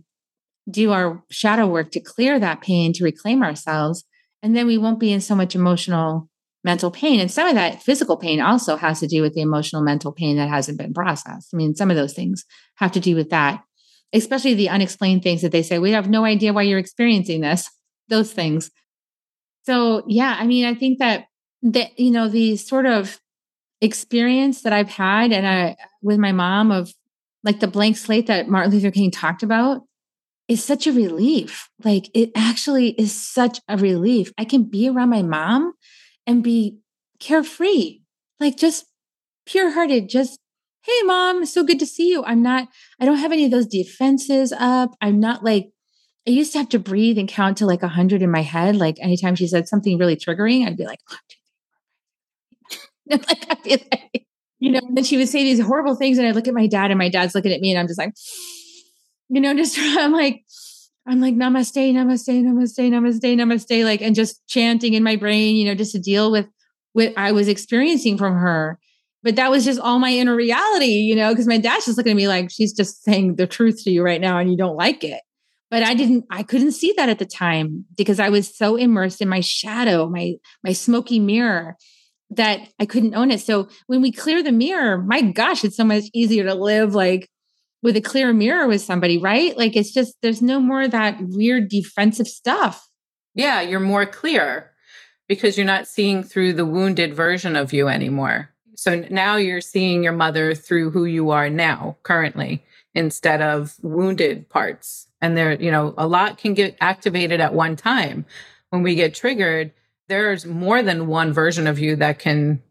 do 0.69 0.93
our 0.93 1.21
shadow 1.29 1.67
work 1.67 1.91
to 1.91 1.99
clear 1.99 2.39
that 2.39 2.61
pain, 2.61 2.93
to 2.93 3.03
reclaim 3.03 3.43
ourselves. 3.43 4.05
And 4.41 4.55
then 4.55 4.67
we 4.67 4.77
won't 4.77 4.99
be 4.99 5.11
in 5.11 5.19
so 5.19 5.35
much 5.35 5.53
emotional, 5.53 6.29
mental 6.63 6.89
pain. 6.89 7.19
And 7.19 7.29
some 7.29 7.47
of 7.47 7.55
that 7.55 7.83
physical 7.83 8.15
pain 8.15 8.39
also 8.39 8.77
has 8.77 9.01
to 9.01 9.07
do 9.07 9.21
with 9.21 9.33
the 9.33 9.41
emotional, 9.41 9.81
mental 9.81 10.13
pain 10.13 10.37
that 10.37 10.49
hasn't 10.49 10.77
been 10.77 10.93
processed. 10.93 11.49
I 11.53 11.57
mean, 11.57 11.75
some 11.75 11.91
of 11.91 11.97
those 11.97 12.13
things 12.13 12.45
have 12.75 12.93
to 12.93 12.99
do 13.01 13.15
with 13.15 13.29
that, 13.31 13.63
especially 14.13 14.53
the 14.53 14.69
unexplained 14.69 15.23
things 15.23 15.41
that 15.41 15.51
they 15.51 15.63
say, 15.63 15.77
we 15.77 15.91
have 15.91 16.09
no 16.09 16.23
idea 16.23 16.53
why 16.53 16.61
you're 16.61 16.79
experiencing 16.79 17.41
this, 17.41 17.69
those 18.07 18.31
things. 18.31 18.71
So, 19.65 20.03
yeah, 20.07 20.37
I 20.39 20.45
mean, 20.45 20.65
I 20.65 20.73
think 20.73 20.99
that 20.99 21.25
you 21.97 22.11
know 22.11 22.27
the 22.27 22.57
sort 22.57 22.85
of 22.85 23.19
experience 23.81 24.61
that 24.61 24.73
I've 24.73 24.89
had 24.89 25.31
and 25.31 25.47
I 25.47 25.77
with 26.01 26.17
my 26.17 26.31
mom 26.31 26.71
of 26.71 26.93
like 27.43 27.59
the 27.59 27.67
blank 27.67 27.97
slate 27.97 28.27
that 28.27 28.47
Martin 28.47 28.71
Luther 28.71 28.91
King 28.91 29.11
talked 29.11 29.43
about 29.43 29.81
is 30.47 30.63
such 30.63 30.87
a 30.87 30.91
relief. 30.91 31.69
Like 31.83 32.09
it 32.13 32.31
actually 32.35 32.89
is 32.91 33.13
such 33.13 33.59
a 33.67 33.77
relief. 33.77 34.31
I 34.37 34.45
can 34.45 34.63
be 34.63 34.89
around 34.89 35.09
my 35.09 35.21
mom 35.21 35.73
and 36.25 36.43
be 36.43 36.79
carefree, 37.19 37.99
like 38.39 38.57
just 38.57 38.85
pure 39.45 39.71
hearted, 39.71 40.09
just, 40.09 40.39
hey, 40.83 41.03
mom, 41.03 41.45
so 41.45 41.63
good 41.63 41.79
to 41.79 41.85
see 41.85 42.09
you. 42.09 42.23
I'm 42.23 42.41
not, 42.41 42.67
I 42.99 43.05
don't 43.05 43.17
have 43.17 43.31
any 43.31 43.45
of 43.45 43.51
those 43.51 43.67
defenses 43.67 44.53
up. 44.53 44.95
I'm 45.01 45.19
not 45.19 45.43
like, 45.43 45.69
I 46.27 46.31
used 46.31 46.51
to 46.53 46.57
have 46.57 46.69
to 46.69 46.79
breathe 46.79 47.17
and 47.17 47.29
count 47.29 47.57
to 47.57 47.65
like 47.65 47.83
a 47.83 47.87
100 47.87 48.21
in 48.21 48.31
my 48.31 48.41
head. 48.41 48.75
Like 48.75 48.97
anytime 48.99 49.35
she 49.35 49.47
said 49.47 49.67
something 49.67 49.97
really 49.97 50.17
triggering, 50.17 50.65
I'd 50.65 50.77
be 50.77 50.85
like, 50.85 50.99
like, 53.11 53.45
I 53.49 53.55
feel 53.55 53.77
like, 53.91 54.25
you 54.59 54.71
know, 54.71 54.81
and 54.83 55.05
she 55.05 55.17
would 55.17 55.29
say 55.29 55.43
these 55.43 55.59
horrible 55.59 55.95
things, 55.95 56.17
and 56.17 56.27
I 56.27 56.31
look 56.31 56.47
at 56.47 56.53
my 56.53 56.67
dad, 56.67 56.91
and 56.91 56.97
my 56.97 57.09
dad's 57.09 57.35
looking 57.35 57.51
at 57.51 57.61
me, 57.61 57.71
and 57.71 57.79
I'm 57.79 57.87
just 57.87 57.99
like, 57.99 58.13
you 59.29 59.41
know, 59.41 59.53
just 59.55 59.77
I'm 59.79 60.13
like, 60.13 60.43
I'm 61.07 61.21
like, 61.21 61.35
namaste, 61.35 61.93
namaste, 61.93 62.43
namaste, 62.43 62.91
namaste, 62.91 63.35
namaste, 63.35 63.85
like, 63.85 64.01
and 64.01 64.15
just 64.15 64.45
chanting 64.47 64.93
in 64.93 65.03
my 65.03 65.15
brain, 65.15 65.55
you 65.55 65.65
know, 65.65 65.75
just 65.75 65.93
to 65.93 65.99
deal 65.99 66.31
with 66.31 66.47
what 66.93 67.13
I 67.15 67.31
was 67.31 67.47
experiencing 67.47 68.17
from 68.17 68.33
her. 68.33 68.79
But 69.23 69.35
that 69.37 69.49
was 69.49 69.65
just 69.65 69.79
all 69.79 69.99
my 69.99 70.11
inner 70.11 70.35
reality, 70.35 70.85
you 70.85 71.15
know, 71.15 71.31
because 71.31 71.47
my 71.47 71.57
dad's 71.57 71.85
just 71.85 71.97
looking 71.97 72.11
at 72.11 72.17
me 72.17 72.27
like 72.27 72.51
she's 72.51 72.73
just 72.73 73.03
saying 73.03 73.35
the 73.35 73.47
truth 73.47 73.83
to 73.83 73.91
you 73.91 74.03
right 74.03 74.21
now 74.21 74.37
and 74.37 74.49
you 74.49 74.57
don't 74.57 74.75
like 74.75 75.03
it. 75.03 75.21
But 75.69 75.83
I 75.83 75.95
didn't, 75.95 76.25
I 76.29 76.43
couldn't 76.43 76.71
see 76.71 76.93
that 76.97 77.09
at 77.09 77.19
the 77.19 77.25
time 77.25 77.85
because 77.97 78.19
I 78.19 78.29
was 78.29 78.55
so 78.55 78.75
immersed 78.75 79.21
in 79.21 79.27
my 79.27 79.41
shadow, 79.41 80.07
my 80.07 80.35
my 80.63 80.71
smoky 80.71 81.19
mirror 81.19 81.77
that 82.31 82.67
I 82.79 82.85
couldn't 82.85 83.15
own 83.15 83.31
it. 83.31 83.41
So 83.41 83.69
when 83.87 84.01
we 84.01 84.11
clear 84.11 84.43
the 84.43 84.51
mirror, 84.51 84.97
my 84.97 85.21
gosh, 85.21 85.63
it's 85.63 85.77
so 85.77 85.83
much 85.83 86.05
easier 86.13 86.43
to 86.43 86.55
live 86.55 86.93
like 86.93 87.29
with 87.81 87.95
a 87.95 88.01
clear 88.01 88.33
mirror 88.33 88.67
with 88.67 88.81
somebody, 88.81 89.17
right? 89.17 89.55
Like 89.57 89.75
it's 89.75 89.93
just 89.93 90.15
there's 90.21 90.41
no 90.41 90.59
more 90.59 90.87
that 90.87 91.17
weird 91.21 91.69
defensive 91.69 92.27
stuff. 92.27 92.87
Yeah, 93.35 93.61
you're 93.61 93.79
more 93.79 94.05
clear 94.05 94.71
because 95.27 95.57
you're 95.57 95.65
not 95.65 95.87
seeing 95.87 96.23
through 96.23 96.53
the 96.53 96.65
wounded 96.65 97.13
version 97.13 97.55
of 97.55 97.73
you 97.73 97.87
anymore. 97.87 98.49
So 98.75 99.05
now 99.09 99.37
you're 99.37 99.61
seeing 99.61 100.03
your 100.03 100.13
mother 100.13 100.53
through 100.53 100.91
who 100.91 101.05
you 101.05 101.31
are 101.31 101.49
now, 101.49 101.97
currently, 102.03 102.63
instead 102.93 103.41
of 103.41 103.75
wounded 103.81 104.49
parts. 104.49 105.07
And 105.21 105.35
there, 105.35 105.53
you 105.53 105.71
know, 105.71 105.93
a 105.97 106.07
lot 106.07 106.37
can 106.37 106.53
get 106.53 106.77
activated 106.79 107.41
at 107.41 107.53
one 107.53 107.75
time. 107.75 108.25
When 108.69 108.83
we 108.83 108.95
get 108.95 109.15
triggered, 109.15 109.71
there's 110.09 110.45
more 110.45 110.81
than 110.81 111.07
one 111.07 111.33
version 111.33 111.67
of 111.67 111.79
you 111.79 111.95
that 111.97 112.19
can 112.19 112.61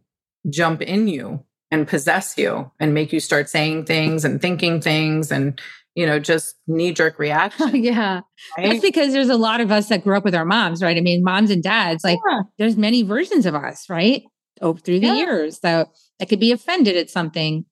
jump 0.48 0.82
in 0.82 1.08
you 1.08 1.44
and 1.70 1.88
possess 1.88 2.38
you 2.38 2.70
and 2.78 2.94
make 2.94 3.12
you 3.12 3.20
start 3.20 3.48
saying 3.48 3.84
things 3.84 4.24
and 4.24 4.40
thinking 4.40 4.80
things 4.80 5.32
and 5.32 5.60
you 5.94 6.06
know 6.06 6.18
just 6.18 6.56
knee 6.66 6.92
jerk 6.92 7.18
reaction 7.18 7.74
yeah 7.82 8.20
right? 8.56 8.70
that's 8.70 8.80
because 8.80 9.12
there's 9.12 9.28
a 9.28 9.36
lot 9.36 9.60
of 9.60 9.72
us 9.72 9.88
that 9.88 10.04
grew 10.04 10.16
up 10.16 10.24
with 10.24 10.34
our 10.34 10.44
moms 10.44 10.82
right 10.82 10.96
i 10.96 11.00
mean 11.00 11.24
moms 11.24 11.50
and 11.50 11.62
dads 11.62 12.04
like 12.04 12.18
yeah. 12.28 12.42
there's 12.58 12.76
many 12.76 13.02
versions 13.02 13.46
of 13.46 13.54
us 13.54 13.88
right 13.90 14.22
oh 14.60 14.74
through 14.74 15.00
the 15.00 15.08
yeah. 15.08 15.14
years 15.14 15.60
so 15.60 15.90
that 16.18 16.28
could 16.28 16.40
be 16.40 16.52
offended 16.52 16.96
at 16.96 17.10
something 17.10 17.64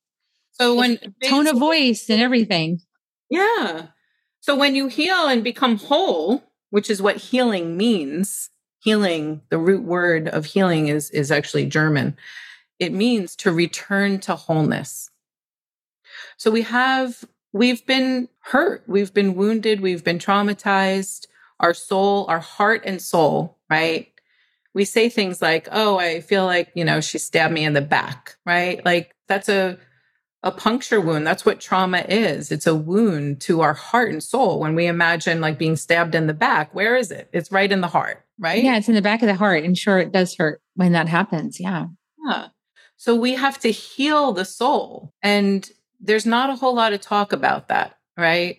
so 0.52 0.74
when 0.74 0.98
tone 1.24 1.46
of 1.46 1.56
voice 1.56 2.08
and 2.08 2.20
everything 2.20 2.80
yeah 3.30 3.86
so 4.40 4.56
when 4.56 4.74
you 4.74 4.88
heal 4.88 5.28
and 5.28 5.44
become 5.44 5.78
whole 5.78 6.42
which 6.70 6.90
is 6.90 7.00
what 7.00 7.16
healing 7.16 7.76
means 7.76 8.50
healing 8.84 9.40
the 9.50 9.58
root 9.58 9.82
word 9.82 10.28
of 10.28 10.44
healing 10.44 10.88
is 10.88 11.10
is 11.10 11.32
actually 11.32 11.66
german 11.66 12.16
it 12.78 12.92
means 12.92 13.36
to 13.36 13.52
return 13.52 14.18
to 14.20 14.34
wholeness. 14.34 15.10
So 16.36 16.50
we 16.50 16.62
have, 16.62 17.24
we've 17.52 17.84
been 17.86 18.28
hurt, 18.40 18.84
we've 18.86 19.14
been 19.14 19.34
wounded, 19.34 19.80
we've 19.80 20.04
been 20.04 20.18
traumatized, 20.18 21.26
our 21.60 21.74
soul, 21.74 22.26
our 22.28 22.40
heart 22.40 22.82
and 22.84 23.00
soul, 23.00 23.58
right? 23.70 24.10
We 24.74 24.84
say 24.84 25.08
things 25.08 25.40
like, 25.40 25.68
oh, 25.70 25.98
I 25.98 26.20
feel 26.20 26.44
like, 26.44 26.72
you 26.74 26.84
know, 26.84 27.00
she 27.00 27.18
stabbed 27.18 27.54
me 27.54 27.64
in 27.64 27.74
the 27.74 27.80
back, 27.80 28.36
right? 28.44 28.84
Like 28.84 29.14
that's 29.28 29.48
a, 29.48 29.78
a 30.42 30.50
puncture 30.50 31.00
wound. 31.00 31.26
That's 31.26 31.46
what 31.46 31.60
trauma 31.60 32.04
is. 32.08 32.50
It's 32.50 32.66
a 32.66 32.74
wound 32.74 33.40
to 33.42 33.60
our 33.60 33.72
heart 33.72 34.10
and 34.10 34.22
soul. 34.22 34.58
When 34.58 34.74
we 34.74 34.86
imagine 34.86 35.40
like 35.40 35.58
being 35.58 35.76
stabbed 35.76 36.16
in 36.16 36.26
the 36.26 36.34
back, 36.34 36.74
where 36.74 36.96
is 36.96 37.12
it? 37.12 37.28
It's 37.32 37.52
right 37.52 37.70
in 37.70 37.80
the 37.80 37.88
heart, 37.88 38.23
right? 38.38 38.62
Yeah, 38.62 38.76
it's 38.76 38.88
in 38.88 38.94
the 38.94 39.02
back 39.02 39.22
of 39.22 39.28
the 39.28 39.34
heart. 39.34 39.64
And 39.64 39.76
sure, 39.76 39.98
it 39.98 40.12
does 40.12 40.36
hurt 40.36 40.60
when 40.74 40.92
that 40.92 41.08
happens. 41.08 41.60
Yeah. 41.60 41.86
Yeah. 42.26 42.48
So 42.96 43.14
we 43.14 43.34
have 43.34 43.58
to 43.60 43.70
heal 43.70 44.32
the 44.32 44.44
soul. 44.44 45.12
And 45.22 45.68
there's 46.00 46.26
not 46.26 46.50
a 46.50 46.56
whole 46.56 46.74
lot 46.74 46.92
of 46.92 47.00
talk 47.00 47.32
about 47.32 47.68
that, 47.68 47.96
right? 48.16 48.58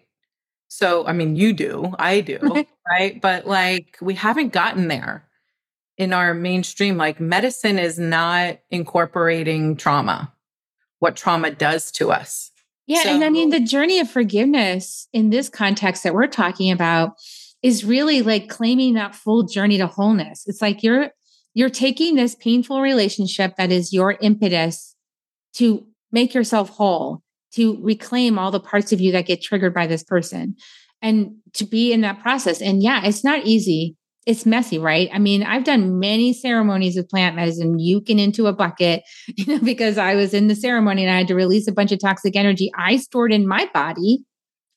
So, 0.67 1.05
I 1.05 1.13
mean, 1.13 1.35
you 1.35 1.53
do, 1.53 1.93
I 1.97 2.21
do, 2.21 2.39
right? 2.89 3.21
But 3.21 3.47
like, 3.47 3.97
we 4.01 4.15
haven't 4.15 4.53
gotten 4.53 4.87
there 4.87 5.27
in 5.97 6.11
our 6.11 6.33
mainstream. 6.33 6.97
Like, 6.97 7.19
medicine 7.19 7.79
is 7.79 7.97
not 7.97 8.59
incorporating 8.69 9.77
trauma, 9.77 10.33
what 10.99 11.15
trauma 11.15 11.51
does 11.51 11.91
to 11.93 12.11
us. 12.11 12.51
Yeah. 12.87 13.03
So, 13.03 13.15
and 13.15 13.23
I 13.23 13.29
mean, 13.29 13.49
the 13.49 13.59
journey 13.59 13.99
of 13.99 14.09
forgiveness 14.09 15.07
in 15.11 15.29
this 15.29 15.49
context 15.49 16.03
that 16.03 16.13
we're 16.13 16.27
talking 16.27 16.71
about 16.71 17.13
is 17.65 17.83
really 17.83 18.21
like 18.21 18.47
claiming 18.47 18.93
that 18.93 19.15
full 19.15 19.41
journey 19.41 19.79
to 19.79 19.87
wholeness. 19.87 20.43
It's 20.45 20.61
like 20.61 20.83
you're 20.83 21.09
you're 21.55 21.71
taking 21.71 22.15
this 22.15 22.35
painful 22.35 22.79
relationship 22.79 23.55
that 23.57 23.71
is 23.71 23.91
your 23.91 24.17
impetus 24.21 24.95
to 25.55 25.87
make 26.11 26.35
yourself 26.35 26.69
whole, 26.69 27.23
to 27.55 27.79
reclaim 27.81 28.37
all 28.37 28.51
the 28.51 28.59
parts 28.59 28.93
of 28.93 29.01
you 29.01 29.11
that 29.13 29.25
get 29.25 29.41
triggered 29.41 29.73
by 29.73 29.87
this 29.87 30.03
person 30.03 30.55
and 31.01 31.37
to 31.53 31.65
be 31.65 31.91
in 31.91 32.01
that 32.01 32.19
process. 32.19 32.61
And 32.61 32.83
yeah, 32.83 33.03
it's 33.03 33.23
not 33.23 33.47
easy. 33.47 33.95
It's 34.27 34.45
messy, 34.45 34.77
right? 34.77 35.09
I 35.11 35.17
mean, 35.17 35.41
I've 35.41 35.63
done 35.63 35.97
many 35.97 36.33
ceremonies 36.33 36.95
with 36.95 37.09
plant 37.09 37.35
medicine, 37.35 37.79
yuking 37.79 38.19
into 38.19 38.45
a 38.45 38.53
bucket, 38.53 39.01
you 39.27 39.45
know, 39.47 39.63
because 39.63 39.97
I 39.97 40.13
was 40.13 40.35
in 40.35 40.49
the 40.49 40.55
ceremony 40.55 41.03
and 41.03 41.11
I 41.11 41.17
had 41.17 41.27
to 41.29 41.35
release 41.35 41.67
a 41.67 41.73
bunch 41.73 41.91
of 41.91 41.99
toxic 41.99 42.35
energy 42.35 42.71
I 42.77 42.97
stored 42.97 43.33
in 43.33 43.47
my 43.47 43.67
body 43.73 44.19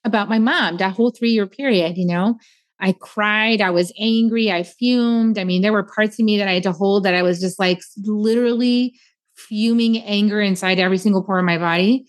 about 0.05 0.31
my 0.31 0.39
mom 0.39 0.79
that 0.79 0.95
whole 0.95 1.11
three 1.11 1.33
year 1.33 1.47
period, 1.47 1.99
you 1.99 2.07
know. 2.07 2.39
I 2.81 2.93
cried. 2.93 3.61
I 3.61 3.71
was 3.71 3.93
angry. 3.99 4.53
I 4.53 4.63
fumed. 4.63 5.39
I 5.39 5.45
mean, 5.45 5.63
there 5.63 5.73
were 5.73 5.83
parts 5.83 6.19
of 6.19 6.25
me 6.25 6.39
that 6.39 6.49
I 6.49 6.55
had 6.55 6.63
to 6.63 6.73
hold 6.73 7.05
that 7.05 7.15
I 7.15 7.23
was 7.23 7.41
just 7.41 7.59
like 7.59 7.81
literally 7.97 8.95
fuming 9.37 9.99
anger 9.99 10.41
inside 10.41 10.79
every 10.79 10.99
single 10.99 11.23
pore 11.23 11.39
of 11.39 11.45
my 11.45 11.59
body, 11.59 12.07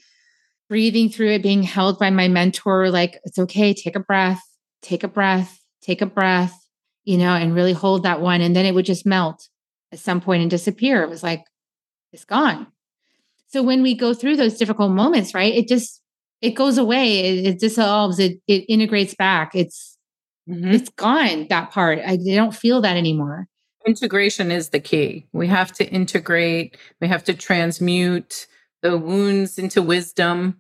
breathing 0.68 1.10
through 1.10 1.32
it, 1.32 1.44
being 1.44 1.64
held 1.64 1.98
by 1.98 2.10
my 2.10 2.28
mentor. 2.28 2.90
Like, 2.90 3.20
it's 3.24 3.40
okay. 3.40 3.74
Take 3.74 3.96
a 3.96 4.00
breath, 4.00 4.42
take 4.82 5.04
a 5.04 5.08
breath, 5.08 5.60
take 5.82 6.02
a 6.02 6.06
breath, 6.06 6.56
you 7.04 7.18
know, 7.18 7.34
and 7.34 7.56
really 7.56 7.74
hold 7.74 8.04
that 8.04 8.22
one. 8.22 8.42
And 8.42 8.56
then 8.56 8.66
it 8.66 8.76
would 8.76 8.86
just 8.86 9.06
melt 9.06 9.48
at 9.92 10.00
some 10.00 10.22
point 10.22 10.42
and 10.42 10.52
disappear. 10.52 11.02
It 11.02 11.10
was 11.10 11.24
like, 11.24 11.44
it's 12.14 12.26
gone. 12.26 12.68
So 13.48 13.64
when 13.64 13.82
we 13.82 13.96
go 13.96 14.14
through 14.14 14.36
those 14.36 14.58
difficult 14.58 14.92
moments, 14.92 15.34
right, 15.34 15.54
it 15.54 15.68
just, 15.68 16.02
it 16.42 16.52
goes 16.52 16.78
away. 16.78 17.20
It, 17.20 17.46
it 17.46 17.60
dissolves. 17.60 18.20
It, 18.20 18.40
it 18.48 18.66
integrates 18.70 19.16
back. 19.16 19.56
It's, 19.56 19.98
Mm-hmm. 20.50 20.72
It's 20.72 20.90
gone, 20.90 21.48
that 21.50 21.72
part. 21.72 22.00
I 22.06 22.18
don't 22.18 22.56
feel 22.56 22.82
that 22.82 22.98
anymore. 22.98 23.48
Integration 23.86 24.52
is 24.52 24.70
the 24.70 24.80
key. 24.80 25.28
We 25.32 25.48
have 25.48 25.72
to 25.74 25.88
integrate, 25.88 26.78
we 27.00 27.08
have 27.08 27.24
to 27.26 27.34
transmute 27.34 28.48
the 28.82 28.98
wounds 28.98 29.58
into 29.58 29.82
wisdom. 29.82 30.60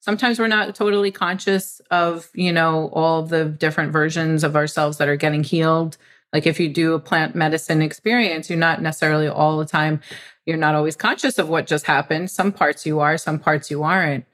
Sometimes 0.00 0.38
we're 0.38 0.48
not 0.48 0.74
totally 0.74 1.10
conscious 1.10 1.80
of, 1.90 2.28
you 2.34 2.52
know, 2.52 2.88
all 2.92 3.22
the 3.22 3.44
different 3.44 3.92
versions 3.92 4.44
of 4.44 4.56
ourselves 4.56 4.98
that 4.98 5.08
are 5.08 5.16
getting 5.16 5.44
healed. 5.44 5.96
Like 6.32 6.46
if 6.46 6.58
you 6.58 6.68
do 6.68 6.94
a 6.94 7.00
plant 7.00 7.34
medicine 7.34 7.82
experience, 7.82 8.48
you're 8.48 8.58
not 8.58 8.82
necessarily 8.82 9.28
all 9.28 9.58
the 9.58 9.66
time, 9.66 10.00
you're 10.46 10.56
not 10.56 10.74
always 10.74 10.96
conscious 10.96 11.38
of 11.38 11.48
what 11.48 11.66
just 11.66 11.86
happened. 11.86 12.30
Some 12.30 12.52
parts 12.52 12.86
you 12.86 13.00
are, 13.00 13.18
some 13.18 13.38
parts 13.38 13.70
you 13.70 13.82
aren't. 13.82 14.24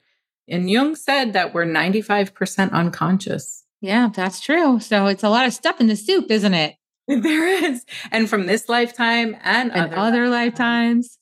And 0.49 0.71
Jung 0.71 0.95
said 0.95 1.33
that 1.33 1.53
we're 1.53 1.67
95% 1.67 2.73
unconscious. 2.73 3.66
Yeah, 3.81 4.09
that's 4.13 4.41
true. 4.41 4.81
So 4.81 5.07
it's 5.07 5.23
a 5.23 5.29
lot 5.29 5.47
of 5.47 5.53
stuff 5.53 5.81
in 5.81 5.87
the 5.87 5.97
soup, 5.97 6.31
isn't 6.31 6.55
it? 6.55 6.77
There 7.09 7.47
is. 7.65 7.85
And 8.11 8.29
from 8.29 8.47
this 8.47 8.69
lifetime 8.69 9.37
and, 9.45 9.71
and 9.71 9.95
other, 9.95 9.97
other 9.97 10.29
lifetimes. 10.29 11.19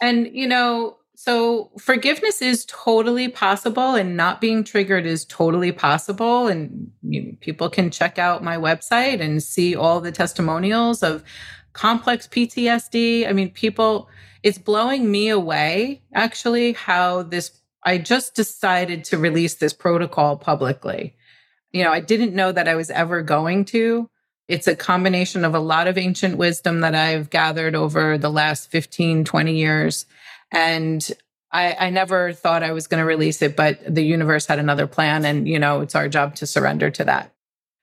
And, 0.00 0.28
you 0.32 0.48
know, 0.48 0.96
so 1.14 1.70
forgiveness 1.78 2.42
is 2.42 2.64
totally 2.64 3.28
possible 3.28 3.94
and 3.94 4.16
not 4.16 4.40
being 4.40 4.64
triggered 4.64 5.06
is 5.06 5.24
totally 5.24 5.70
possible. 5.70 6.48
And 6.48 6.90
you 7.02 7.22
know, 7.22 7.32
people 7.40 7.70
can 7.70 7.92
check 7.92 8.18
out 8.18 8.42
my 8.42 8.56
website 8.56 9.20
and 9.20 9.40
see 9.40 9.76
all 9.76 10.00
the 10.00 10.10
testimonials 10.10 11.04
of 11.04 11.22
complex 11.72 12.26
PTSD. 12.26 13.28
I 13.28 13.32
mean, 13.32 13.50
people, 13.50 14.08
it's 14.42 14.58
blowing 14.58 15.12
me 15.12 15.28
away 15.28 16.02
actually 16.12 16.72
how 16.72 17.22
this, 17.22 17.60
I 17.84 17.98
just 17.98 18.34
decided 18.34 19.04
to 19.04 19.18
release 19.18 19.54
this 19.54 19.72
protocol 19.72 20.36
publicly 20.36 21.14
you 21.72 21.82
know, 21.84 21.90
I 21.90 22.00
didn't 22.00 22.34
know 22.34 22.52
that 22.52 22.68
I 22.68 22.74
was 22.74 22.90
ever 22.90 23.22
going 23.22 23.64
to. 23.66 24.08
It's 24.48 24.66
a 24.66 24.76
combination 24.76 25.44
of 25.44 25.54
a 25.54 25.60
lot 25.60 25.86
of 25.86 25.96
ancient 25.96 26.36
wisdom 26.36 26.80
that 26.80 26.94
I've 26.94 27.30
gathered 27.30 27.74
over 27.74 28.18
the 28.18 28.30
last 28.30 28.70
15, 28.70 29.24
20 29.24 29.56
years. 29.56 30.06
And 30.50 31.08
I, 31.50 31.76
I 31.78 31.90
never 31.90 32.32
thought 32.32 32.62
I 32.62 32.72
was 32.72 32.86
going 32.86 33.00
to 33.00 33.06
release 33.06 33.40
it, 33.42 33.56
but 33.56 33.78
the 33.86 34.04
universe 34.04 34.46
had 34.46 34.58
another 34.58 34.86
plan. 34.86 35.24
And, 35.24 35.48
you 35.48 35.58
know, 35.58 35.80
it's 35.80 35.94
our 35.94 36.08
job 36.08 36.34
to 36.36 36.46
surrender 36.46 36.90
to 36.90 37.04
that. 37.04 37.32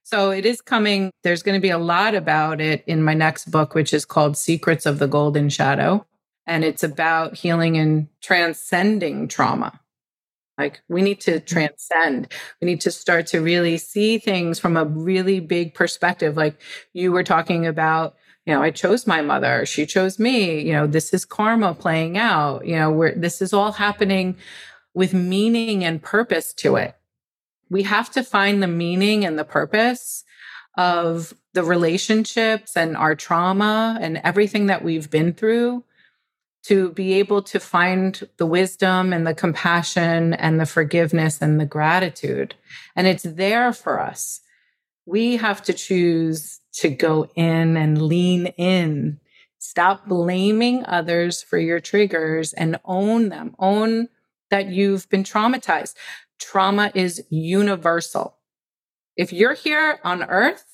So 0.03 0.31
it 0.31 0.45
is 0.45 0.61
coming. 0.61 1.11
There's 1.23 1.43
going 1.43 1.57
to 1.57 1.61
be 1.61 1.69
a 1.69 1.77
lot 1.77 2.15
about 2.15 2.61
it 2.61 2.83
in 2.87 3.03
my 3.03 3.13
next 3.13 3.51
book, 3.51 3.75
which 3.75 3.93
is 3.93 4.05
called 4.05 4.37
Secrets 4.37 4.85
of 4.87 4.97
the 4.97 5.07
Golden 5.07 5.49
Shadow. 5.49 6.05
And 6.47 6.63
it's 6.63 6.83
about 6.83 7.35
healing 7.35 7.77
and 7.77 8.07
transcending 8.21 9.27
trauma. 9.27 9.78
Like 10.59 10.81
we 10.89 11.01
need 11.01 11.21
to 11.21 11.39
mm-hmm. 11.39 11.45
transcend. 11.45 12.31
We 12.61 12.65
need 12.65 12.81
to 12.81 12.91
start 12.91 13.27
to 13.27 13.39
really 13.39 13.77
see 13.77 14.19
things 14.19 14.59
from 14.59 14.75
a 14.75 14.85
really 14.85 15.39
big 15.39 15.73
perspective. 15.73 16.35
Like 16.35 16.59
you 16.93 17.11
were 17.11 17.23
talking 17.23 17.65
about, 17.65 18.15
you 18.45 18.53
know, 18.53 18.61
I 18.61 18.71
chose 18.71 19.07
my 19.07 19.21
mother, 19.21 19.65
she 19.65 19.85
chose 19.85 20.19
me, 20.19 20.61
you 20.61 20.73
know, 20.73 20.85
this 20.85 21.13
is 21.13 21.23
karma 21.23 21.73
playing 21.73 22.17
out, 22.17 22.67
you 22.67 22.75
know, 22.75 22.91
where 22.91 23.15
this 23.15 23.41
is 23.41 23.53
all 23.53 23.71
happening 23.71 24.35
with 24.93 25.13
meaning 25.13 25.83
and 25.83 26.01
purpose 26.01 26.53
to 26.55 26.75
it. 26.75 26.95
We 27.69 27.83
have 27.83 28.09
to 28.11 28.23
find 28.23 28.61
the 28.61 28.67
meaning 28.67 29.23
and 29.23 29.39
the 29.39 29.45
purpose 29.45 30.25
of 30.77 31.33
the 31.53 31.63
relationships 31.63 32.75
and 32.75 32.97
our 32.97 33.15
trauma 33.15 33.97
and 34.01 34.19
everything 34.23 34.67
that 34.67 34.83
we've 34.83 35.09
been 35.09 35.33
through 35.33 35.83
to 36.63 36.91
be 36.91 37.13
able 37.13 37.41
to 37.41 37.59
find 37.59 38.27
the 38.37 38.45
wisdom 38.45 39.13
and 39.13 39.25
the 39.25 39.33
compassion 39.33 40.33
and 40.33 40.59
the 40.59 40.65
forgiveness 40.65 41.41
and 41.41 41.59
the 41.59 41.65
gratitude. 41.65 42.55
And 42.95 43.07
it's 43.07 43.23
there 43.23 43.71
for 43.71 43.99
us. 43.99 44.41
We 45.05 45.37
have 45.37 45.63
to 45.63 45.73
choose 45.73 46.59
to 46.73 46.89
go 46.89 47.29
in 47.35 47.77
and 47.77 48.01
lean 48.01 48.47
in. 48.57 49.19
Stop 49.57 50.07
blaming 50.07 50.85
others 50.85 51.41
for 51.41 51.57
your 51.57 51.79
triggers 51.79 52.53
and 52.53 52.79
own 52.85 53.29
them. 53.29 53.55
Own 53.59 54.09
that 54.49 54.67
you've 54.67 55.09
been 55.09 55.23
traumatized. 55.23 55.95
Trauma 56.39 56.91
is 56.93 57.23
universal. 57.29 58.37
If 59.15 59.33
you're 59.33 59.53
here 59.53 59.99
on 60.03 60.23
earth, 60.23 60.65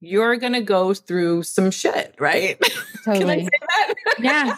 you're 0.00 0.36
going 0.36 0.52
to 0.52 0.60
go 0.60 0.94
through 0.94 1.44
some 1.44 1.70
shit, 1.70 2.14
right? 2.18 2.60
Totally. 3.04 3.48
yeah. 4.18 4.56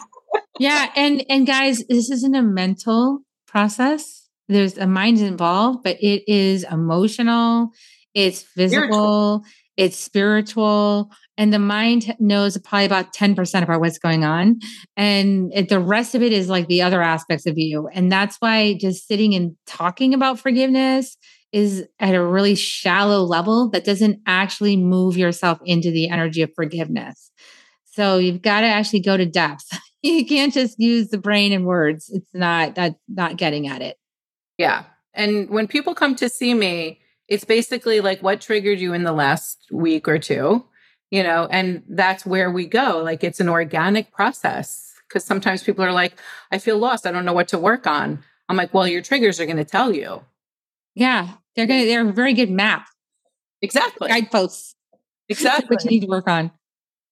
Yeah. 0.59 0.91
And, 0.97 1.25
and 1.29 1.47
guys, 1.47 1.85
this 1.89 2.11
isn't 2.11 2.35
a 2.35 2.43
mental 2.43 3.21
process. 3.47 4.29
There's 4.49 4.79
a 4.79 4.87
mind 4.87 5.19
involved, 5.19 5.83
but 5.83 5.97
it 6.01 6.23
is 6.31 6.65
emotional, 6.65 7.71
it's 8.15 8.43
physical, 8.43 9.43
spiritual. 9.43 9.45
it's 9.77 9.97
spiritual. 9.97 11.11
And 11.37 11.53
the 11.53 11.59
mind 11.59 12.15
knows 12.19 12.57
probably 12.59 12.87
about 12.87 13.13
10% 13.13 13.63
about 13.63 13.81
what's 13.81 13.99
going 13.99 14.25
on. 14.25 14.61
And 14.97 15.53
it, 15.55 15.69
the 15.69 15.81
rest 15.81 16.15
of 16.15 16.23
it 16.23 16.33
is 16.33 16.49
like 16.49 16.67
the 16.69 16.83
other 16.83 17.03
aspects 17.03 17.47
of 17.47 17.59
you. 17.59 17.89
And 17.93 18.11
that's 18.11 18.37
why 18.39 18.75
just 18.81 19.07
sitting 19.07 19.35
and 19.35 19.57
talking 19.67 20.15
about 20.15 20.39
forgiveness 20.39 21.17
is 21.53 21.87
at 22.01 22.15
a 22.15 22.25
really 22.25 22.55
shallow 22.55 23.23
level 23.23 23.71
that 23.71 23.85
doesn't 23.85 24.21
actually 24.27 24.77
move 24.77 25.17
yourself 25.17 25.59
into 25.65 25.91
the 25.91 26.09
energy 26.09 26.43
of 26.43 26.51
forgiveness. 26.55 27.31
So 27.85 28.19
you've 28.19 28.43
got 28.43 28.61
to 28.61 28.67
actually 28.67 29.01
go 29.01 29.17
to 29.17 29.27
depth. 29.27 29.67
you 30.15 30.27
can't 30.27 30.53
just 30.53 30.79
use 30.79 31.09
the 31.09 31.19
brain 31.19 31.53
and 31.53 31.67
words. 31.67 32.11
It's 32.11 32.31
not 32.33 32.75
that's 32.75 32.99
not 33.09 33.37
getting 33.37 33.67
at 33.67 33.83
it. 33.83 33.99
Yeah. 34.59 34.85
And 35.15 35.49
when 35.49 35.67
people 35.67 35.95
come 35.95 36.15
to 36.17 36.29
see 36.29 36.55
me, 36.55 37.01
it's 37.29 37.45
basically 37.45 38.01
like 38.01 38.23
what 38.23 38.41
triggered 38.41 38.79
you 38.79 38.93
in 38.93 39.03
the 39.03 39.13
last 39.13 39.67
week 39.73 40.07
or 40.07 40.19
two, 40.19 40.65
you 41.11 41.23
know, 41.23 41.49
and 41.51 41.83
that's 41.89 42.25
where 42.25 42.51
we 42.51 42.67
go. 42.67 43.03
Like 43.03 43.25
it's 43.25 43.41
an 43.41 43.49
organic 43.49 44.13
process 44.13 44.95
because 45.09 45.25
sometimes 45.25 45.63
people 45.63 45.85
are 45.85 45.93
like, 45.93 46.21
I 46.53 46.59
feel 46.59 46.79
lost. 46.79 47.07
I 47.07 47.13
don't 47.13 47.25
know 47.25 47.33
what 47.33 47.49
to 47.49 47.59
work 47.59 47.87
on. 47.87 48.23
I'm 48.49 48.57
like, 48.57 48.73
well, 48.73 48.87
your 48.87 49.03
triggers 49.03 49.41
are 49.41 49.47
going 49.47 49.57
to 49.57 49.65
tell 49.65 49.93
you. 49.93 50.23
Yeah. 50.95 51.35
They're 51.55 51.67
going 51.67 51.81
to, 51.81 51.87
they're 51.87 52.09
a 52.09 52.13
very 52.13 52.35
good 52.35 52.51
map. 52.51 52.87
Exactly. 53.63 54.09
Guideposts. 54.09 54.75
Exactly. 55.29 55.67
what 55.75 55.85
you 55.85 55.91
need 55.91 56.01
to 56.01 56.07
work 56.07 56.29
on. 56.29 56.53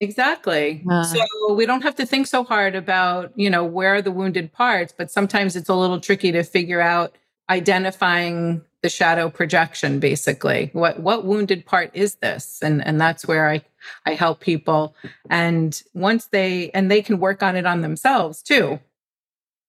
Exactly. 0.00 0.84
Uh, 0.90 1.04
so 1.04 1.54
we 1.54 1.66
don't 1.66 1.82
have 1.82 1.94
to 1.96 2.06
think 2.06 2.26
so 2.26 2.44
hard 2.44 2.74
about, 2.74 3.32
you 3.36 3.48
know, 3.48 3.64
where 3.64 3.94
are 3.94 4.02
the 4.02 4.10
wounded 4.10 4.52
parts, 4.52 4.92
but 4.96 5.10
sometimes 5.10 5.56
it's 5.56 5.68
a 5.68 5.74
little 5.74 6.00
tricky 6.00 6.32
to 6.32 6.42
figure 6.42 6.80
out 6.80 7.14
identifying 7.48 8.62
the 8.82 8.88
shadow 8.90 9.30
projection 9.30 9.98
basically. 9.98 10.68
What 10.74 11.00
what 11.00 11.24
wounded 11.24 11.64
part 11.64 11.90
is 11.94 12.16
this? 12.16 12.60
And 12.62 12.84
and 12.86 13.00
that's 13.00 13.26
where 13.26 13.48
I 13.48 13.62
I 14.04 14.12
help 14.12 14.40
people 14.40 14.94
and 15.30 15.82
once 15.94 16.26
they 16.26 16.70
and 16.72 16.90
they 16.90 17.00
can 17.00 17.18
work 17.18 17.42
on 17.42 17.56
it 17.56 17.64
on 17.64 17.80
themselves 17.80 18.42
too. 18.42 18.80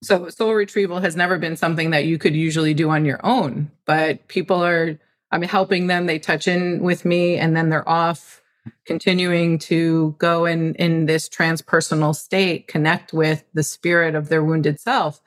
So 0.03 0.27
soul 0.29 0.53
retrieval 0.53 0.99
has 0.99 1.15
never 1.15 1.37
been 1.37 1.55
something 1.55 1.91
that 1.91 2.05
you 2.05 2.17
could 2.17 2.35
usually 2.35 2.73
do 2.73 2.89
on 2.89 3.05
your 3.05 3.25
own, 3.25 3.71
but 3.85 4.27
people 4.27 4.63
are 4.63 4.99
I'm 5.31 5.41
helping 5.43 5.87
them, 5.87 6.07
they 6.07 6.19
touch 6.19 6.47
in 6.47 6.81
with 6.81 7.05
me 7.05 7.37
and 7.37 7.55
then 7.55 7.69
they're 7.69 7.87
off 7.87 8.41
continuing 8.85 9.59
to 9.59 10.15
go 10.17 10.45
in 10.45 10.75
in 10.75 11.05
this 11.05 11.29
transpersonal 11.29 12.15
state 12.15 12.67
connect 12.67 13.13
with 13.13 13.43
the 13.53 13.63
spirit 13.63 14.15
of 14.15 14.29
their 14.29 14.43
wounded 14.43 14.79
self. 14.79 15.21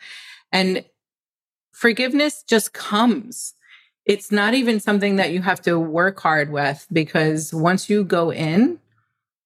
And 0.52 0.84
forgiveness 1.72 2.42
just 2.42 2.72
comes. 2.72 3.54
It's 4.06 4.32
not 4.32 4.54
even 4.54 4.80
something 4.80 5.16
that 5.16 5.32
you 5.32 5.42
have 5.42 5.60
to 5.62 5.78
work 5.78 6.20
hard 6.20 6.50
with 6.50 6.86
because 6.92 7.52
once 7.52 7.90
you 7.90 8.04
go 8.04 8.32
in 8.32 8.78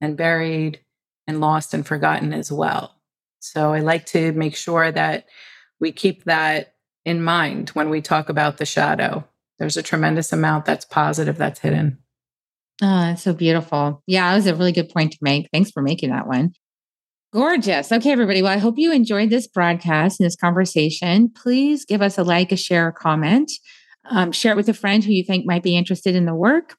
and 0.00 0.16
buried 0.16 0.80
and 1.26 1.40
lost 1.40 1.74
and 1.74 1.86
forgotten 1.86 2.32
as 2.32 2.50
well. 2.50 2.94
So 3.40 3.72
I 3.72 3.80
like 3.80 4.06
to 4.06 4.32
make 4.32 4.56
sure 4.56 4.90
that 4.90 5.26
we 5.80 5.92
keep 5.92 6.24
that 6.24 6.74
in 7.04 7.22
mind 7.22 7.70
when 7.70 7.90
we 7.90 8.00
talk 8.00 8.28
about 8.28 8.56
the 8.56 8.66
shadow. 8.66 9.24
There's 9.58 9.76
a 9.76 9.82
tremendous 9.82 10.32
amount 10.32 10.64
that's 10.64 10.84
positive 10.84 11.36
that's 11.36 11.60
hidden. 11.60 11.98
Oh, 12.82 12.86
that's 12.86 13.22
so 13.22 13.34
beautiful. 13.34 14.02
Yeah, 14.06 14.30
that 14.30 14.36
was 14.36 14.46
a 14.46 14.54
really 14.54 14.72
good 14.72 14.88
point 14.88 15.12
to 15.12 15.18
make. 15.20 15.48
Thanks 15.52 15.70
for 15.70 15.82
making 15.82 16.10
that 16.10 16.26
one. 16.26 16.54
Gorgeous. 17.34 17.90
Okay, 17.90 18.12
everybody. 18.12 18.42
Well, 18.42 18.52
I 18.52 18.58
hope 18.58 18.78
you 18.78 18.92
enjoyed 18.92 19.28
this 19.28 19.48
broadcast 19.48 20.20
and 20.20 20.26
this 20.26 20.36
conversation. 20.36 21.28
Please 21.34 21.84
give 21.84 22.00
us 22.00 22.16
a 22.16 22.22
like, 22.22 22.52
a 22.52 22.56
share, 22.56 22.86
a 22.86 22.92
comment. 22.92 23.50
Um, 24.08 24.30
share 24.30 24.52
it 24.52 24.56
with 24.56 24.68
a 24.68 24.74
friend 24.74 25.02
who 25.02 25.10
you 25.10 25.24
think 25.24 25.44
might 25.44 25.64
be 25.64 25.76
interested 25.76 26.14
in 26.14 26.26
the 26.26 26.34
work. 26.34 26.76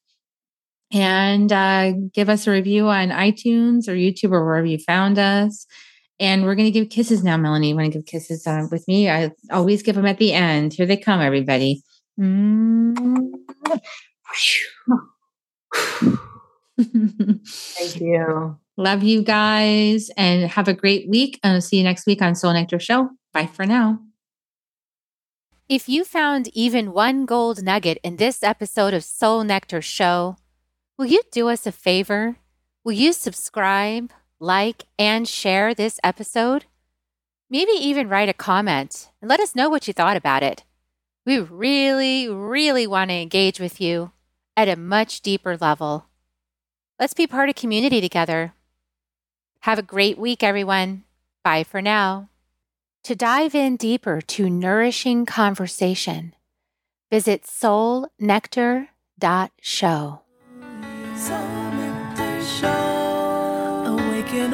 And 0.94 1.52
uh, 1.52 1.92
give 2.14 2.30
us 2.30 2.48
a 2.48 2.52
review 2.52 2.88
on 2.88 3.10
iTunes 3.10 3.90
or 3.90 3.96
YouTube 3.96 4.32
or 4.32 4.46
wherever 4.46 4.66
you 4.66 4.78
found 4.78 5.20
us. 5.20 5.68
And 6.22 6.46
we're 6.46 6.56
going 6.56 6.72
to 6.72 6.80
give 6.80 6.88
kisses 6.90 7.22
now, 7.22 7.36
Melanie. 7.36 7.72
You 7.72 7.76
want 7.76 7.92
to 7.92 8.00
give 8.00 8.06
kisses 8.06 8.48
uh, 8.48 8.68
with 8.72 8.88
me? 8.88 9.10
I 9.10 9.32
always 9.52 9.84
give 9.84 9.96
them 9.96 10.06
at 10.06 10.20
the 10.20 10.32
end. 10.32 10.74
Here 10.74 10.86
they 10.86 10.96
come, 10.96 11.20
everybody. 11.20 11.84
Thank 16.78 18.00
you. 18.00 18.58
Love 18.78 19.04
you 19.04 19.24
guys 19.24 20.10
and 20.18 20.50
have 20.50 20.68
a 20.68 20.74
great 20.74 21.10
week. 21.10 21.40
And 21.44 21.54
I'll 21.54 21.62
see 21.62 21.78
you 21.78 21.84
next 21.84 22.06
week 22.06 22.22
on 22.22 22.36
Soul 22.36 22.54
Nectar 22.54 22.80
Show. 22.80 23.10
Bye 23.32 23.48
for 23.48 23.66
now. 23.66 24.00
If 25.68 25.90
you 25.90 26.04
found 26.04 26.50
even 26.50 26.92
one 26.92 27.26
gold 27.26 27.64
nugget 27.64 27.98
in 28.04 28.18
this 28.18 28.44
episode 28.44 28.94
of 28.94 29.04
Soul 29.04 29.44
Nectar 29.44 29.82
Show, 29.82 30.38
will 30.98 31.08
you 31.08 31.22
do 31.32 31.50
us 31.50 31.66
a 31.66 31.72
favor? 31.72 32.38
Will 32.84 32.92
you 32.92 33.14
subscribe, 33.14 34.12
like, 34.40 34.84
and 35.00 35.28
share 35.28 35.74
this 35.74 36.00
episode? 36.04 36.66
Maybe 37.50 37.72
even 37.72 38.10
write 38.10 38.30
a 38.30 38.34
comment 38.34 39.10
and 39.22 39.30
let 39.30 39.40
us 39.40 39.56
know 39.56 39.70
what 39.70 39.88
you 39.88 39.94
thought 39.94 40.18
about 40.18 40.44
it. 40.44 40.64
We 41.26 41.40
really, 41.40 42.28
really 42.28 42.86
want 42.86 43.10
to 43.10 43.16
engage 43.16 43.60
with 43.60 43.80
you 43.80 44.12
at 44.58 44.70
a 44.70 44.76
much 44.76 45.22
deeper 45.22 45.58
level. 45.58 46.06
Let's 47.00 47.14
be 47.14 47.26
part 47.26 47.50
of 47.50 47.56
community 47.56 48.02
together. 48.02 48.54
Have 49.66 49.80
a 49.80 49.94
great 49.96 50.18
week, 50.20 50.44
everyone. 50.44 51.06
Bye 51.44 51.64
for 51.64 51.82
now. 51.82 52.30
To 53.04 53.16
dive 53.16 53.56
in 53.56 53.78
deeper 53.78 54.22
to 54.22 54.48
nourishing 54.48 55.26
conversation, 55.26 56.36
visit 57.10 57.46
soulnectar.show. 57.46 60.22
Soul 61.18 61.72
Nectar 61.82 62.44
Show. 62.46 63.86
Awaken 63.88 64.52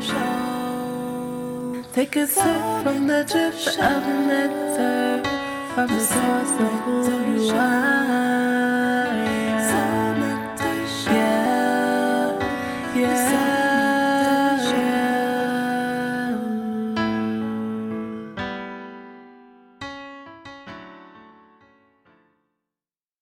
Show. 0.00 1.84
Take 1.92 2.16
a 2.16 2.26
sip 2.26 2.82
from 2.82 3.06
the 3.06 3.22
drip 3.30 3.52
of 3.52 4.06
nectar, 4.28 5.22
from 5.74 5.88
the 5.88 6.00
source 6.00 6.52
of 6.58 6.72
who 6.84 7.02
you 7.44 7.52
are. 7.52 8.81